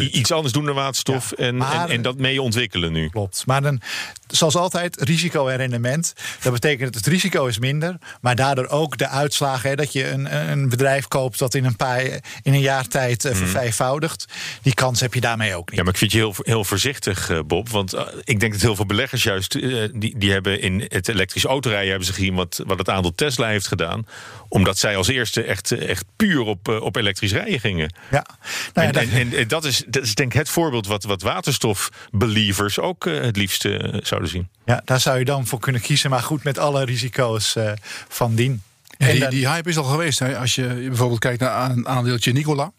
i- 0.00 0.10
iets 0.18 0.32
anders 0.32 0.52
doen 0.52 0.64
dan 0.64 0.74
waterstof 0.74 1.32
en, 1.32 1.56
maar- 1.56 1.84
en, 1.84 1.90
en 1.90 2.02
dat 2.02 2.16
mee 2.18 2.42
ontwikkelen 2.42 2.92
nu. 2.92 3.08
Klopt. 3.08 3.42
Maar 3.46 3.62
dan, 3.62 3.80
zoals 4.26 4.56
altijd, 4.56 5.00
risico 5.00 5.46
en 5.48 5.56
rendement. 5.56 6.12
Dat 6.42 6.52
betekent 6.52 6.92
dat 6.92 7.04
het 7.04 7.12
risico 7.12 7.46
is 7.46 7.58
minder. 7.58 7.96
Maar 8.20 8.36
daardoor 8.36 8.66
ook 8.68 8.98
de 8.98 9.08
uitslagen. 9.08 9.70
Hè, 9.70 9.76
dat 9.76 9.92
je 9.92 10.08
een, 10.10 10.50
een 10.50 10.68
bedrijf 10.68 11.08
koopt 11.08 11.38
dat 11.38 11.54
in 11.54 11.64
een, 11.64 11.76
paar, 11.76 12.02
in 12.42 12.52
een 12.52 12.60
jaar 12.60 12.88
tijd 12.88 13.24
eh, 13.24 13.34
vervijfvoudigt. 13.34 14.24
Die 14.62 14.74
kans 14.74 15.00
heb 15.00 15.14
je 15.14 15.20
daarmee 15.20 15.54
ook 15.54 15.68
niet. 15.70 15.78
Ja, 15.78 15.84
maar 15.84 15.92
ik 15.92 15.98
vind 15.98 16.12
je 16.12 16.18
heel, 16.18 16.34
heel 16.38 16.64
voorzichtig, 16.64 17.30
eh, 17.30 17.38
Bob. 17.46 17.68
Want 17.68 17.92
eh, 17.92 18.02
ik 18.24 18.40
denk 18.40 18.52
dat 18.52 18.60
heel 18.62 18.76
veel 18.76 18.86
beleggers 18.86 19.22
juist... 19.22 19.52
die, 20.00 20.14
die 20.18 20.32
hebben 20.32 20.60
in 20.60 20.84
het 20.88 21.08
elektrisch 21.08 21.44
autorijden 21.44 21.88
hebben 21.88 22.06
ze 22.06 22.12
gezien... 22.12 22.34
Wat, 22.34 22.62
wat 22.66 22.78
het 22.78 22.88
aandeel 22.88 23.14
Tesla 23.14 23.48
heeft 23.48 23.66
gedaan. 23.66 24.06
Omdat 24.48 24.78
zij 24.78 24.96
als 24.96 25.08
eerste 25.08 25.42
echt, 25.42 25.72
echt 25.72 26.04
puur 26.16 26.40
op, 26.40 26.68
op 26.68 26.96
elektrisch 26.96 27.32
rijden 27.32 27.60
gingen. 27.60 27.94
Ja. 28.10 28.26
Nou 28.74 28.86
ja, 28.88 28.92
en, 28.92 28.92
dat- 28.92 29.18
en, 29.20 29.32
en 29.38 29.48
dat, 29.54 29.64
is, 29.64 29.84
dat 29.86 30.02
is 30.02 30.14
denk 30.14 30.32
ik 30.32 30.38
het 30.38 30.48
voorbeeld... 30.48 30.86
wat, 30.86 31.04
wat 31.04 31.22
waterstofbelievers 31.22 32.78
ook 32.78 33.06
eh, 33.06 33.20
het 33.20 33.36
liefst 33.36 33.64
eh, 33.64 33.94
zouden 34.02 34.30
zien. 34.30 34.48
Ja, 34.64 34.82
daar 34.84 35.00
zou 35.00 35.18
je 35.18 35.24
dan 35.24 35.46
voor 35.46 35.58
kunnen 35.58 35.80
kiezen. 35.80 36.10
Maar 36.10 36.22
goed, 36.22 36.44
met 36.44 36.58
alle 36.58 36.84
risico's 36.84 37.56
eh, 37.56 37.72
van 38.08 38.34
dien. 38.34 38.62
En 38.98 39.14
die, 39.14 39.28
die 39.28 39.48
hype 39.48 39.68
is 39.68 39.78
al 39.78 39.84
geweest. 39.84 40.18
Hè. 40.18 40.38
Als 40.38 40.54
je 40.54 40.66
bijvoorbeeld 40.66 41.20
kijkt 41.20 41.40
naar 41.40 41.70
een 41.70 41.88
aandeeltje 41.88 42.32
Nikola. 42.32 42.72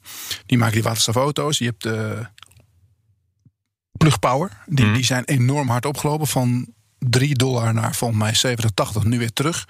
Die 0.45 0.57
maken 0.57 0.73
die 0.73 0.83
waterstofauto's. 0.83 1.57
Je 1.57 1.65
hebt 1.65 1.83
de 1.83 2.27
Plug 3.97 4.19
Power. 4.19 4.51
Die, 4.65 4.91
die 4.91 5.05
zijn 5.05 5.23
enorm 5.25 5.69
hard 5.69 5.85
opgelopen. 5.85 6.27
Van 6.27 6.74
3 6.99 7.35
dollar 7.35 7.73
naar 7.73 7.95
volgens 7.95 8.19
mij 8.19 8.33
87 8.33 9.03
nu 9.03 9.19
weer 9.19 9.33
terug. 9.33 9.67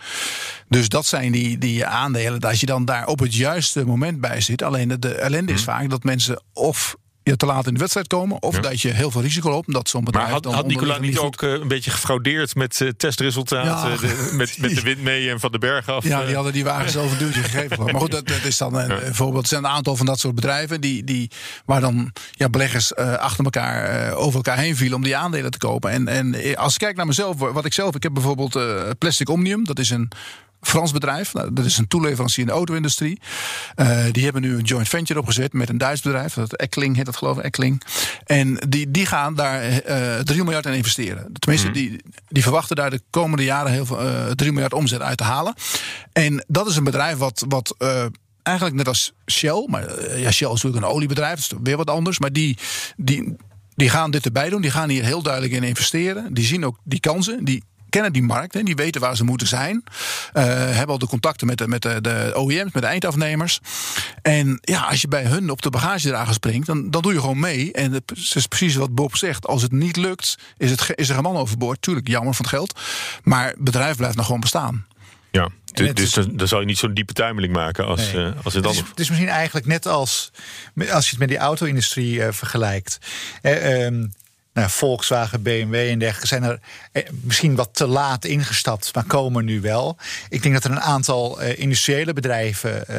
Dus 0.67 0.89
dat 0.89 1.05
zijn 1.05 1.31
die, 1.31 1.57
die 1.57 1.85
aandelen. 1.85 2.39
Dat 2.39 2.59
je 2.59 2.65
dan 2.65 2.85
daar 2.85 3.07
op 3.07 3.19
het 3.19 3.35
juiste 3.35 3.85
moment 3.85 4.19
bij 4.19 4.41
zit. 4.41 4.61
Alleen 4.61 4.87
de, 4.87 4.99
de 4.99 5.13
ellende 5.13 5.53
is 5.53 5.63
vaak 5.63 5.89
dat 5.89 6.03
mensen 6.03 6.43
of 6.53 6.95
je 7.25 7.35
te 7.37 7.45
laat 7.45 7.67
in 7.67 7.73
de 7.73 7.79
wedstrijd 7.79 8.07
komen. 8.07 8.41
Of 8.41 8.59
dat 8.59 8.81
je 8.81 8.89
heel 8.89 9.11
veel 9.11 9.21
risico 9.21 9.49
loopt. 9.49 9.73
Dat 9.73 9.89
zo'n 9.89 10.03
bedrijf 10.03 10.25
Maar 10.25 10.33
had, 10.33 10.43
dan 10.43 10.53
had 10.53 10.67
Nicola 10.67 10.97
niet 10.97 11.17
ook 11.17 11.41
eh, 11.41 11.51
een 11.51 11.67
beetje 11.67 11.91
gefraudeerd 11.91 12.55
met 12.55 12.81
eh, 12.81 12.89
testresultaten? 12.97 13.89
Ja. 13.91 13.97
de- 13.97 14.31
met, 14.33 14.57
met 14.59 14.75
de 14.75 14.81
wind 14.81 15.01
mee 15.01 15.29
en 15.29 15.39
van 15.39 15.51
de 15.51 15.57
berg 15.57 15.89
af? 15.89 16.03
Ja, 16.03 16.19
eh? 16.19 16.25
die 16.25 16.35
hadden 16.35 16.53
die 16.53 16.63
wagen 16.63 16.89
zelf 16.91 17.11
een 17.11 17.17
duwtje 17.17 17.41
gegeven. 17.41 17.83
Maar 17.83 17.95
goed, 17.95 18.11
dat, 18.11 18.27
dat 18.27 18.43
is 18.43 18.57
dan 18.57 18.75
een 18.75 19.15
voorbeeld. 19.15 19.43
Er 19.43 19.49
zijn 19.49 19.63
een 19.63 19.69
aantal 19.69 19.95
van 19.95 20.05
dat 20.05 20.19
soort 20.19 20.35
bedrijven 20.35 20.81
die, 20.81 21.03
die, 21.03 21.31
waar 21.65 21.81
dan 21.81 22.11
ja, 22.31 22.49
beleggers 22.49 22.93
eh, 22.93 23.13
achter 23.13 23.43
elkaar 23.43 23.83
eh, 24.07 24.17
over 24.19 24.35
elkaar 24.35 24.57
heen 24.57 24.75
vielen 24.75 24.95
om 24.97 25.03
die 25.03 25.17
aandelen 25.17 25.51
te 25.51 25.57
kopen. 25.57 25.91
En, 25.91 26.07
en 26.07 26.33
eh, 26.33 26.55
als 26.57 26.73
ik 26.73 26.79
kijk 26.79 26.95
naar 26.95 27.05
mezelf, 27.07 27.37
wat 27.37 27.65
ik 27.65 27.73
zelf, 27.73 27.95
ik 27.95 28.03
heb 28.03 28.13
bijvoorbeeld 28.13 28.55
eh, 28.55 28.81
Plastic 28.97 29.29
Omnium, 29.29 29.63
dat 29.65 29.79
is 29.79 29.89
een. 29.89 30.11
Frans 30.61 30.91
bedrijf, 30.91 31.33
Nou, 31.33 31.53
dat 31.53 31.65
is 31.65 31.77
een 31.77 31.87
toeleverancier 31.87 32.43
in 32.43 32.49
de 32.49 32.55
auto-industrie. 32.55 33.19
Eh, 33.75 34.03
die 34.11 34.23
hebben 34.23 34.41
nu 34.41 34.57
een 34.57 34.63
joint 34.63 34.89
venture 34.89 35.19
opgezet 35.19 35.53
met 35.53 35.69
een 35.69 35.77
Duits 35.77 36.01
bedrijf. 36.01 36.33
Dat 36.33 36.55
Eckling 36.55 36.95
heet 36.95 37.05
dat 37.05 37.15
geloof 37.15 37.37
ik, 37.37 37.43
Eckling. 37.43 37.81
En 38.25 38.57
die, 38.69 38.91
die 38.91 39.05
gaan 39.05 39.35
daar 39.35 39.61
eh 39.61 40.19
3 40.19 40.43
miljard 40.43 40.65
in 40.65 40.73
investeren. 40.73 41.33
Tenminste, 41.39 41.71
die, 41.71 42.01
die 42.27 42.43
verwachten 42.43 42.75
daar 42.75 42.89
de 42.89 43.01
komende 43.09 43.43
jaren 43.43 43.71
heel 43.71 43.85
veel, 43.85 43.99
eh 43.99 44.31
3 44.31 44.51
miljard 44.51 44.73
omzet 44.73 45.01
uit 45.01 45.17
te 45.17 45.23
halen. 45.23 45.53
En 46.13 46.45
dat 46.47 46.67
is 46.67 46.75
een 46.75 46.83
bedrijf 46.83 47.17
wat, 47.17 47.45
wat 47.47 47.75
eigenlijk 48.43 48.75
net 48.77 48.87
als 48.87 49.13
Shell, 49.31 49.65
maar 49.69 49.83
ja, 50.19 50.31
Shell 50.31 50.51
is 50.51 50.61
natuurlijk 50.63 50.85
een 50.85 50.91
oliebedrijf, 50.91 51.47
dat 51.47 51.59
is 51.59 51.63
weer 51.63 51.77
wat 51.77 51.89
anders. 51.89 52.19
Maar 52.19 52.31
die, 52.31 52.57
die, 52.97 53.35
die 53.75 53.89
gaan 53.89 54.11
dit 54.11 54.25
erbij 54.25 54.49
doen, 54.49 54.61
die 54.61 54.71
gaan 54.71 54.89
hier 54.89 55.03
heel 55.03 55.21
duidelijk 55.21 55.53
in 55.53 55.63
investeren. 55.63 56.33
Die 56.33 56.45
zien 56.45 56.65
ook 56.65 56.77
die 56.83 56.99
kansen, 56.99 57.43
die 57.43 57.63
kennen 57.95 58.13
die 58.13 58.23
markt, 58.23 58.53
hè, 58.53 58.63
die 58.63 58.75
weten 58.75 59.01
waar 59.01 59.15
ze 59.15 59.23
moeten 59.23 59.47
zijn. 59.47 59.83
Eh, 60.33 60.43
hebben 60.45 60.87
al 60.87 60.97
de 60.97 61.07
contacten 61.07 61.47
met 61.47 61.57
de, 61.57 61.67
met 61.67 61.81
de, 61.81 62.01
de 62.01 62.33
OEM's, 62.37 62.71
met 62.71 62.83
de 62.83 62.89
eindafnemers. 62.89 63.59
En 64.21 64.57
ja, 64.61 64.81
als 64.81 65.01
je 65.01 65.07
bij 65.07 65.23
hun 65.23 65.49
op 65.49 65.61
de 65.61 65.69
bagagedrager 65.69 66.33
springt, 66.33 66.67
dan, 66.67 66.91
dan 66.91 67.01
doe 67.01 67.13
je 67.13 67.19
gewoon 67.19 67.39
mee. 67.39 67.71
En 67.71 67.91
het 67.91 68.11
is 68.33 68.47
precies 68.47 68.75
wat 68.75 68.95
Bob 68.95 69.15
zegt. 69.15 69.47
Als 69.47 69.61
het 69.61 69.71
niet 69.71 69.95
lukt, 69.95 70.37
is, 70.57 70.71
het, 70.71 70.91
is 70.95 71.09
er 71.09 71.17
een 71.17 71.23
man 71.23 71.37
overboord. 71.37 71.81
Tuurlijk, 71.81 72.07
jammer 72.07 72.33
van 72.33 72.45
het 72.45 72.53
geld. 72.53 72.79
Maar 73.23 73.47
het 73.47 73.59
bedrijf 73.59 73.97
blijft 73.97 74.15
nog 74.15 74.25
gewoon 74.25 74.41
bestaan. 74.41 74.85
Ja, 75.31 75.49
dus, 75.73 75.93
dus 75.93 76.11
dan, 76.11 76.37
dan 76.37 76.47
zou 76.47 76.61
je 76.61 76.67
niet 76.67 76.77
zo'n 76.77 76.93
diepe 76.93 77.13
tuimeling 77.13 77.53
maken 77.53 77.85
als, 77.85 78.11
Nee. 78.13 78.25
eh, 78.25 78.31
als 78.43 78.53
het 78.53 78.53
Het 78.53 78.55
is, 78.55 78.69
anders... 78.69 78.89
het 78.89 78.99
is 78.99 79.09
misschien 79.09 79.29
eigenlijk 79.29 79.65
net 79.65 79.87
als 79.87 80.31
als 80.91 81.05
je 81.05 81.09
het 81.09 81.19
met 81.19 81.29
die 81.29 81.37
auto-industrie 81.37 82.23
eh, 82.23 82.31
vergelijkt. 82.31 82.97
Eh, 83.41 83.85
ehm, 83.85 84.05
nou, 84.55 84.69
Volkswagen, 84.69 85.41
BMW 85.41 85.73
en 85.75 85.99
dergelijke 85.99 86.27
zijn 86.27 86.43
er 86.43 86.59
eh, 86.91 87.03
misschien 87.09 87.55
wat 87.55 87.69
te 87.71 87.87
laat 87.87 88.25
ingestapt, 88.25 88.93
maar 88.93 89.03
komen 89.03 89.45
nu 89.45 89.61
wel. 89.61 89.97
Ik 90.29 90.41
denk 90.41 90.53
dat 90.53 90.63
er 90.63 90.71
een 90.71 90.81
aantal 90.81 91.41
eh, 91.41 91.59
industriële 91.59 92.13
bedrijven 92.13 92.87
eh, 92.87 92.95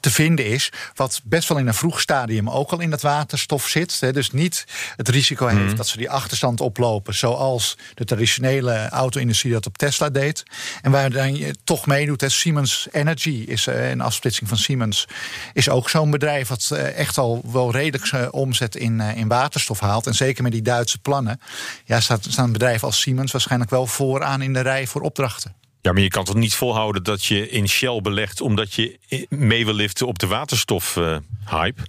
te 0.00 0.10
vinden 0.10 0.46
is, 0.46 0.72
wat 0.94 1.20
best 1.24 1.48
wel 1.48 1.58
in 1.58 1.66
een 1.66 1.74
vroeg 1.74 2.00
stadium 2.00 2.50
ook 2.50 2.70
al 2.70 2.80
in 2.80 2.90
dat 2.90 3.02
waterstof 3.02 3.68
zit. 3.68 4.00
Hè, 4.00 4.12
dus 4.12 4.30
niet 4.30 4.64
het 4.96 5.08
risico 5.08 5.46
heeft 5.46 5.60
Mhm. 5.62 5.76
dat 5.76 5.88
ze 5.88 5.96
die 5.96 6.10
achterstand 6.10 6.60
oplopen, 6.60 7.14
zoals 7.14 7.76
de 7.94 8.04
traditionele 8.04 8.88
auto-industrie 8.88 9.52
dat 9.52 9.66
op 9.66 9.78
Tesla 9.78 10.10
deed. 10.10 10.42
En 10.82 10.90
waar 10.90 11.10
dan 11.10 11.36
je 11.36 11.54
toch 11.64 11.86
meedoet, 11.86 12.20
hè, 12.20 12.28
Siemens 12.28 12.88
Energy 12.92 13.44
is 13.46 13.66
een 13.66 14.00
afsplitsing 14.00 14.48
van 14.48 14.58
Siemens, 14.58 15.08
is 15.52 15.68
ook 15.68 15.90
zo'n 15.90 16.10
bedrijf 16.10 16.48
wat 16.48 16.70
echt 16.96 17.18
al 17.18 17.42
wel 17.52 17.72
redelijk 17.72 18.12
eh, 18.12 18.28
omzet 18.30 18.76
in, 18.76 19.00
in 19.00 19.28
waterstof 19.28 19.80
haalt. 19.80 20.06
En 20.06 20.14
zeker 20.14 20.42
met 20.42 20.52
die 20.52 20.62
Duitse 20.62 20.90
plannen, 20.98 21.40
ja, 21.84 22.00
staat, 22.00 22.26
staan 22.28 22.44
een 22.44 22.52
bedrijf 22.52 22.84
als 22.84 23.00
Siemens 23.00 23.32
waarschijnlijk 23.32 23.70
wel 23.70 23.86
vooraan 23.86 24.42
in 24.42 24.52
de 24.52 24.60
rij 24.60 24.86
voor 24.86 25.00
opdrachten. 25.00 25.54
Ja, 25.80 25.92
maar 25.92 26.02
je 26.02 26.08
kan 26.08 26.24
toch 26.24 26.34
niet 26.34 26.54
volhouden 26.54 27.02
dat 27.02 27.24
je 27.24 27.48
in 27.48 27.68
Shell 27.68 28.00
belegt... 28.00 28.40
omdat 28.40 28.74
je 28.74 28.98
eh, 29.08 29.24
mee 29.28 29.64
wil 29.64 29.74
liften 29.74 30.06
op 30.06 30.18
de 30.18 30.26
waterstof-hype? 30.26 31.82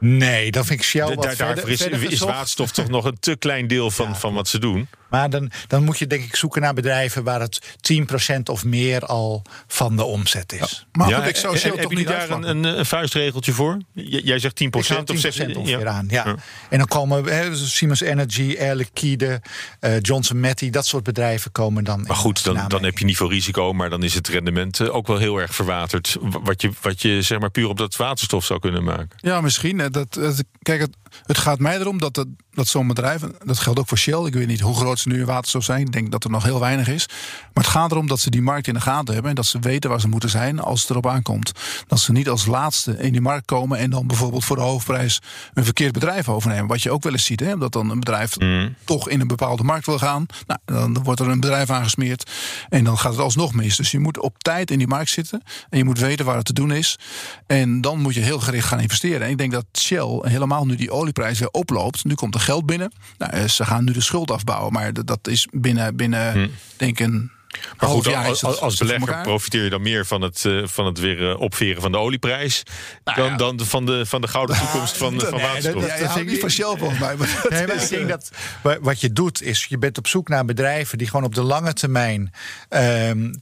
Nee, 0.00 0.50
dan 0.50 0.64
vind 0.64 0.78
ik 0.80 0.86
Shell 0.86 1.14
wat 1.14 1.22
Daar, 1.22 1.36
verder- 1.36 1.68
is, 1.68 1.80
verder 1.80 2.02
is 2.02 2.08
gezocht. 2.08 2.30
waterstof 2.32 2.70
toch 2.70 2.88
nog 2.88 3.04
een 3.04 3.16
te 3.20 3.36
klein 3.36 3.66
deel 3.66 3.90
van, 3.90 4.16
van 4.16 4.34
wat 4.34 4.48
ze 4.48 4.58
doen. 4.58 4.88
Maar 5.14 5.30
dan, 5.30 5.50
dan 5.66 5.84
moet 5.84 5.98
je 5.98 6.06
denk 6.06 6.24
ik 6.24 6.36
zoeken 6.36 6.60
naar 6.60 6.74
bedrijven 6.74 7.24
waar 7.24 7.40
het 7.40 7.76
10% 7.92 8.36
of 8.44 8.64
meer 8.64 9.00
al 9.00 9.42
van 9.66 9.96
de 9.96 10.04
omzet 10.04 10.52
is. 10.52 10.86
Maar 10.92 11.08
ja, 11.08 11.18
goed, 11.18 11.28
ik 11.28 11.36
zou 11.36 11.52
niet 11.54 11.62
jullie 11.88 12.04
daar 12.04 12.30
een, 12.30 12.48
een, 12.48 12.64
een 12.64 12.86
vuistregeltje 12.86 13.52
voor? 13.52 13.78
J- 13.92 14.20
Jij 14.24 14.38
zegt 14.38 14.62
10%, 14.64 14.66
Ik 14.66 14.86
hou 14.86 15.02
of 15.06 15.18
zeg 15.18 15.34
10% 15.34 15.36
je 15.36 15.58
ongeveer 15.58 15.88
aan, 15.88 16.06
ja. 16.10 16.36
En 16.70 16.78
dan 16.78 16.86
komen 16.86 17.24
hè, 17.24 17.56
Siemens 17.56 18.00
Energy, 18.00 18.56
Air 18.58 18.74
Liquide, 18.74 19.40
eh, 19.80 20.00
Johnson 20.00 20.40
Matthey, 20.40 20.70
dat 20.70 20.86
soort 20.86 21.04
bedrijven 21.04 21.52
komen 21.52 21.84
dan. 21.84 22.02
Maar 22.02 22.16
goed, 22.16 22.44
dan, 22.44 22.68
dan 22.68 22.84
heb 22.84 22.98
je 22.98 23.04
niet 23.04 23.16
veel 23.16 23.30
risico, 23.30 23.72
maar 23.72 23.90
dan 23.90 24.02
is 24.02 24.14
het 24.14 24.28
rendement 24.28 24.80
eh, 24.80 24.94
ook 24.94 25.06
wel 25.06 25.18
heel 25.18 25.38
erg 25.40 25.54
verwaterd. 25.54 26.16
Wat 26.20 26.62
je, 26.62 26.70
wat 26.80 27.02
je 27.02 27.22
zeg 27.22 27.38
maar 27.38 27.50
puur 27.50 27.68
op 27.68 27.76
dat 27.78 27.96
waterstof 27.96 28.44
zou 28.44 28.60
kunnen 28.60 28.84
maken. 28.84 29.08
Ja, 29.16 29.40
misschien. 29.40 29.76
Dat, 29.76 29.92
dat, 30.14 30.42
kijk, 30.62 30.80
het, 30.80 30.96
het 31.22 31.38
gaat 31.38 31.58
mij 31.58 31.78
erom 31.78 31.98
dat, 31.98 32.14
dat, 32.14 32.26
dat 32.50 32.66
zo'n 32.68 32.86
bedrijf, 32.86 33.22
en 33.22 33.34
dat 33.44 33.58
geldt 33.58 33.78
ook 33.78 33.88
voor 33.88 33.98
Shell, 33.98 34.24
ik 34.24 34.34
weet 34.34 34.46
niet 34.46 34.60
hoe 34.60 34.76
groot 34.76 34.98
ze 34.98 35.08
nu 35.08 35.18
in 35.18 35.26
waterstof 35.26 35.64
zijn, 35.64 35.80
ik 35.80 35.92
denk 35.92 36.10
dat 36.10 36.24
er 36.24 36.30
nog 36.30 36.44
heel 36.44 36.60
weinig 36.60 36.88
is. 36.88 37.06
Maar 37.52 37.64
het 37.64 37.72
gaat 37.72 37.90
erom 37.90 38.06
dat 38.06 38.20
ze 38.20 38.30
die 38.30 38.42
markt 38.42 38.66
in 38.66 38.74
de 38.74 38.80
gaten 38.80 39.12
hebben 39.12 39.30
en 39.30 39.36
dat 39.36 39.46
ze 39.46 39.58
weten 39.58 39.90
waar 39.90 40.00
ze 40.00 40.08
moeten 40.08 40.30
zijn 40.30 40.60
als 40.60 40.80
het 40.80 40.90
erop 40.90 41.06
aankomt. 41.06 41.52
Dat 41.86 42.00
ze 42.00 42.12
niet 42.12 42.28
als 42.28 42.46
laatste 42.46 42.96
in 42.98 43.12
die 43.12 43.20
markt 43.20 43.46
komen 43.46 43.78
en 43.78 43.90
dan 43.90 44.06
bijvoorbeeld 44.06 44.44
voor 44.44 44.56
de 44.56 44.62
hoofdprijs 44.62 45.20
een 45.54 45.64
verkeerd 45.64 45.92
bedrijf 45.92 46.28
overnemen. 46.28 46.66
Wat 46.66 46.82
je 46.82 46.90
ook 46.90 47.02
wel 47.02 47.12
eens 47.12 47.24
ziet, 47.24 47.40
hè, 47.40 47.58
dat 47.58 47.72
dan 47.72 47.90
een 47.90 47.98
bedrijf 47.98 48.36
toch 48.84 49.08
in 49.08 49.20
een 49.20 49.26
bepaalde 49.26 49.62
markt 49.62 49.86
wil 49.86 49.98
gaan. 49.98 50.26
Nou, 50.46 50.60
dan 50.92 51.02
wordt 51.02 51.20
er 51.20 51.28
een 51.28 51.40
bedrijf 51.40 51.70
aangesmeerd 51.70 52.30
en 52.68 52.84
dan 52.84 52.98
gaat 52.98 53.12
het 53.12 53.20
alsnog 53.20 53.54
mis. 53.54 53.76
Dus 53.76 53.90
je 53.90 53.98
moet 53.98 54.18
op 54.18 54.42
tijd 54.42 54.70
in 54.70 54.78
die 54.78 54.86
markt 54.86 55.10
zitten 55.10 55.42
en 55.68 55.78
je 55.78 55.84
moet 55.84 55.98
weten 55.98 56.24
waar 56.24 56.36
het 56.36 56.46
te 56.46 56.52
doen 56.52 56.72
is. 56.72 56.98
En 57.46 57.80
dan 57.80 58.00
moet 58.00 58.14
je 58.14 58.20
heel 58.20 58.40
gericht 58.40 58.66
gaan 58.66 58.80
investeren. 58.80 59.20
En 59.26 59.30
ik 59.30 59.38
denk 59.38 59.52
dat 59.52 59.64
Shell 59.78 60.18
helemaal 60.22 60.66
nu 60.66 60.76
die 60.76 60.92
olieprijs 61.04 61.38
weer 61.38 61.50
oploopt. 61.50 62.04
Nu 62.04 62.14
komt 62.14 62.34
er 62.34 62.40
geld 62.40 62.66
binnen. 62.66 62.92
Nou, 63.18 63.32
eh, 63.32 63.44
ze 63.44 63.64
gaan 63.64 63.84
nu 63.84 63.92
de 63.92 64.00
schuld 64.00 64.30
afbouwen. 64.30 64.72
Maar 64.72 64.92
dat 65.04 65.28
is 65.28 65.48
binnen, 65.50 65.96
binnen 65.96 66.50
denk 66.76 66.98
ik, 67.00 67.06
een 67.06 67.30
Maar 67.78 67.88
half 67.88 67.92
goed, 67.92 68.12
jaar. 68.12 68.22
is 68.22 68.28
als, 68.28 68.40
dat- 68.40 68.60
als, 68.60 68.76
dat 68.76 68.88
belegger 68.88 69.22
profiteer 69.22 69.64
je 69.64 69.70
dan 69.70 69.82
meer 69.82 70.06
van 70.06 70.20
het, 70.22 70.44
eh, 70.44 70.62
van 70.66 70.86
het 70.86 70.98
weer 70.98 71.30
eh, 71.30 71.40
opveren 71.40 71.82
van 71.82 71.92
de 71.92 71.98
olieprijs... 71.98 72.62
Nou 73.04 73.18
dan, 73.28 73.36
dan 73.36 73.56
de- 73.56 73.64
van, 73.66 73.86
de, 73.86 74.06
van 74.06 74.20
de 74.20 74.28
gouden 74.28 74.56
toekomst 74.62 74.96
van, 74.96 75.20
van 75.20 75.30
Nee, 75.32 75.42
waterstof. 75.42 75.80
dat- 75.82 75.90
Ja, 75.90 75.96
je 75.96 76.04
houdt 76.04 76.26
niet 76.28 76.40
van 76.40 76.50
Shell 76.50 76.74
volgens 76.78 76.98
mij. 76.98 77.16
Maar 77.16 77.38
dat 77.42 77.50
Nee, 77.50 77.66
maar 77.66 77.82
ik 77.82 77.88
denk 77.88 78.08
dat 78.08 78.30
wa- 78.62 78.78
wat 78.80 79.00
je 79.00 79.12
doet 79.12 79.42
is, 79.42 79.66
je 79.68 79.78
bent 79.78 79.98
op 79.98 80.06
zoek 80.06 80.28
naar 80.28 80.44
bedrijven 80.44 80.98
die 80.98 81.06
gewoon 81.06 81.24
op 81.24 81.34
de 81.34 81.42
lange 81.42 81.72
termijn 81.72 82.32
ehm, 82.68 83.32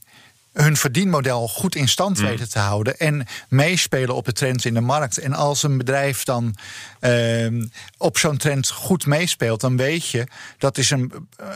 hun 0.53 0.77
verdienmodel 0.77 1.47
goed 1.47 1.75
in 1.75 1.87
stand 1.87 2.17
Mm. 2.19 2.25
weten 2.25 2.49
te 2.49 2.59
houden 2.59 2.97
en 2.99 3.27
meespelen 3.49 4.15
op 4.15 4.25
de 4.25 4.33
trends 4.33 4.65
in 4.65 4.73
de 4.73 4.81
markt. 4.81 5.17
En 5.17 5.33
als 5.33 5.63
een 5.63 5.77
bedrijf 5.77 6.23
dan 6.23 6.55
ehm, 6.99 7.65
op 7.97 8.17
zo'n 8.17 8.37
trend 8.37 8.69
goed 8.69 9.05
meespeelt, 9.05 9.61
dan 9.61 9.77
weet 9.77 10.07
je 10.07 10.27
dat 10.57 10.77
is 10.77 10.89
een, 10.89 11.27
eh, 11.37 11.47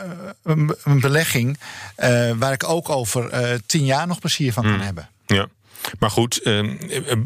een, 0.42 0.74
een 0.84 1.00
belegging 1.00 1.58
eh, 1.96 2.30
waar 2.38 2.52
ik 2.52 2.68
ook 2.68 2.88
over 2.88 3.28
eh, 3.28 3.58
tien 3.66 3.84
jaar 3.84 4.06
nog 4.06 4.18
plezier 4.18 4.52
van 4.52 4.64
Mm. 4.64 4.70
kan 4.70 4.80
hebben. 4.80 5.08
Ja. 5.26 5.46
Maar 5.98 6.10
goed, 6.10 6.42
eh, 6.42 6.60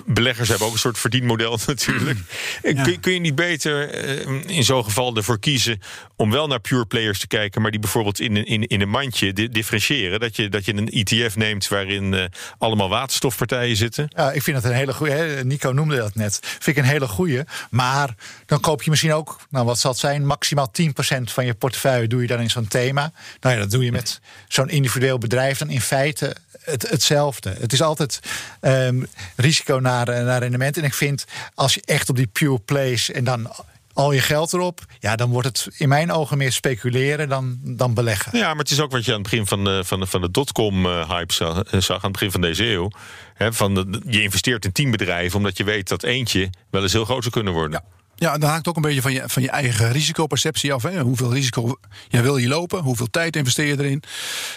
beleggers 0.06 0.48
hebben 0.48 0.66
ook 0.66 0.72
een 0.72 0.78
soort 0.78 0.98
verdienmodel 0.98 1.58
natuurlijk. 1.66 2.18
Kun, 2.62 3.00
kun 3.00 3.12
je 3.12 3.20
niet 3.20 3.34
beter 3.34 3.88
eh, 3.90 4.26
in 4.56 4.64
zo'n 4.64 4.84
geval 4.84 5.16
ervoor 5.16 5.38
kiezen 5.38 5.80
om 6.16 6.30
wel 6.30 6.46
naar 6.46 6.60
pure 6.60 6.86
players 6.86 7.18
te 7.18 7.26
kijken, 7.26 7.62
maar 7.62 7.70
die 7.70 7.80
bijvoorbeeld 7.80 8.20
in, 8.20 8.36
een- 8.36 8.46
in, 8.46 8.66
in 8.66 8.80
een 8.80 8.88
mandje 8.88 9.32
di- 9.32 9.48
differentiëren? 9.48 10.20
Dat 10.20 10.36
je, 10.36 10.48
dat 10.48 10.64
je 10.64 10.74
een 10.74 10.88
ETF 10.88 11.36
neemt 11.36 11.68
waarin 11.68 12.14
eh, 12.14 12.24
allemaal 12.58 12.88
waterstofpartijen 12.88 13.76
zitten? 13.76 14.08
Ja, 14.16 14.32
ik 14.32 14.42
vind 14.42 14.62
dat 14.62 14.70
een 14.70 14.76
hele 14.76 14.92
goede. 14.92 15.40
Nico 15.44 15.70
noemde 15.70 15.96
dat 15.96 16.14
net. 16.14 16.38
Vind 16.42 16.66
ik 16.76 16.76
een 16.76 16.88
hele 16.90 17.08
goede. 17.08 17.46
Maar 17.70 18.14
dan 18.46 18.60
koop 18.60 18.82
je 18.82 18.90
misschien 18.90 19.12
ook, 19.12 19.40
nou 19.50 19.64
wat 19.66 19.78
zal 19.78 19.90
het 19.90 20.00
zijn, 20.00 20.26
maximaal 20.26 20.72
10% 20.82 20.84
van 21.24 21.46
je 21.46 21.54
portefeuille 21.54 22.08
doe 22.08 22.20
je 22.20 22.26
dan 22.26 22.40
in 22.40 22.50
zo'n 22.50 22.68
thema. 22.68 23.12
Nou 23.40 23.54
ja, 23.54 23.60
dat 23.60 23.70
doe 23.70 23.84
je 23.84 23.92
met 23.92 24.20
zo'n 24.48 24.68
individueel 24.68 25.18
bedrijf 25.18 25.58
dan 25.58 25.70
in 25.70 25.80
feite 25.80 26.36
het, 26.64 26.88
hetzelfde. 26.90 27.54
Het 27.60 27.72
is 27.72 27.82
altijd 27.82 28.20
ehm, 28.60 29.02
risico 29.36 29.78
naar, 29.78 30.08
eh, 30.08 30.24
naar 30.24 30.40
rendement. 30.40 30.76
En 30.76 30.84
ik 30.84 30.94
vind 30.94 31.24
als 31.54 31.74
je 31.74 31.82
echt 31.84 32.08
op 32.08 32.16
die 32.16 32.26
pure 32.26 32.58
plays 32.58 33.10
en 33.10 33.24
dan 33.24 33.52
al 33.94 34.12
je 34.12 34.20
geld 34.20 34.52
erop, 34.52 34.80
ja, 34.98 35.16
dan 35.16 35.30
wordt 35.30 35.46
het 35.48 35.68
in 35.76 35.88
mijn 35.88 36.12
ogen 36.12 36.38
meer 36.38 36.52
speculeren 36.52 37.28
dan, 37.28 37.58
dan 37.62 37.94
beleggen. 37.94 38.38
Ja, 38.38 38.48
maar 38.48 38.56
het 38.62 38.70
is 38.70 38.80
ook 38.80 38.90
wat 38.90 39.04
je 39.04 39.12
aan 39.12 39.20
het 39.20 39.30
begin 39.30 39.46
van 39.46 39.64
de, 39.64 39.82
van 39.84 40.00
de, 40.00 40.06
van 40.06 40.20
de 40.20 40.30
dotcom-hype 40.30 41.32
zag, 41.32 41.62
eh, 41.62 41.80
zag, 41.80 41.96
aan 41.96 42.02
het 42.02 42.12
begin 42.12 42.30
van 42.30 42.40
deze 42.40 42.64
eeuw. 42.70 42.90
Hè, 43.34 43.52
van 43.52 43.74
de- 43.74 44.00
je 44.06 44.22
investeert 44.22 44.64
in 44.64 44.72
tien 44.72 44.90
bedrijven 44.90 45.36
omdat 45.38 45.56
je 45.56 45.64
weet 45.64 45.88
dat 45.88 46.02
eentje 46.02 46.50
wel 46.70 46.82
eens 46.82 46.92
heel 46.92 47.04
groot 47.04 47.20
zou 47.22 47.34
kunnen 47.34 47.52
worden. 47.52 47.82
Ja, 47.84 48.01
dat 48.22 48.42
haakt 48.42 48.68
ook 48.68 48.76
een 48.76 48.82
beetje 48.82 49.02
van 49.02 49.12
je, 49.12 49.22
van 49.26 49.42
je 49.42 49.50
eigen 49.50 49.92
risicoperceptie 49.92 50.72
af. 50.72 50.82
Hè? 50.82 51.00
Hoeveel 51.00 51.32
risico 51.32 51.76
jij 52.08 52.22
wil 52.22 52.36
je 52.36 52.48
lopen, 52.48 52.82
hoeveel 52.82 53.10
tijd 53.10 53.36
investeer 53.36 53.66
je 53.66 53.78
erin. 53.78 54.02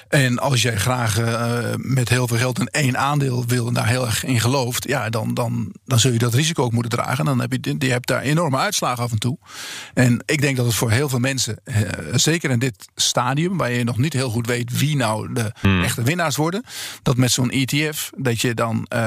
En 0.07 0.39
als 0.39 0.61
jij 0.61 0.75
graag 0.75 1.19
eh, 1.19 1.73
met 1.77 2.09
heel 2.09 2.27
veel 2.27 2.37
geld 2.37 2.59
in 2.59 2.67
één 2.67 2.97
aandeel 2.97 3.45
wil 3.45 3.67
en 3.67 3.73
daar 3.73 3.87
heel 3.87 4.05
erg 4.05 4.23
in 4.23 4.39
gelooft, 4.39 4.87
ja, 4.87 5.09
dan, 5.09 5.33
dan, 5.33 5.73
dan 5.85 5.99
zul 5.99 6.11
je 6.11 6.17
dat 6.17 6.33
risico 6.33 6.63
ook 6.63 6.71
moeten 6.71 6.91
dragen. 6.91 7.17
En 7.17 7.25
dan 7.25 7.39
heb 7.39 7.51
je, 7.51 7.75
je 7.77 7.91
hebt 7.91 8.07
daar 8.07 8.21
enorme 8.21 8.57
uitslagen 8.57 9.03
af 9.03 9.11
en 9.11 9.19
toe. 9.19 9.37
En 9.93 10.23
ik 10.25 10.41
denk 10.41 10.57
dat 10.57 10.65
het 10.65 10.75
voor 10.75 10.91
heel 10.91 11.09
veel 11.09 11.19
mensen, 11.19 11.57
eh, 11.63 11.81
zeker 12.13 12.49
in 12.49 12.59
dit 12.59 12.87
stadium, 12.95 13.57
waar 13.57 13.71
je 13.71 13.83
nog 13.83 13.97
niet 13.97 14.13
heel 14.13 14.29
goed 14.29 14.47
weet 14.47 14.79
wie 14.79 14.95
nou 14.95 15.33
de 15.33 15.51
echte 15.61 16.03
winnaars 16.03 16.35
worden, 16.35 16.63
dat 17.01 17.17
met 17.17 17.31
zo'n 17.31 17.51
ETF, 17.51 18.09
dat 18.17 18.41
je 18.41 18.53
dan, 18.53 18.85
eh, 18.87 18.99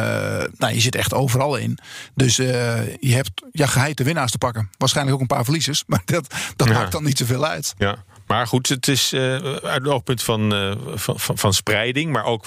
nou, 0.56 0.74
je 0.74 0.80
zit 0.80 0.94
echt 0.94 1.14
overal 1.14 1.56
in. 1.56 1.78
Dus 2.14 2.36
je 2.36 2.98
hebt 3.00 3.30
ja, 3.52 3.66
geheid 3.66 3.96
de 3.96 4.04
winnaars 4.04 4.30
te 4.30 4.38
pakken 4.38 4.47
pakken. 4.52 4.70
Waarschijnlijk 4.78 5.16
ook 5.16 5.22
een 5.22 5.36
paar 5.36 5.44
verliezers, 5.44 5.82
maar 5.86 6.02
dat, 6.04 6.34
dat 6.56 6.68
maakt 6.68 6.92
dan 6.92 7.04
niet 7.04 7.18
zoveel 7.18 7.46
uit. 7.46 7.74
Ja. 7.78 8.04
Maar 8.26 8.46
goed, 8.46 8.68
het 8.68 8.88
is 8.88 9.12
uh, 9.12 9.20
uit 9.44 9.62
het 9.62 9.88
oogpunt 9.88 10.22
van, 10.22 10.54
uh, 10.54 10.74
van, 10.94 11.20
van, 11.20 11.38
van, 11.38 11.54
spreiding. 11.54 12.12
Maar 12.12 12.24
ook 12.24 12.44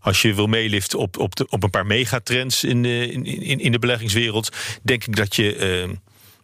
als 0.00 0.22
je 0.22 0.34
wil 0.34 0.46
meeliften 0.46 0.98
op, 0.98 1.18
op, 1.18 1.36
de, 1.36 1.46
op 1.48 1.62
een 1.62 1.70
paar 1.70 1.86
megatrends 1.86 2.64
in 2.64 2.82
de, 2.82 3.12
in, 3.12 3.24
in, 3.24 3.60
in 3.60 3.72
de 3.72 3.78
beleggingswereld. 3.78 4.56
Denk 4.82 5.04
ik 5.04 5.16
dat 5.16 5.36
je 5.36 5.86
uh, 5.88 5.94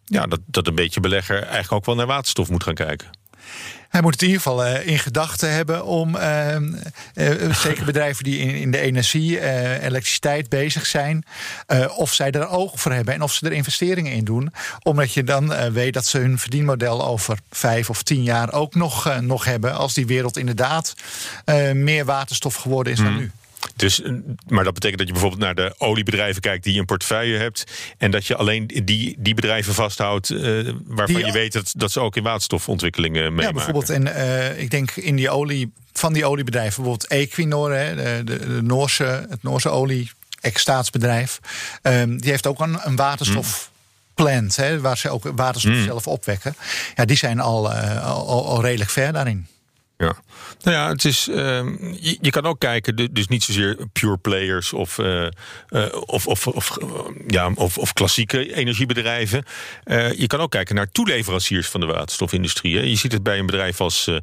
ja, 0.05 0.27
dat, 0.27 0.41
dat 0.47 0.67
een 0.67 0.75
beetje 0.75 1.01
belegger 1.01 1.43
eigenlijk 1.43 1.73
ook 1.73 1.85
wel 1.85 1.95
naar 1.95 2.07
waterstof 2.07 2.51
moet 2.51 2.63
gaan 2.63 2.75
kijken. 2.75 3.11
Hij 3.89 4.01
moet 4.01 4.13
het 4.13 4.23
in 4.23 4.29
ieder 4.29 4.43
geval 4.43 4.67
uh, 4.67 4.87
in 4.87 4.99
gedachten 4.99 5.53
hebben 5.53 5.85
om 5.85 6.17
uh, 6.17 6.55
uh, 7.15 7.55
zeker 7.55 7.85
bedrijven 7.85 8.25
die 8.25 8.39
in, 8.39 8.55
in 8.55 8.71
de 8.71 8.79
energie, 8.79 9.41
elektriciteit 9.81 10.49
bezig 10.49 10.87
zijn, 10.87 11.25
of 11.97 12.15
zij 12.15 12.31
er 12.31 12.49
oog 12.49 12.81
voor 12.81 12.93
hebben 12.93 13.15
en 13.15 13.23
of 13.23 13.33
ze 13.33 13.47
er 13.47 13.53
investeringen 13.53 14.13
in 14.13 14.25
doen. 14.25 14.53
Omdat 14.83 15.13
je 15.13 15.25
dan 15.25 15.73
weet 15.73 15.95
dat 15.95 16.07
ze 16.07 16.19
hun 16.19 16.39
verdienmodel 16.39 17.07
over 17.07 17.39
vijf 17.51 17.91
of 17.91 18.03
tien 18.03 18.23
jaar 18.23 18.53
ook 18.53 18.75
nog, 18.75 19.21
nog 19.21 19.45
hebben, 19.45 19.75
als 19.75 19.95
die 19.95 20.07
wereld 20.07 20.37
inderdaad 20.37 20.95
meer 21.75 22.05
waterstof 22.05 22.55
geworden 22.55 22.93
is 22.93 22.99
dan 22.99 23.07
Hmm. 23.07 23.17
nu. 23.17 23.31
Dus, 23.79 24.03
maar 24.47 24.65
dat 24.65 24.75
betekent 24.75 24.99
dat 24.99 25.07
je 25.07 25.13
bijvoorbeeld 25.13 25.43
naar 25.43 25.55
de 25.55 25.75
oliebedrijven 25.79 26.43
kijkt 26.43 26.65
die 26.65 26.73
je 26.75 26.79
een 26.81 26.85
portefeuille 26.87 27.37
hebt. 27.39 27.65
En 27.99 28.11
dat 28.11 28.27
je 28.27 28.37
alleen 28.37 28.67
die, 28.85 29.15
die 29.19 29.35
bedrijven 29.35 29.75
vasthoudt 29.75 30.31
uh, 30.31 30.73
waarvan 30.87 31.17
Die- 31.17 31.27
je 31.27 31.33
weet 31.33 31.53
dat, 31.53 31.73
dat 31.77 31.93
ze 31.93 32.01
ook 32.01 32.17
in 32.17 32.23
waterstofontwikkelingen 32.23 33.23
meemaken. 33.23 33.45
Ja, 33.47 33.53
bijvoorbeeld 33.53 33.89
in, 33.91 34.09
eh, 34.09 34.61
ik 34.61 34.71
denk 34.71 34.91
in 34.91 35.17
die 35.17 35.31
olie, 35.31 35.73
van 35.93 36.13
die 36.13 36.27
oliebedrijven, 36.27 36.83
bijvoorbeeld 36.83 37.11
Equinor, 37.11 37.73
hè, 37.73 37.95
de, 37.95 38.25
de, 38.25 38.39
de 38.55 38.63
Noorse, 38.63 39.27
het 39.31 39.43
Noorse 39.43 39.69
olie, 39.69 40.11
ex-staatsbedrijf, 40.41 41.39
ehm, 41.83 42.17
die 42.17 42.31
heeft 42.31 42.47
ook 42.47 42.61
een, 42.61 42.79
een 42.83 42.97
waterstof. 42.97 43.71
Plant, 44.15 44.57
hè, 44.57 44.81
waar 44.81 44.99
ze 44.99 45.11
ook 45.11 45.31
waterstof 45.35 45.73
Mm. 45.73 45.85
zelf 45.85 46.07
opwekken. 46.07 46.55
Ja, 46.95 47.05
die 47.05 47.17
zijn 47.17 47.41
al, 47.41 47.73
eh, 47.73 48.05
al, 48.07 48.27
al- 48.29 48.47
al 48.47 48.63
redelijk 48.63 48.91
ver 48.91 49.13
daarin. 49.13 49.47
Ja. 49.99 50.17
Nou 50.63 50.77
ja, 50.77 50.89
het 50.89 51.05
is, 51.05 51.29
ehm, 51.29 51.69
je, 52.01 52.19
je 52.21 52.31
kan 52.31 52.47
ook 52.47 52.59
kijken, 52.59 52.97
du- 52.97 53.09
dus 53.13 53.29
niet 53.29 53.43
zozeer 53.45 53.77
pure 53.93 54.17
players 54.17 54.73
of, 54.73 54.99
eh, 54.99 55.25
eh, 55.25 55.31
of, 56.07 56.27
of, 56.27 56.47
of, 56.47 56.77
eh, 56.77 56.87
ja, 57.27 57.51
of, 57.55 57.79
of 57.79 57.93
klassieke 57.93 58.55
energiebedrijven. 58.55 59.45
Eh, 59.85 60.13
je 60.13 60.27
kan 60.27 60.41
ook 60.41 60.51
kijken 60.51 60.75
naar 60.75 60.91
toeleveranciers 60.91 61.69
van 61.69 61.81
de 61.81 61.87
waterstofindustrie. 61.87 62.77
Hè. 62.77 62.83
Je 62.83 62.97
ziet 62.97 63.13
het 63.13 63.23
bij 63.23 63.39
een 63.39 63.47
bedrijf 63.47 63.81
als 63.81 64.07
eh, 64.07 64.17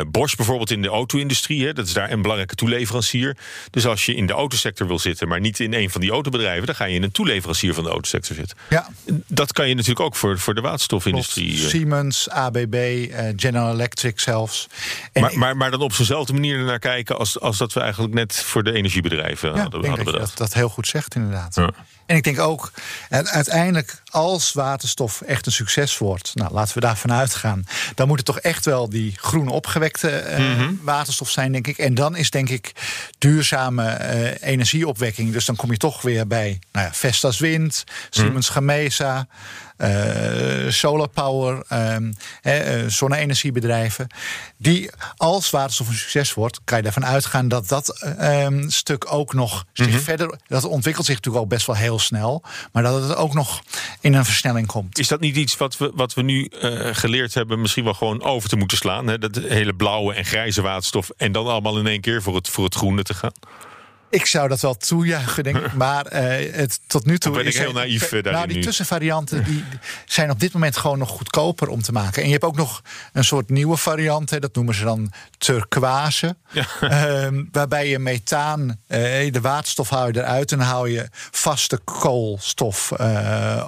eh, 0.00 0.06
Bosch 0.08 0.36
bijvoorbeeld 0.36 0.70
in 0.70 0.82
de 0.82 0.88
auto-industrie. 0.88 1.66
Hè. 1.66 1.72
Dat 1.72 1.86
is 1.86 1.92
daar 1.92 2.10
een 2.10 2.20
belangrijke 2.22 2.54
toeleverancier. 2.54 3.36
Dus 3.70 3.86
als 3.86 4.06
je 4.06 4.14
in 4.14 4.26
de 4.26 4.32
autosector 4.32 4.86
wil 4.86 4.98
zitten, 4.98 5.28
maar 5.28 5.40
niet 5.40 5.60
in 5.60 5.74
een 5.74 5.90
van 5.90 6.00
die 6.00 6.10
autobedrijven, 6.10 6.66
dan 6.66 6.74
ga 6.74 6.84
je 6.84 6.94
in 6.94 7.02
een 7.02 7.12
toeleverancier 7.12 7.74
van 7.74 7.84
de 7.84 7.90
autosector 7.90 8.36
zitten. 8.36 8.56
Ja. 8.70 8.88
Dat 9.26 9.52
kan 9.52 9.68
je 9.68 9.74
natuurlijk 9.74 10.00
ook 10.00 10.16
voor, 10.16 10.38
voor 10.38 10.54
de 10.54 10.60
waterstofindustrie. 10.60 11.56
Siemens, 11.58 12.28
ABB, 12.30 12.74
eh, 12.74 13.28
General 13.36 13.72
Electric 13.72 14.20
zelfs. 14.20 14.66
Maar, 15.12 15.38
maar, 15.38 15.56
maar 15.56 15.70
dan 15.70 15.80
op 15.80 15.92
zo'nzelfde 15.92 16.32
manier 16.32 16.58
naar 16.58 16.78
kijken 16.78 17.18
als, 17.18 17.40
als 17.40 17.58
dat 17.58 17.72
we 17.72 17.80
eigenlijk 17.80 18.14
net 18.14 18.36
voor 18.36 18.62
de 18.64 18.72
energiebedrijven 18.72 19.54
Ja, 19.54 19.60
hadden, 19.60 19.80
ik 19.80 19.84
denk 19.86 19.96
hadden 19.96 20.14
dat 20.14 20.28
dat, 20.28 20.38
dat 20.38 20.54
heel 20.54 20.68
goed 20.68 20.86
zegt, 20.88 21.14
inderdaad. 21.14 21.54
Ja. 21.54 21.70
En 22.06 22.16
ik 22.16 22.22
denk 22.22 22.38
ook, 22.38 22.72
en 23.08 23.28
uiteindelijk, 23.28 24.02
als 24.10 24.52
waterstof 24.52 25.20
echt 25.20 25.46
een 25.46 25.52
succes 25.52 25.98
wordt, 25.98 26.30
nou 26.34 26.52
laten 26.52 26.74
we 26.74 26.80
daarvan 26.80 27.12
uitgaan, 27.12 27.64
dan 27.94 28.08
moet 28.08 28.16
het 28.16 28.26
toch 28.26 28.38
echt 28.38 28.64
wel 28.64 28.88
die 28.88 29.14
groene 29.20 29.50
opgewekte 29.50 30.10
eh, 30.10 30.38
Mhm. 30.56 30.72
waterstof 30.82 31.30
zijn, 31.30 31.52
denk 31.52 31.66
ik. 31.66 31.78
En 31.78 31.94
dan 31.94 32.16
is 32.16 32.30
denk 32.30 32.48
ik 32.48 32.72
duurzame 33.18 33.84
eh, 33.86 34.48
energieopwekking. 34.50 35.32
Dus 35.32 35.44
dan 35.44 35.56
kom 35.56 35.70
je 35.70 35.76
toch 35.76 36.02
weer 36.02 36.26
bij 36.26 36.58
nou 36.72 36.86
ja, 36.86 36.92
Vestas 36.92 37.38
Wind, 37.38 37.84
Siemens 38.10 38.48
Gamesa. 38.48 39.26
eh, 39.76 40.68
solar 40.68 41.08
power, 41.08 41.62
ehm, 41.68 42.12
eh, 42.42 42.82
eh, 42.82 42.90
zonne-energiebedrijven. 42.90 44.06
Die, 44.56 44.90
als 45.16 45.50
waterstof 45.50 45.88
een 45.88 45.94
succes 45.94 46.34
wordt, 46.34 46.60
kan 46.64 46.78
je 46.78 46.84
ervan 46.84 47.06
uitgaan 47.06 47.48
dat 47.48 47.68
dat 47.68 47.88
eh, 48.00 48.44
ehm, 48.44 48.68
stuk 48.68 49.12
ook 49.12 49.34
nog 49.34 49.64
zich 49.72 49.86
Mhm. 49.88 49.98
verder. 49.98 50.38
Dat 50.46 50.64
ontwikkelt 50.64 51.06
zich 51.06 51.14
natuurlijk 51.14 51.44
al 51.44 51.48
best 51.50 51.66
wel 51.66 51.76
heel 51.76 51.98
snel. 51.98 52.42
Maar 52.72 52.82
dat 52.82 53.02
het 53.02 53.16
ook 53.16 53.34
nog 53.34 53.62
in 54.00 54.14
een 54.14 54.24
versnelling 54.24 54.66
komt. 54.66 54.98
Is 54.98 55.08
dat 55.08 55.20
niet 55.20 55.36
iets 55.36 55.56
wat 55.56 55.76
we, 55.76 55.90
wat 55.94 56.14
we 56.14 56.22
nu 56.22 56.44
eh, 56.44 56.88
geleerd 56.92 57.34
hebben, 57.34 57.60
misschien 57.60 57.84
wel 57.84 57.94
gewoon 57.94 58.22
over 58.22 58.48
te 58.48 58.56
moeten 58.56 58.76
slaan? 58.76 59.06
Hè? 59.06 59.18
Dat 59.18 59.36
hele 59.36 59.74
blauwe 59.74 60.14
en 60.14 60.24
grijze 60.24 60.62
waterstof. 60.62 61.10
En 61.16 61.32
dan 61.32 61.46
allemaal 61.46 61.78
in 61.78 61.86
één 61.86 62.00
keer 62.00 62.22
voor 62.22 62.34
het, 62.34 62.48
voor 62.48 62.64
het 62.64 62.74
groene 62.74 63.02
te 63.02 63.14
gaan? 63.14 63.32
Ik 64.10 64.26
zou 64.26 64.48
dat 64.48 64.60
wel 64.60 64.76
toejuichen, 64.76 65.44
denk 65.44 65.56
ik. 65.56 65.72
Maar 65.72 66.06
eh, 66.06 66.54
het, 66.54 66.80
tot 66.86 67.04
nu 67.06 67.18
toe. 67.18 67.30
Of 67.30 67.36
ben 67.38 67.46
ik 67.46 67.52
is 67.52 67.58
heel 67.58 67.72
naïef, 67.72 68.02
eh, 68.02 68.10
daarin 68.10 68.32
Nou, 68.32 68.46
die 68.46 68.56
nu? 68.56 68.62
tussenvarianten 68.62 69.44
die 69.44 69.64
zijn 70.06 70.30
op 70.30 70.40
dit 70.40 70.52
moment 70.52 70.76
gewoon 70.76 70.98
nog 70.98 71.08
goedkoper 71.08 71.68
om 71.68 71.82
te 71.82 71.92
maken. 71.92 72.20
En 72.22 72.26
je 72.26 72.32
hebt 72.32 72.44
ook 72.44 72.56
nog 72.56 72.82
een 73.12 73.24
soort 73.24 73.50
nieuwe 73.50 73.76
variant. 73.76 74.30
Hè, 74.30 74.38
dat 74.40 74.54
noemen 74.54 74.74
ze 74.74 74.84
dan 74.84 75.12
turquoise. 75.38 76.36
Ehm, 76.80 77.44
waarbij 77.52 77.88
je 77.88 77.98
methaan, 77.98 78.80
eh, 78.86 79.32
de 79.32 79.40
waterstof 79.40 79.88
haal 79.90 80.06
je 80.06 80.16
eruit 80.18 80.52
en 80.52 80.58
dan 80.58 80.66
haal 80.66 80.86
je 80.86 81.08
vaste 81.30 81.76
koolstof 81.84 82.92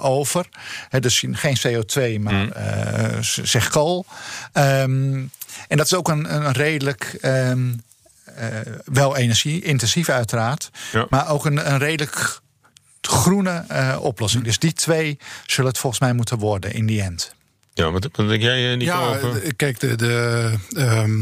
over. 0.01 0.45
Hè, 0.89 0.99
dus 0.99 1.23
geen 1.31 1.57
CO2, 1.59 2.19
maar 2.19 2.33
Mm. 2.33 3.23
zeg 3.43 3.69
kool. 3.69 4.05
Ehm, 4.53 5.23
en 5.67 5.77
dat 5.77 5.85
is 5.85 5.93
ook 5.93 6.07
een, 6.09 6.35
een 6.35 6.51
redelijk. 6.51 7.17
ehm, 7.21 7.69
eh, 7.69 7.75
wel 8.85 9.17
energie-intensief 9.17 10.09
uiteraard. 10.09 10.69
Ja. 10.91 11.05
Maar 11.09 11.29
ook 11.29 11.45
een, 11.45 11.71
een 11.71 11.77
redelijk 11.77 12.41
groene 13.01 13.63
eh, 13.67 13.97
oplossing. 14.01 14.43
Dus 14.43 14.59
die 14.59 14.73
twee 14.73 15.17
zullen 15.45 15.69
het 15.69 15.79
volgens 15.79 16.01
mij 16.01 16.13
moeten 16.13 16.37
worden 16.37 16.73
in 16.73 16.85
die 16.85 17.01
end. 17.01 17.35
Ja, 17.73 17.91
wat, 17.91 18.07
wat 18.11 18.27
denk 18.27 18.41
jij, 18.41 18.71
eh, 18.71 18.77
Nico? 18.77 18.91
Ja, 18.91 19.07
over? 19.07 19.43
eh, 19.43 19.49
kijk, 19.55 19.79
de, 19.79 19.95
de 19.95 20.53
ehm, 20.75 21.19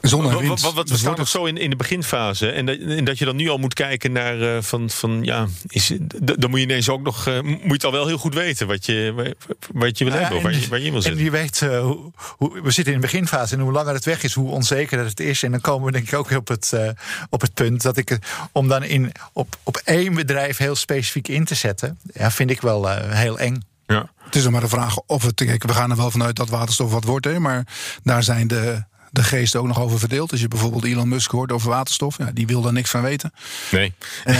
zon 0.00 0.24
en 0.24 0.30
Wat, 0.32 0.40
wind. 0.40 0.60
wat, 0.60 0.60
wat, 0.60 0.74
dat 0.74 0.88
we 0.88 0.96
staan 0.96 1.14
nog 1.16 1.28
zo 1.28 1.44
in, 1.44 1.56
in 1.56 1.70
de 1.70 1.76
beginfase. 1.76 2.50
En 2.50 2.66
dat, 2.66 2.78
en 2.78 3.04
dat 3.04 3.18
je 3.18 3.24
dan 3.24 3.36
nu 3.36 3.48
al 3.48 3.58
moet 3.58 3.74
kijken 3.74 4.12
naar 4.12 4.40
eh, 4.56 4.62
van, 4.62 4.90
van 4.90 5.18
ja, 5.24 5.46
is, 5.68 5.92
dan 6.22 6.50
moet 6.50 6.58
je 6.58 6.64
ineens 6.64 6.88
ook 6.88 7.02
nog, 7.02 7.26
eh, 7.26 7.40
moet 7.40 7.60
je 7.62 7.72
het 7.72 7.84
al 7.84 7.92
wel 7.92 8.06
heel 8.06 8.18
goed 8.18 8.34
weten 8.34 8.66
wat 8.66 8.86
je, 8.86 9.34
wat 9.72 9.98
je 9.98 10.04
wil 10.04 10.14
hebben, 10.14 10.36
of 10.36 10.42
waar 10.42 10.52
je, 10.54 10.68
waar 10.68 10.78
je 10.78 10.84
in 10.86 10.92
wil 10.92 11.02
En 11.02 11.16
je 11.18 11.30
weet, 11.30 11.62
eh, 11.62 11.80
hoe, 11.80 12.12
hoe- 12.36 12.60
we 12.62 12.70
zitten 12.70 12.94
in 12.94 13.00
de 13.00 13.06
beginfase 13.06 13.54
en 13.54 13.60
hoe 13.60 13.72
langer 13.72 13.94
het 13.94 14.04
weg 14.04 14.22
is, 14.22 14.34
hoe 14.34 14.50
onzekerder 14.50 15.06
het 15.06 15.20
is. 15.20 15.42
En 15.42 15.50
dan 15.50 15.60
komen 15.60 15.86
we 15.86 15.92
denk 15.92 16.06
ik 16.08 16.14
ook 16.14 16.30
op 16.30 16.48
het, 16.48 16.72
eh, 16.72 16.88
op 17.30 17.40
het 17.40 17.54
punt 17.54 17.82
dat 17.82 17.96
ik 17.96 18.18
om 18.52 18.68
dan 18.68 18.82
in, 18.82 19.12
op, 19.32 19.56
op 19.62 19.76
één 19.84 20.14
bedrijf 20.14 20.56
heel 20.56 20.76
specifiek 20.76 21.28
in 21.28 21.44
te 21.44 21.54
zetten, 21.54 21.98
ja, 22.14 22.30
vind 22.30 22.50
ik 22.50 22.60
wel 22.60 22.90
eh, 22.90 23.10
heel 23.18 23.38
eng. 23.38 23.62
Ja. 23.86 24.10
Het 24.18 24.36
is 24.36 24.42
nog 24.42 24.52
maar 24.52 24.60
de 24.60 24.68
vraag 24.68 24.98
of 25.06 25.22
het. 25.22 25.34
Kijk, 25.44 25.62
we 25.62 25.72
gaan 25.72 25.90
er 25.90 25.96
wel 25.96 26.10
vanuit 26.10 26.36
dat 26.36 26.48
waterstof 26.48 26.92
wat 26.92 27.04
wordt, 27.04 27.24
hè, 27.24 27.38
maar 27.38 27.66
daar 28.02 28.22
zijn 28.22 28.48
de, 28.48 28.84
de 29.12 29.22
geesten 29.22 29.60
ook 29.60 29.66
nog 29.66 29.80
over 29.80 29.98
verdeeld. 29.98 30.30
Als 30.30 30.40
je 30.40 30.48
bijvoorbeeld 30.48 30.84
Elon 30.84 31.08
Musk 31.08 31.30
hoort 31.30 31.52
over 31.52 31.68
waterstof, 31.68 32.18
ja, 32.18 32.30
die 32.34 32.46
wil 32.46 32.62
daar 32.62 32.72
niks 32.72 32.90
van 32.90 33.02
weten. 33.02 33.32
Nee. 33.70 33.92
Eh, 34.24 34.36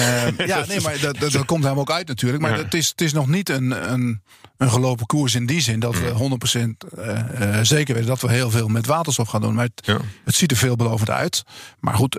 ja, 0.47 0.65
nee, 0.69 0.81
maar 0.81 1.01
dat, 1.01 1.19
dat, 1.19 1.33
dat 1.33 1.45
komt 1.45 1.65
hem 1.65 1.79
ook 1.79 1.91
uit 1.91 2.09
natuurlijk. 2.09 2.43
Maar 2.43 2.57
het, 2.57 2.75
is, 2.75 2.89
het 2.89 3.01
is 3.01 3.13
nog 3.13 3.27
niet 3.27 3.49
een, 3.49 3.93
een, 3.93 4.23
een 4.57 4.71
gelopen 4.71 5.07
koers 5.07 5.35
in 5.35 5.47
die 5.47 5.61
zin 5.61 5.81
dat 5.81 5.95
we 5.99 6.39
100% 6.85 6.89
eh, 6.99 7.59
eh, 7.59 7.65
zeker 7.65 7.95
weten 7.95 8.09
dat 8.09 8.21
we 8.21 8.31
heel 8.31 8.51
veel 8.51 8.69
met 8.69 8.87
waterstof 8.87 9.29
gaan 9.29 9.41
doen. 9.41 9.55
Maar 9.55 9.65
het, 9.75 9.87
Ja. 9.87 9.99
het 10.25 10.35
ziet 10.35 10.51
er 10.51 10.57
veelbelovend 10.57 11.11
uit. 11.11 11.45
Maar 11.81 11.95
goed, 11.95 12.19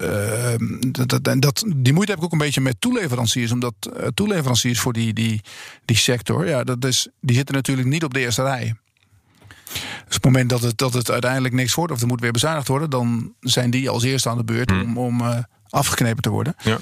dat, 0.92 1.10
dat, 1.10 1.28
en 1.28 1.40
dat, 1.40 1.64
die 1.76 1.94
moeite 1.94 2.12
heb 2.12 2.20
ik 2.20 2.26
ook 2.26 2.32
een 2.32 2.38
beetje 2.38 2.62
met 2.62 2.76
toeleveranciers. 2.80 3.52
Omdat 3.52 3.74
toeleveranciers 4.14 4.80
voor 4.80 4.94
die, 4.94 5.14
die, 5.14 5.42
die 5.86 5.98
sector, 5.98 6.48
ja, 6.48 6.64
dat 6.64 6.86
is, 6.86 7.08
die 7.22 7.36
zitten 7.36 7.56
natuurlijk 7.56 7.88
niet 7.88 8.04
op 8.04 8.14
de 8.14 8.20
eerste 8.20 8.44
rij. 8.44 8.76
Dus 10.08 10.16
op 10.16 10.24
het 10.24 10.24
moment 10.24 10.50
dat 10.50 10.62
het, 10.62 10.78
dat 10.78 10.94
het 10.94 11.12
uiteindelijk 11.12 11.54
niks 11.54 11.74
wordt 11.74 11.94
of 11.94 12.02
er 12.02 12.08
moet 12.08 12.22
weer 12.22 12.32
bezuinigd 12.32 12.68
worden, 12.68 12.90
dan 12.90 13.34
zijn 13.40 13.70
die 13.70 13.90
als 13.90 14.04
eerste 14.04 14.30
aan 14.30 14.38
de 14.38 14.44
beurt 14.44 14.72
om, 14.72 14.98
om 14.98 15.22
eh, 15.22 15.38
afgeknepen 15.70 16.22
te 16.22 16.30
worden. 16.30 16.56
Ja. 16.64 16.78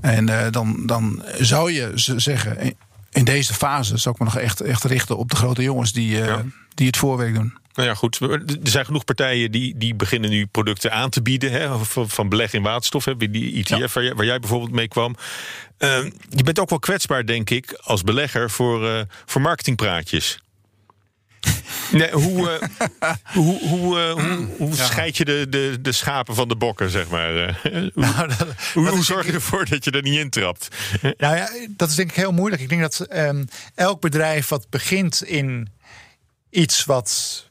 En 0.00 0.28
eh, 0.28 0.50
dan, 0.50 0.82
dan 0.86 1.22
zou 1.38 1.72
je 1.72 1.90
zeggen, 2.16 2.74
in- 3.10 3.24
deze 3.24 3.54
fase 3.54 3.96
zou 3.96 4.14
ik 4.14 4.20
me 4.20 4.26
nog 4.26 4.36
echt, 4.38 4.60
echt 4.60 4.84
richten 4.84 5.16
op 5.16 5.30
de 5.30 5.36
grote 5.36 5.62
jongens 5.62 5.92
die, 5.92 6.20
eh, 6.20 6.26
Ja. 6.26 6.42
die 6.74 6.86
het 6.86 6.96
voorwerk 6.96 7.34
doen. 7.34 7.54
Nou 7.74 7.88
ja, 7.88 7.94
goed. 7.94 8.20
Er 8.20 8.42
zijn 8.62 8.84
genoeg 8.84 9.04
partijen 9.04 9.50
die, 9.52 9.74
die 9.78 9.94
beginnen 9.94 10.30
nu 10.30 10.46
producten 10.46 10.92
aan 10.92 11.10
te 11.10 11.22
bieden. 11.22 11.50
Hè, 11.52 11.78
van, 11.78 12.08
van 12.10 12.28
beleg 12.28 12.52
in 12.52 12.62
waterstof. 12.62 13.04
Hè, 13.04 13.16
die 13.16 13.64
ETF 13.64 13.92
waar, 13.94 14.04
jij, 14.04 14.14
waar 14.14 14.24
jij 14.26 14.38
bijvoorbeeld 14.38 14.72
mee 14.72 14.88
kwam. 14.88 15.16
Eh, 15.78 16.04
je 16.28 16.42
bent 16.42 16.58
ook 16.58 16.70
wel 16.70 16.78
kwetsbaar, 16.78 17.26
denk 17.26 17.50
ik, 17.50 17.72
als 17.82 18.02
belegger 18.02 18.50
voor, 18.50 19.06
voor 19.24 19.40
marketingpraatjes. 19.40 20.38
Nee, 21.92 22.10
hoe 22.10 22.50
eh, 22.50 22.68
hoe, 23.36 23.68
hoe, 23.68 23.98
eh, 24.00 24.12
hoe, 24.12 24.46
hoe 24.58 24.74
scheid 24.76 25.16
je 25.16 25.24
de, 25.24 25.46
de, 25.48 25.78
de 25.80 25.92
schapen 25.92 26.34
van 26.34 26.48
de 26.48 26.56
bokken, 26.56 26.90
zeg 26.90 27.08
maar? 27.08 27.36
eh? 27.36 27.54
hoe 27.62 27.90
Nou, 27.94 28.28
dat- 28.28 28.38
hoe, 28.74 28.84
dat 28.84 28.92
hoe 28.92 29.00
is 29.00 29.06
zorg 29.06 29.26
je 29.26 29.32
ervoor 29.32 29.64
dat 29.68 29.84
je 29.84 29.90
er 29.90 30.02
niet 30.02 30.18
intrapt? 30.18 30.68
Nou 31.16 31.36
ja, 31.36 31.48
dat 31.70 31.88
is 31.88 31.94
denk 31.94 32.10
ik 32.10 32.16
heel 32.16 32.32
moeilijk. 32.32 32.62
Ik 32.62 32.68
denk 32.68 32.80
dat 32.80 33.00
ehm, 33.00 33.44
elk 33.74 34.00
bedrijf 34.00 34.48
wat 34.48 34.66
begint 34.70 35.22
in 35.24 35.68
iets 36.50 36.84
wat 36.84 37.42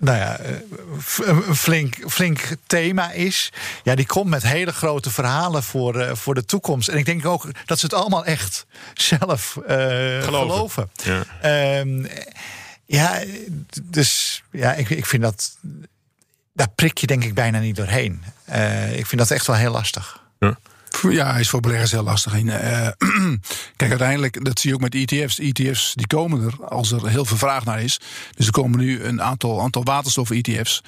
nou 0.00 0.16
ja, 0.18 0.38
een 1.24 1.56
flink, 1.56 1.96
flink 2.10 2.40
thema 2.66 3.10
is. 3.12 3.52
Ja, 3.82 3.94
die 3.94 4.06
komt 4.06 4.30
met 4.30 4.42
hele 4.42 4.72
grote 4.72 5.10
verhalen 5.10 5.62
voor, 5.62 5.96
uh, 6.00 6.14
voor 6.14 6.34
de 6.34 6.44
toekomst. 6.44 6.88
En 6.88 6.98
ik 6.98 7.04
denk 7.04 7.26
ook 7.26 7.46
dat 7.64 7.78
ze 7.78 7.84
het 7.86 7.94
allemaal 7.94 8.24
echt 8.24 8.66
zelf 8.94 9.56
uh, 9.60 9.66
geloven. 10.22 10.22
geloven. 10.22 10.90
Ja. 11.42 11.78
Um, 11.80 12.06
ja, 12.88 13.22
dus 13.82 14.42
ja, 14.50 14.72
ik, 14.74 14.90
ik 14.90 15.06
vind 15.06 15.22
dat. 15.22 15.58
Daar 16.52 16.70
prik 16.74 16.98
je 16.98 17.06
denk 17.06 17.24
ik 17.24 17.34
bijna 17.34 17.58
niet 17.58 17.76
doorheen. 17.76 18.22
Uh, 18.48 18.98
ik 18.98 19.06
vind 19.06 19.20
dat 19.20 19.30
echt 19.30 19.46
wel 19.46 19.56
heel 19.56 19.72
lastig. 19.72 20.22
Ja. 20.38 20.58
Ja, 21.02 21.30
hij 21.30 21.40
is 21.40 21.48
voor 21.48 21.60
beleggers 21.60 21.90
heel 21.90 22.02
lastig. 22.02 22.34
In, 22.34 22.46
uh, 22.46 22.88
kijk, 23.76 23.90
uiteindelijk, 23.90 24.44
dat 24.44 24.60
zie 24.60 24.70
je 24.70 24.76
ook 24.76 24.82
met 24.82 24.94
ETF's. 24.94 25.38
ETF's 25.38 25.92
die 25.94 26.06
komen 26.06 26.44
er 26.44 26.66
als 26.66 26.92
er 26.92 27.08
heel 27.08 27.24
veel 27.24 27.36
vraag 27.36 27.64
naar 27.64 27.82
is. 27.82 28.00
Dus 28.36 28.46
er 28.46 28.52
komen 28.52 28.78
nu 28.78 29.02
een 29.02 29.22
aantal, 29.22 29.60
aantal 29.60 29.84
waterstof-ETF's. 29.84 30.80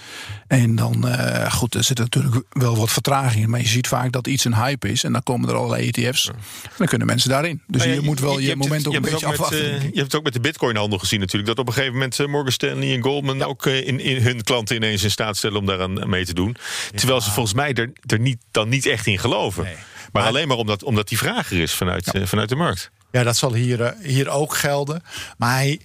En 0.46 0.76
dan, 0.76 1.06
uh, 1.06 1.52
goed, 1.52 1.74
er 1.74 1.84
zit 1.84 1.98
natuurlijk 1.98 2.42
wel 2.50 2.76
wat 2.76 2.90
vertraging 2.90 3.42
in. 3.42 3.50
Maar 3.50 3.60
je 3.60 3.68
ziet 3.68 3.88
vaak 3.88 4.12
dat 4.12 4.26
iets 4.26 4.44
een 4.44 4.54
hype 4.54 4.90
is. 4.90 5.04
En 5.04 5.12
dan 5.12 5.22
komen 5.22 5.48
er 5.48 5.54
allerlei 5.54 5.88
ETF's. 5.88 6.28
En 6.28 6.70
dan 6.76 6.86
kunnen 6.86 7.06
mensen 7.06 7.30
daarin. 7.30 7.62
Dus 7.66 7.80
nou 7.80 7.94
ja, 7.94 8.00
je, 8.00 8.06
moet 8.06 8.20
wel 8.20 8.38
je, 8.38 8.46
je 8.46 8.56
moment 8.56 8.86
ook 8.86 8.94
een 8.94 9.02
beetje 9.02 9.26
afwachten. 9.26 9.72
Met, 9.72 9.82
uh, 9.82 9.82
je 9.82 9.86
hebt 9.86 9.96
het 9.96 10.14
ook 10.14 10.24
met 10.24 10.32
de 10.32 10.40
Bitcoin-handel 10.40 10.98
gezien 10.98 11.20
natuurlijk. 11.20 11.48
Dat 11.48 11.58
op 11.58 11.66
een 11.66 11.72
gegeven 11.72 11.94
moment 11.94 12.18
Morgan 12.18 12.52
Stanley 12.52 12.94
en 12.94 13.02
Goldman 13.02 13.38
ja. 13.38 13.44
ook 13.44 13.66
in, 13.66 14.00
in 14.00 14.22
hun 14.22 14.42
klanten 14.42 14.76
ineens 14.76 15.02
in 15.02 15.10
staat 15.10 15.36
stellen 15.36 15.58
om 15.58 15.66
daaraan 15.66 16.08
mee 16.08 16.24
te 16.24 16.34
doen. 16.34 16.56
Terwijl 16.94 17.20
ze 17.20 17.30
volgens 17.30 17.54
mij 17.54 17.72
er, 17.72 17.92
er 18.06 18.20
niet, 18.20 18.38
dan 18.50 18.68
niet 18.68 18.86
echt 18.86 19.06
in 19.06 19.18
geloven. 19.18 19.64
Nee. 19.64 19.74
Maar, 20.12 20.22
alleen 20.22 20.48
maar 20.48 20.56
omdat, 20.56 20.82
omdat 20.82 21.08
die 21.08 21.18
vraag 21.18 21.50
er 21.50 21.60
is 21.60 21.74
vanuit, 21.74 22.10
ja. 22.12 22.20
uh, 22.20 22.26
vanuit 22.26 22.48
de 22.48 22.56
markt. 22.56 22.90
Ja, 23.10 23.22
dat 23.22 23.36
zal 23.36 23.54
hier, 23.54 23.80
uh, 23.80 23.88
hier 24.02 24.28
ook 24.28 24.56
gelden. 24.56 25.02
Maar 25.36 25.54
hij, 25.54 25.80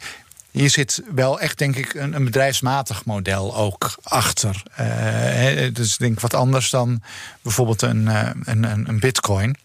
hier 0.51 0.69
zit 0.69 1.01
wel 1.15 1.39
echt, 1.39 1.57
denk 1.57 1.75
ik, 1.75 1.93
een, 1.93 2.13
een 2.13 2.25
bedrijfsmatig 2.25 3.05
model 3.05 3.55
ook 3.55 3.95
achter. 4.03 4.63
Uh, 4.79 5.73
dus 5.73 5.97
denk 5.97 6.13
ik 6.13 6.19
wat 6.19 6.33
anders 6.33 6.69
dan 6.69 7.01
bijvoorbeeld 7.41 7.81
een, 7.81 8.07
een, 8.43 8.63
een, 8.63 8.99
bitcoin. 8.99 9.57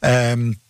Um, 0.00 0.60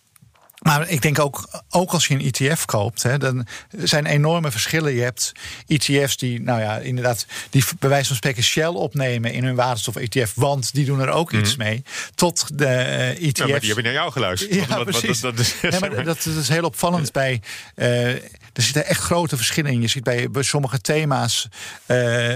maar 0.59 0.89
ik 0.89 1.01
denk 1.01 1.19
ook, 1.19 1.61
ook 1.69 1.91
als 1.91 2.07
je 2.07 2.13
een 2.13 2.31
ETF 2.31 2.65
koopt, 2.65 3.03
hè, 3.03 3.17
dan 3.17 3.47
zijn 3.77 4.05
enorme 4.05 4.51
verschillen. 4.51 4.93
Je 4.93 5.01
hebt 5.01 5.31
ETF's 5.67 6.17
die, 6.17 6.41
nou 6.41 6.59
ja, 6.61 6.77
inderdaad, 6.77 7.25
die 7.49 7.63
bij 7.79 7.89
wijze 7.89 8.07
van 8.07 8.15
spreken 8.15 8.43
Shell 8.43 8.65
opnemen 8.67 9.33
in 9.33 9.43
hun 9.43 9.55
waterstof-ETF, 9.55 10.31
want 10.35 10.73
die 10.73 10.85
doen 10.85 10.99
er 10.99 11.09
ook 11.09 11.31
iets 11.31 11.55
Mhm. 11.55 11.67
mee. 11.67 11.83
Tot 12.15 12.57
de 12.57 12.65
uh, 12.65 13.09
ETF's. 13.09 13.39
Ja, 13.39 13.47
maar 13.47 13.59
die 13.59 13.67
hebben 13.67 13.83
naar 13.83 13.93
jou 13.93 14.11
geluisterd. 14.11 14.53
Ja, 14.53 14.59
Wat- 14.67 14.77
wat- 14.77 14.85
precies. 14.85 15.19
dat, 15.19 15.39
is, 15.39 15.53
Ja, 15.61 15.79
maar 15.79 15.95
dat, 16.03 16.05
dat 16.05 16.35
is 16.39 16.49
heel 16.49 16.63
opvallend 16.63 17.11
bij. 17.11 17.41
eh, 17.75 18.07
er 18.53 18.65
zitten 18.65 18.85
echt 18.85 19.01
grote 19.01 19.37
verschillen 19.37 19.71
in. 19.71 19.81
Je 19.81 19.87
ziet 19.87 20.03
bij, 20.03 20.29
bij 20.31 20.43
sommige 20.43 20.81
thema's 20.81 21.47
eh, 21.85 22.35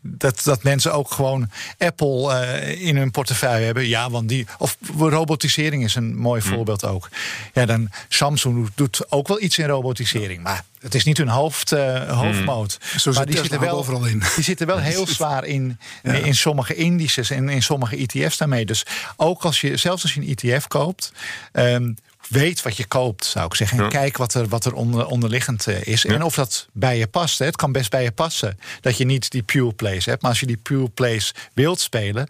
dat, 0.00 0.40
dat 0.44 0.62
mensen 0.62 0.92
ook 0.92 1.10
gewoon 1.10 1.50
Apple 1.78 2.32
eh, 2.32 2.80
in 2.86 2.96
hun 2.96 3.10
portefeuille 3.10 3.64
hebben. 3.64 3.86
Ja, 3.88 4.10
want 4.10 4.28
die. 4.28 4.46
Of 4.58 4.76
robotisering 4.98 5.84
is 5.84 5.94
een 5.94 6.16
mooi 6.16 6.42
voorbeeld 6.42 6.84
ook. 6.84 7.08
Ja, 7.52 7.66
dan 7.66 7.90
Samsung 8.08 8.68
doet 8.74 9.10
ook 9.10 9.28
wel 9.28 9.42
iets 9.42 9.58
in 9.58 9.66
robotisering. 9.66 10.42
Maar 10.42 10.64
het 10.78 10.94
is 10.94 11.04
niet 11.04 11.18
hun 11.18 11.28
hoofd, 11.28 11.72
eh, 11.72 12.20
hoofdmoot. 12.20 12.78
Zo 12.90 12.98
zit 12.98 13.14
maar 13.14 13.26
die 13.26 13.36
zitten, 13.36 13.60
wel, 13.60 13.78
overal 13.78 14.04
in. 14.04 14.22
die 14.34 14.44
zitten 14.44 14.66
wel 14.66 14.78
heel 14.90 15.06
zwaar 15.06 15.44
in, 15.44 15.78
in 16.02 16.34
sommige 16.34 16.74
indices 16.74 17.30
en 17.30 17.48
in 17.48 17.62
sommige 17.62 17.96
ETF's 17.96 18.36
daarmee. 18.36 18.66
Dus 18.66 18.86
ook 19.16 19.44
als 19.44 19.60
je, 19.60 19.76
zelfs 19.76 20.02
als 20.02 20.14
je 20.14 20.20
een 20.20 20.36
ETF 20.52 20.66
koopt. 20.66 21.12
ehm, 21.52 21.92
Weet 22.28 22.62
wat 22.62 22.76
je 22.76 22.84
koopt, 22.84 23.24
zou 23.24 23.46
ik 23.46 23.54
zeggen. 23.54 23.78
En 23.78 23.88
kijk 23.88 24.16
wat 24.16 24.34
er, 24.34 24.48
wat 24.48 24.64
er 24.64 24.74
onder, 24.74 25.06
onderliggend 25.06 25.66
eh, 25.66 25.82
is. 25.86 26.04
En 26.04 26.22
of 26.22 26.34
dat 26.34 26.68
bij 26.72 26.98
je 26.98 27.06
past. 27.06 27.38
Hè. 27.38 27.44
Het 27.44 27.56
kan 27.56 27.72
best 27.72 27.90
bij 27.90 28.02
je 28.02 28.12
passen 28.12 28.58
dat 28.80 28.96
je 28.96 29.04
niet 29.04 29.30
die 29.30 29.42
pure 29.42 29.72
plays 29.72 30.04
hebt. 30.04 30.22
Maar 30.22 30.30
als 30.30 30.40
je 30.40 30.46
die 30.46 30.56
pure 30.56 30.88
plays 30.88 31.34
wilt 31.52 31.80
spelen, 31.80 32.28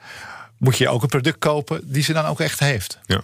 moet 0.59 0.79
je 0.79 0.89
ook 0.89 1.03
een 1.03 1.09
product 1.09 1.39
kopen 1.39 1.81
die 1.85 2.03
ze 2.03 2.13
dan 2.13 2.25
ook 2.25 2.41
echt 2.41 2.59
heeft. 2.61 2.99
Ja. 3.07 3.21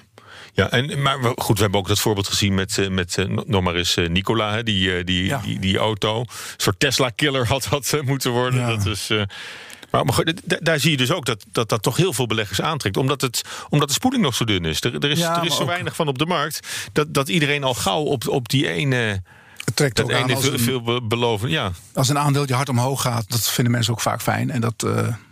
Ja, 0.52 0.70
en, 0.70 1.02
maar 1.02 1.18
goed, 1.36 1.56
we 1.56 1.62
hebben 1.62 1.80
ook 1.80 1.88
dat 1.88 1.98
voorbeeld 1.98 2.28
gezien 2.28 2.54
met, 2.54 2.78
eh, 2.78 2.88
met 2.88 3.18
eh, 3.18 3.24
nog 3.46 3.62
maar 3.62 3.74
eens 3.74 3.96
eh, 3.96 4.08
Nicola, 4.08 4.52
hè, 4.52 4.62
die, 4.62 5.04
die, 5.04 5.36
die, 5.44 5.58
die 5.58 5.78
auto. 5.78 6.20
Een 6.20 6.26
soort 6.56 6.80
Tesla-killer 6.80 7.46
had 7.46 7.66
dat 7.70 7.94
moeten 8.04 8.30
worden. 8.30 8.66
Dat 8.66 8.86
is, 8.86 9.08
maar, 9.90 10.04
maar 10.04 10.14
goed, 10.14 10.32
daar 10.64 10.80
zie 10.80 10.90
je 10.90 10.96
dus 10.96 11.12
ook 11.12 11.24
dat, 11.24 11.44
dat 11.52 11.68
dat 11.68 11.82
toch 11.82 11.96
heel 11.96 12.12
veel 12.12 12.26
beleggers 12.26 12.60
aantrekt. 12.60 12.96
Omdat, 12.96 13.20
het, 13.20 13.42
omdat 13.68 13.88
de 13.88 13.94
spoeling 13.94 14.22
nog 14.22 14.34
zo 14.34 14.44
dun 14.44 14.64
is. 14.64 14.80
Er, 14.80 14.94
er 14.98 15.10
is, 15.10 15.18
Ja, 15.18 15.38
er 15.40 15.46
is 15.46 15.54
zo 15.56 15.62
ook- 15.62 15.68
weinig 15.68 15.94
van 15.94 16.08
op 16.08 16.18
de 16.18 16.26
markt. 16.26 16.88
Dat, 16.92 17.14
dat 17.14 17.28
iedereen 17.28 17.64
al 17.64 17.74
gauw 17.74 18.02
op, 18.02 18.28
op 18.28 18.48
die 18.48 18.68
ene. 18.68 19.22
Het 19.64 19.76
trekt 19.76 19.96
dat 19.96 20.04
ook 20.04 20.12
aan 20.12 20.30
als 20.34 20.44
veel, 20.44 20.52
een- 20.52 20.58
veel 20.58 20.82
be- 20.82 21.02
beloven. 21.02 21.48
Ja. 21.50 21.72
Als 21.94 22.08
een 22.08 22.18
aandeeltje 22.18 22.54
hard 22.54 22.68
omhoog 22.68 23.02
gaat, 23.02 23.30
dat 23.30 23.48
vinden 23.50 23.72
mensen 23.72 23.92
ook 23.92 24.00
vaak 24.00 24.22
fijn. 24.22 24.50
En 24.50 24.60
dat, 24.60 24.86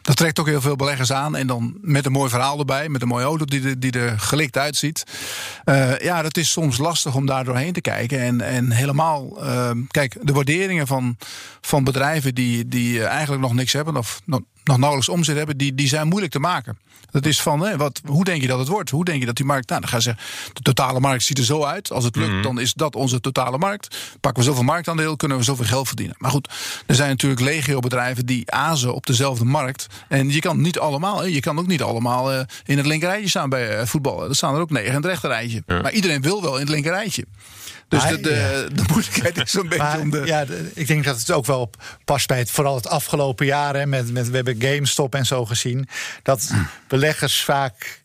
dat 0.09 0.17
trekt 0.17 0.39
ook 0.41 0.47
heel 0.47 0.61
veel 0.61 0.77
beleggers 0.77 1.13
aan. 1.13 1.37
En 1.37 1.47
dan 1.47 1.79
met 1.81 2.07
een 2.07 2.13
mooi 2.13 2.31
verhaal 2.31 2.59
erbij, 2.59 2.89
met 2.89 3.03
een 3.03 3.09
mooie 3.09 3.25
auto 3.25 3.45
die, 3.45 3.63
er- 3.69 3.81
die 3.81 3.93
er 3.93 4.21
gelikt 4.21 4.57
uitziet. 4.59 5.05
Eh, 5.65 5.99
ja, 5.99 6.23
dat 6.23 6.37
is 6.37 6.51
soms 6.51 6.79
lastig 6.79 7.15
om 7.15 7.27
daar 7.27 7.45
doorheen 7.45 7.73
te 7.73 7.81
kijken. 7.81 8.21
En, 8.21 8.41
en 8.41 8.71
helemaal, 8.71 9.43
eh, 9.45 9.71
kijk, 9.91 10.17
de 10.23 10.33
waarderingen 10.33 10.87
van, 10.87 11.17
van 11.61 11.85
bedrijven 11.85 12.35
die, 12.35 12.69
die 12.69 13.01
eh, 13.01 13.07
eigenlijk 13.07 13.43
nog 13.43 13.55
niks 13.55 13.73
hebben 13.73 13.97
of 13.97 14.21
nog, 14.25 14.41
nog 14.65 14.77
nauwelijks 14.77 15.09
omzet 15.11 15.37
hebben, 15.37 15.57
die, 15.57 15.75
die 15.75 15.89
zijn 15.89 16.09
moeilijk 16.09 16.33
te 16.33 16.39
maken. 16.41 16.79
Dat 17.11 17.27
is 17.27 17.41
van, 17.43 17.61
hè, 17.61 17.77
wat, 17.77 18.01
hoe 18.07 18.25
denk 18.25 18.41
je 18.41 18.47
dat 18.47 18.59
het 18.59 18.69
wordt? 18.69 18.91
Hoe 18.91 19.05
denk 19.05 19.21
je 19.21 19.27
dat 19.27 19.37
die 19.37 19.45
markt... 19.47 19.69
Nou, 19.69 19.81
dan 19.81 19.91
gaan 19.91 20.03
ze 20.03 20.09
zeggen, 20.09 20.53
de 20.55 20.63
totale 20.63 21.01
markt 21.01 21.23
ziet 21.23 21.39
er 21.39 21.45
zo 21.45 21.65
uit. 21.65 21.93
Als 21.93 22.05
het 22.05 22.17
lukt, 22.17 22.43
dan 22.43 22.61
is 22.61 22.73
dat 22.75 22.95
onze 22.97 23.21
totale 23.21 23.59
markt. 23.59 23.97
Pakken 24.21 24.43
we 24.43 24.49
zoveel 24.49 24.65
marktaandeel, 24.65 25.17
kunnen 25.17 25.37
we 25.37 25.43
zoveel 25.43 25.65
geld 25.65 25.87
verdienen. 25.87 26.17
Maar 26.19 26.31
goed, 26.31 26.49
er 26.87 26.95
zijn 26.95 27.09
natuurlijk 27.09 27.41
legio 27.41 27.79
bedrijven 27.81 28.27
die 28.27 28.51
azen 28.51 28.95
op 28.95 29.07
dezelfde 29.07 29.45
markt. 29.45 29.87
En 30.09 30.31
je 30.31 30.41
kan 30.41 30.61
niet 30.61 30.79
allemaal, 30.79 31.19
hè, 31.21 31.25
je 31.27 31.41
kan 31.41 31.59
ook 31.59 31.67
niet 31.67 31.83
allemaal 31.83 32.33
eh, 32.33 32.41
in 32.65 32.77
het 32.77 32.87
linkerrijtje 32.87 33.29
staan 33.29 33.49
bij 33.49 33.77
eh, 33.79 33.87
voetbal. 33.87 34.29
Er 34.29 34.35
staan 34.35 34.55
er 34.55 34.61
ook 34.61 34.71
negen 34.71 34.89
in 34.89 34.95
het 34.95 35.05
rechterrijtje. 35.05 35.63
Maar 35.67 35.93
iedereen 35.93 36.23
wil 36.23 36.43
wel 36.43 36.55
in 36.55 36.61
het 36.61 36.69
linkerrijtje. 36.69 37.25
Dus 37.89 38.03
Maar, 38.03 38.11
de, 38.17 38.21
de, 38.21 38.69
de 38.73 38.83
moeilijkheid 38.93 39.37
is 39.39 39.51
zo'n 39.51 39.63
beetje 39.69 39.85
Maar, 39.85 40.01
om 40.01 40.11
de... 40.11 40.23
ja, 40.25 40.45
de- 40.45 40.71
ik 40.75 40.87
denk 40.87 41.05
dat 41.05 41.19
het 41.19 41.31
ook 41.31 41.47
wel 41.47 41.71
past 42.05 42.27
bij 42.27 42.39
het, 42.39 42.51
vooral 42.51 42.75
het 42.75 42.89
afgelopen 42.89 43.47
jaar. 43.47 43.75
Hè, 43.77 43.87
met, 43.87 44.13
met, 44.13 44.29
we 44.29 44.37
hebben 44.37 44.57
GameStop 44.61 45.15
en 45.15 45.27
zo 45.27 45.45
gezien. 45.45 45.89
Dat 46.23 46.51
beleggers 46.89 47.45
vaak 47.45 48.01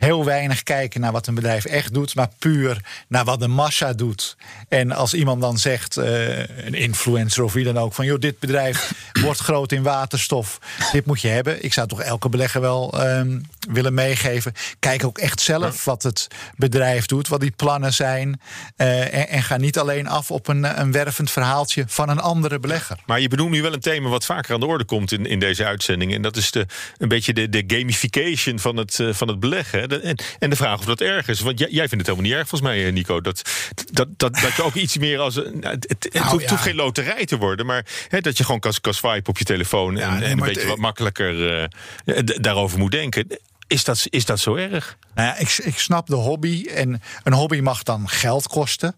heel 0.00 0.24
weinig 0.24 0.62
kijken 0.62 1.00
naar 1.00 1.12
wat 1.12 1.26
een 1.26 1.34
bedrijf 1.34 1.64
echt 1.64 1.94
doet, 1.94 2.14
maar 2.14 2.28
puur 2.38 2.80
naar 3.08 3.24
wat 3.24 3.40
de 3.40 3.48
massa 3.48 3.92
doet. 3.92 4.36
En 4.68 4.92
als 4.92 5.14
iemand 5.14 5.40
dan 5.40 5.58
zegt, 5.58 5.96
eh, 5.96 6.38
een 6.38 6.74
influencer 6.74 7.44
of 7.44 7.52
wie 7.52 7.64
dan 7.64 7.78
ook, 7.78 7.94
van 7.94 8.04
joh, 8.04 8.18
dit 8.18 8.38
bedrijf 8.38 8.92
wordt 9.24 9.40
groot 9.40 9.72
in 9.72 9.82
waterstof, 9.82 10.58
dit 10.92 11.06
moet 11.06 11.20
je 11.20 11.28
hebben. 11.28 11.64
Ik 11.64 11.72
zou 11.72 11.88
toch 11.88 12.00
elke 12.00 12.28
belegger 12.28 12.60
wel 12.60 13.00
ehm, 13.00 13.40
willen 13.70 13.94
meegeven. 13.94 14.52
Kijk 14.78 15.04
ook 15.04 15.18
echt 15.18 15.40
zelf 15.40 15.84
wat 15.84 16.02
het 16.02 16.26
bedrijf 16.56 17.06
doet, 17.06 17.28
wat 17.28 17.40
die 17.40 17.52
plannen 17.56 17.92
zijn. 17.92 18.40
eh, 18.76 19.14
en, 19.14 19.28
en 19.28 19.42
ga 19.42 19.56
niet 19.56 19.78
alleen 19.78 20.08
af 20.08 20.30
op 20.30 20.48
een, 20.48 20.80
een 20.80 20.92
wervend 20.92 21.30
verhaaltje 21.30 21.84
van 21.86 22.08
een 22.08 22.20
andere 22.20 22.58
belegger. 22.58 22.96
Maar 23.06 23.20
je 23.20 23.28
benoemt 23.28 23.50
nu 23.50 23.62
wel 23.62 23.72
een 23.72 23.80
thema 23.80 24.08
wat 24.08 24.24
vaker 24.24 24.54
aan 24.54 24.60
de 24.60 24.66
orde 24.66 24.84
komt 24.84 25.12
in, 25.12 25.26
in 25.26 25.38
deze 25.38 25.64
uitzending. 25.64 26.14
En 26.14 26.22
dat 26.22 26.36
is 26.36 26.50
de, 26.50 26.66
een 26.98 27.08
beetje 27.08 27.32
de, 27.32 27.48
de 27.48 27.64
gamification 27.66 28.58
van 28.58 28.76
het, 28.76 29.00
eh, 29.00 29.12
van 29.12 29.28
het 29.28 29.40
beleggen. 29.40 29.89
De- 29.90 30.00
En, 30.00 30.16
en 30.38 30.50
de 30.50 30.56
vraag 30.56 30.78
of 30.78 30.84
dat 30.84 31.00
erg 31.00 31.28
is. 31.28 31.40
Want 31.40 31.58
jij, 31.58 31.68
jij 31.70 31.88
vindt 31.88 32.06
het 32.06 32.16
helemaal 32.16 32.30
niet 32.30 32.38
erg, 32.38 32.48
volgens 32.48 32.70
mij, 32.70 32.86
eh, 32.86 32.92
Nico. 32.92 33.20
Dat, 33.20 33.42
dat, 33.92 34.08
dat, 34.16 34.34
dat 34.40 34.54
je 34.56 34.62
ook 34.62 34.74
iets 34.74 34.98
meer 34.98 35.18
als. 35.18 35.34
nou, 35.34 35.46
Het, 35.62 35.84
het, 35.88 36.08
het 36.12 36.22
hoeft, 36.22 36.42
ja. 36.44 36.50
hoeft 36.50 36.62
geen 36.62 36.74
loterij 36.74 37.24
te 37.26 37.36
worden. 37.36 37.66
Maar 37.66 37.86
hè, 38.08 38.20
dat 38.20 38.36
je 38.38 38.44
gewoon 38.44 38.60
kan, 38.60 38.72
kan 38.80 38.94
swipen 38.94 39.28
op 39.28 39.38
je 39.38 39.44
telefoon. 39.44 39.98
en, 39.98 40.12
nee, 40.18 40.24
en 40.24 40.30
een 40.30 40.38
beetje 40.38 40.60
het- 40.60 40.68
wat 40.68 40.78
makkelijker 40.78 41.58
eh, 42.04 42.22
daarover 42.24 42.78
moet 42.78 42.90
denken. 42.92 43.26
Is 43.70 43.84
dat, 43.84 44.06
is 44.08 44.24
dat 44.24 44.38
zo 44.40 44.54
erg? 44.54 44.96
Nou 45.14 45.28
ja, 45.28 45.36
ik, 45.36 45.58
ik 45.62 45.78
snap 45.78 46.06
de 46.06 46.14
hobby. 46.14 46.66
En 46.74 47.02
een 47.24 47.32
hobby 47.32 47.60
mag 47.60 47.82
dan 47.82 48.08
geld 48.08 48.48
kosten. 48.48 48.94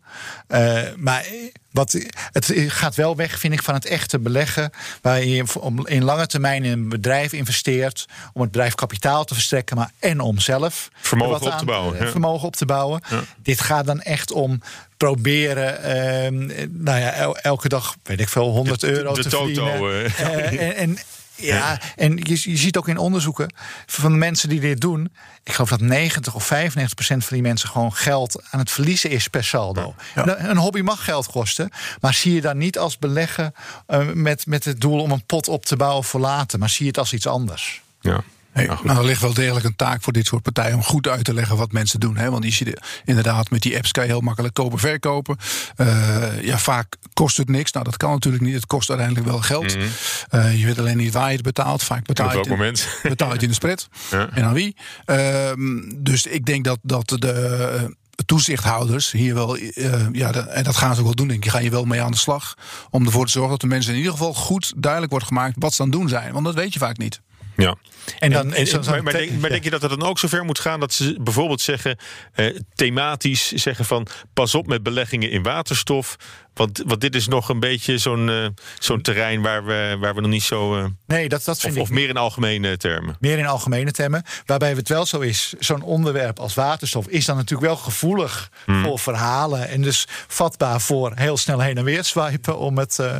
Eh, 0.48 0.82
maar 0.96 1.24
wat, 1.70 1.98
het 2.32 2.52
gaat 2.66 2.94
wel 2.94 3.16
weg, 3.16 3.38
vind 3.38 3.52
ik, 3.52 3.62
van 3.62 3.74
het 3.74 3.86
echte 3.86 4.18
beleggen. 4.18 4.70
Waar 5.02 5.24
je 5.24 5.44
om- 5.60 5.86
in 5.86 6.04
lange 6.04 6.26
termijn 6.26 6.64
in 6.64 6.72
een 6.72 6.88
bedrijf 6.88 7.32
investeert. 7.32 8.06
Om 8.32 8.40
het 8.42 8.50
bedrijf 8.50 8.74
kapitaal 8.74 9.24
te 9.24 9.34
verstrekken. 9.34 9.76
Maar 9.76 9.90
en 9.98 10.20
om 10.20 10.38
zelf 10.38 10.88
Vermogen 11.00 11.46
er 11.46 11.52
op 11.52 11.58
te 11.58 11.64
bouwen, 11.64 12.04
ja. 12.04 12.10
Vermogen 12.10 12.46
op 12.46 12.56
te 12.56 12.66
bouwen. 12.66 13.02
Dit 13.42 13.60
gaat 13.60 13.86
dan 13.86 14.00
echt 14.00 14.32
om 14.32 14.60
proberen. 14.96 15.82
ehm, 15.82 16.46
nou 16.82 16.98
ja, 17.00 17.12
el- 17.12 17.36
elke 17.38 17.68
dag, 17.68 17.96
weet 18.02 18.20
ik 18.20 18.28
veel, 18.28 18.48
100 18.50 18.80
De- 18.80 18.86
de- 18.86 18.92
euro 18.92 19.14
de 19.14 19.22
te 19.22 19.28
toto, 19.28 19.44
verdienen. 19.44 20.04
eh. 20.16 20.20
Eh, 20.20 20.60
en, 20.68 20.76
en 20.76 20.98
ja, 21.42 21.80
en 21.96 22.16
je, 22.16 22.50
je 22.50 22.56
ziet 22.56 22.76
ook 22.76 22.88
in 22.88 22.98
onderzoeken 22.98 23.54
van 23.86 24.12
de 24.12 24.18
mensen 24.18 24.48
die 24.48 24.60
dit 24.60 24.80
doen. 24.80 25.12
Ik 25.44 25.52
geloof 25.52 25.70
dat 25.70 25.80
90 25.80 26.34
of 26.34 26.44
95 26.44 26.94
procent 26.94 27.24
van 27.24 27.36
die 27.36 27.46
mensen 27.46 27.68
gewoon 27.68 27.94
geld 27.94 28.42
aan 28.50 28.58
het 28.58 28.70
verliezen 28.70 29.10
is 29.10 29.28
per 29.28 29.44
saldo. 29.44 29.94
Nou, 30.14 30.30
Een 30.38 30.56
hobby 30.56 30.80
mag 30.80 31.04
geld 31.04 31.26
kosten, 31.26 31.70
maar 32.00 32.14
zie 32.14 32.34
je 32.34 32.40
dan 32.40 32.58
niet 32.58 32.78
als 32.78 32.98
beleggen 32.98 33.54
eh, 33.86 34.08
met, 34.12 34.46
met 34.46 34.64
het 34.64 34.80
doel 34.80 35.00
om 35.00 35.10
een 35.10 35.26
pot 35.26 35.48
op 35.48 35.64
te 35.64 35.76
bouwen 35.76 36.04
voor 36.04 36.20
later, 36.20 36.58
maar 36.58 36.68
zie 36.68 36.82
je 36.82 36.88
het 36.90 36.98
als 36.98 37.12
iets 37.12 37.26
anders. 37.26 37.82
Ja. 38.00 38.22
Hey, 38.52 38.66
nou, 38.82 38.98
er 38.98 39.04
ligt 39.04 39.20
wel 39.20 39.34
degelijk 39.34 39.64
een 39.64 39.76
taak 39.76 40.02
voor 40.02 40.12
dit 40.12 40.26
soort 40.26 40.42
partijen 40.42 40.74
om 40.74 40.82
goed 40.82 41.08
uit 41.08 41.24
te 41.24 41.34
leggen 41.34 41.56
wat 41.56 41.72
mensen 41.72 42.00
doen. 42.00 42.16
Hè? 42.16 42.30
Want 42.30 42.42
die 42.42 42.52
zitten 42.52 42.82
inderdaad 43.04 43.50
met 43.50 43.62
die 43.62 43.76
apps 43.76 43.90
kan 43.90 44.04
je 44.04 44.10
heel 44.10 44.20
makkelijk 44.20 44.54
kopen, 44.54 44.78
verkopen. 44.78 45.36
Uh, 45.76 46.42
ja, 46.42 46.58
vaak 46.58 46.96
kost 47.12 47.36
het 47.36 47.48
niks. 47.48 47.72
Nou, 47.72 47.84
dat 47.84 47.96
kan 47.96 48.10
natuurlijk 48.10 48.42
niet. 48.42 48.54
Het 48.54 48.66
kost 48.66 48.88
uiteindelijk 48.88 49.28
wel 49.28 49.40
geld. 49.40 49.76
Mm 49.76 49.82
-hmm. 50.30 50.50
je 50.50 50.66
weet 50.66 50.78
alleen 50.78 50.96
niet 50.96 51.12
waar 51.12 51.28
je 51.28 51.34
het 51.34 51.42
betaalt. 51.42 51.82
Vaak 51.82 52.06
betaal 52.06 52.32
je, 52.32 52.38
het, 52.38 52.48
moment. 52.48 52.88
betaal 53.02 53.28
je 53.28 53.34
het 53.34 53.42
in 53.42 53.48
de 53.48 53.54
spread. 53.54 53.88
Ja. 54.10 54.28
En 54.30 54.44
aan 54.44 54.54
wie? 54.54 54.76
Uh, 55.06 55.52
dus 55.96 56.26
ik 56.26 56.44
denk 56.46 56.64
dat, 56.64 56.78
dat 56.82 57.08
de 57.08 57.96
toezichthouders 58.26 59.10
hier 59.10 59.34
wel, 59.34 59.58
uh, 59.58 60.06
ja, 60.12 60.32
en 60.32 60.64
dat 60.64 60.76
gaan 60.76 60.94
ze 60.94 61.00
ook 61.00 61.06
wel 61.06 61.14
doen, 61.14 61.28
denk 61.28 61.44
ik, 61.44 61.50
gaan 61.50 61.64
je 61.64 61.70
wel 61.70 61.84
mee 61.84 62.02
aan 62.02 62.10
de 62.10 62.16
slag. 62.16 62.54
Om 62.90 63.06
ervoor 63.06 63.26
te 63.26 63.32
zorgen 63.32 63.50
dat 63.50 63.60
de 63.60 63.66
mensen 63.66 63.92
in 63.92 63.98
ieder 63.98 64.12
geval 64.12 64.34
goed 64.34 64.72
duidelijk 64.76 65.12
wordt 65.12 65.26
gemaakt 65.26 65.54
wat 65.58 65.74
ze 65.74 65.82
aan 65.82 65.88
het 65.88 65.98
doen 65.98 66.08
zijn. 66.08 66.32
Want 66.32 66.44
dat 66.44 66.54
weet 66.54 66.72
je 66.72 66.78
vaak 66.78 66.98
niet. 66.98 67.20
Ja. 67.56 67.76
En 68.18 68.30
dan, 68.30 68.54
en, 68.54 68.66
en, 68.66 68.84
maar, 68.84 69.02
maar, 69.02 69.12
denk, 69.12 69.40
maar, 69.40 69.50
denk, 69.50 69.64
je 69.64 69.70
dat 69.70 69.82
het 69.82 69.90
dan 69.90 70.02
ook 70.02 70.18
zover 70.18 70.44
moet 70.44 70.58
gaan 70.58 70.80
dat 70.80 70.92
ze 70.92 71.16
bijvoorbeeld 71.20 71.60
zeggen, 71.60 71.96
eh, 72.32 72.58
thematisch 72.74 73.52
zeggen 73.52 73.84
van 73.84 74.06
pas 74.32 74.54
op 74.54 74.66
met 74.66 74.82
beleggingen 74.82 75.30
in 75.30 75.42
waterstof. 75.42 76.16
Want, 76.54 76.82
want 76.86 77.00
dit 77.00 77.14
is 77.14 77.28
nog 77.28 77.48
een 77.48 77.60
beetje 77.60 77.98
zo'n 77.98 78.28
uh, 78.28 78.46
zo'n 78.78 79.00
terrein 79.00 79.42
waar 79.42 79.64
we, 79.64 79.96
waar 80.00 80.14
we 80.14 80.20
nog 80.20 80.30
niet 80.30 80.42
zo. 80.42 80.78
Uh, 80.78 80.84
nee, 81.06 81.28
dat, 81.28 81.44
dat 81.44 81.60
vind 81.60 81.72
of, 81.72 81.78
ik. 81.78 81.84
Of 81.84 81.90
meer 81.90 82.08
in 82.08 82.16
algemene 82.16 82.76
termen. 82.76 83.16
Meer 83.20 83.38
in 83.38 83.46
algemene 83.46 83.90
termen. 83.90 84.22
Waarbij 84.46 84.72
het 84.72 84.88
wel 84.88 85.06
zo 85.06 85.20
is, 85.20 85.54
zo'n 85.58 85.82
onderwerp 85.82 86.38
als 86.38 86.54
waterstof 86.54 87.06
is 87.06 87.24
dan 87.24 87.36
natuurlijk 87.36 87.68
wel 87.68 87.76
gevoelig 87.76 88.50
hmm. 88.64 88.84
voor 88.84 88.98
verhalen. 88.98 89.68
En 89.68 89.82
dus 89.82 90.06
vatbaar 90.26 90.80
voor 90.80 91.12
heel 91.14 91.36
snel 91.36 91.60
heen 91.60 91.78
en 91.78 91.84
weer 91.84 92.04
swipen, 92.04 92.58
om 92.58 92.78
het, 92.78 92.98
uh, 93.00 93.16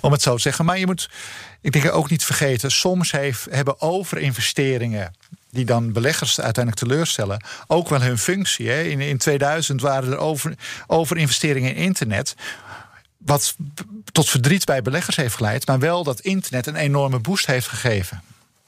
om 0.00 0.12
het 0.12 0.22
zo 0.22 0.34
te 0.34 0.40
zeggen. 0.40 0.64
Maar 0.64 0.78
je 0.78 0.86
moet 0.86 1.08
ik 1.62 1.72
denk 1.72 1.92
ook 1.92 2.10
niet 2.10 2.24
vergeten, 2.24 2.70
soms 2.70 3.12
heeft, 3.12 3.46
hebben 3.50 3.80
overinvesteringen 3.80 5.14
die 5.50 5.64
dan 5.64 5.92
beleggers 5.92 6.40
uiteindelijk 6.40 6.84
teleurstellen, 6.84 7.44
ook 7.66 7.88
wel 7.88 8.02
hun 8.02 8.18
functie. 8.18 8.68
Hè. 8.68 8.82
In, 8.82 9.00
in 9.00 9.18
2000 9.18 9.80
waren 9.80 10.12
er 10.12 10.18
over, 10.18 10.54
overinvesteringen 10.86 11.74
in 11.74 11.82
internet. 11.82 12.34
Wat 13.24 13.56
tot 14.12 14.28
verdriet 14.28 14.64
bij 14.64 14.82
beleggers 14.82 15.16
heeft 15.16 15.34
geleid, 15.34 15.66
maar 15.66 15.78
wel 15.78 16.04
dat 16.04 16.20
internet 16.20 16.66
een 16.66 16.76
enorme 16.76 17.18
boost 17.18 17.46
heeft 17.46 17.68
gegeven. 17.68 18.22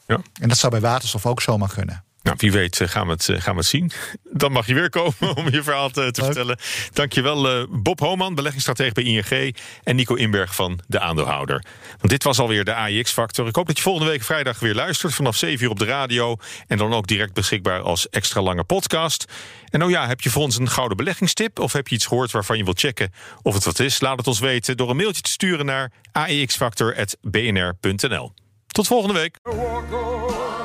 Ja. 0.06 0.20
En 0.40 0.48
dat 0.48 0.58
zou 0.58 0.72
bij 0.72 0.80
waterstof 0.80 1.26
ook 1.26 1.42
zomaar 1.42 1.72
kunnen. 1.74 2.04
Nou, 2.24 2.36
wie 2.40 2.52
weet 2.52 2.80
eh, 2.80 2.88
gaan 2.88 3.06
we, 3.06 3.12
het, 3.12 3.28
eh, 3.28 3.40
gaan 3.40 3.54
we 3.54 3.60
het 3.60 3.68
zien. 3.68 3.90
Dan 4.42 4.52
mag 4.52 4.66
je 4.66 4.74
weer 4.74 4.90
komen 4.90 5.36
om 5.36 5.50
je 5.50 5.62
verhaal 5.62 5.90
te, 5.90 6.10
te 6.10 6.24
vertellen. 6.24 6.58
Dankjewel 6.92 7.60
uh, 7.60 7.66
Bob 7.70 8.00
Homan, 8.00 8.34
beleggingsstratege 8.34 8.92
bij 8.92 9.04
ING... 9.04 9.56
en 9.82 9.96
Nico 9.96 10.14
Inberg 10.14 10.54
van 10.54 10.80
De 10.86 11.00
Aandeelhouder. 11.00 11.64
Want 11.98 12.10
dit 12.10 12.24
was 12.24 12.38
alweer 12.38 12.64
de 12.64 12.74
AIX-factor. 12.74 13.46
Ik 13.46 13.56
hoop 13.56 13.66
dat 13.66 13.76
je 13.76 13.82
volgende 13.82 14.10
week 14.10 14.22
vrijdag 14.22 14.58
weer 14.58 14.74
luistert... 14.74 15.14
vanaf 15.14 15.36
7 15.36 15.64
uur 15.64 15.70
op 15.70 15.78
de 15.78 15.84
radio... 15.84 16.36
en 16.66 16.78
dan 16.78 16.94
ook 16.94 17.06
direct 17.06 17.32
beschikbaar 17.32 17.80
als 17.80 18.08
extra 18.08 18.42
lange 18.42 18.64
podcast. 18.64 19.24
En 19.70 19.84
oh 19.84 19.90
ja, 19.90 20.06
heb 20.06 20.20
je 20.20 20.30
voor 20.30 20.42
ons 20.42 20.58
een 20.58 20.70
gouden 20.70 20.96
beleggingstip... 20.96 21.58
of 21.58 21.72
heb 21.72 21.88
je 21.88 21.94
iets 21.94 22.06
gehoord 22.06 22.30
waarvan 22.30 22.56
je 22.56 22.64
wilt 22.64 22.80
checken 22.80 23.12
of 23.42 23.54
het 23.54 23.64
wat 23.64 23.78
is? 23.78 24.00
Laat 24.00 24.18
het 24.18 24.26
ons 24.26 24.38
weten 24.38 24.76
door 24.76 24.90
een 24.90 24.96
mailtje 24.96 25.22
te 25.22 25.30
sturen 25.30 25.66
naar 25.66 25.92
aixfactor.bnr.nl. 26.12 28.32
Tot 28.66 28.86
volgende 28.86 29.14
week. 29.14 29.38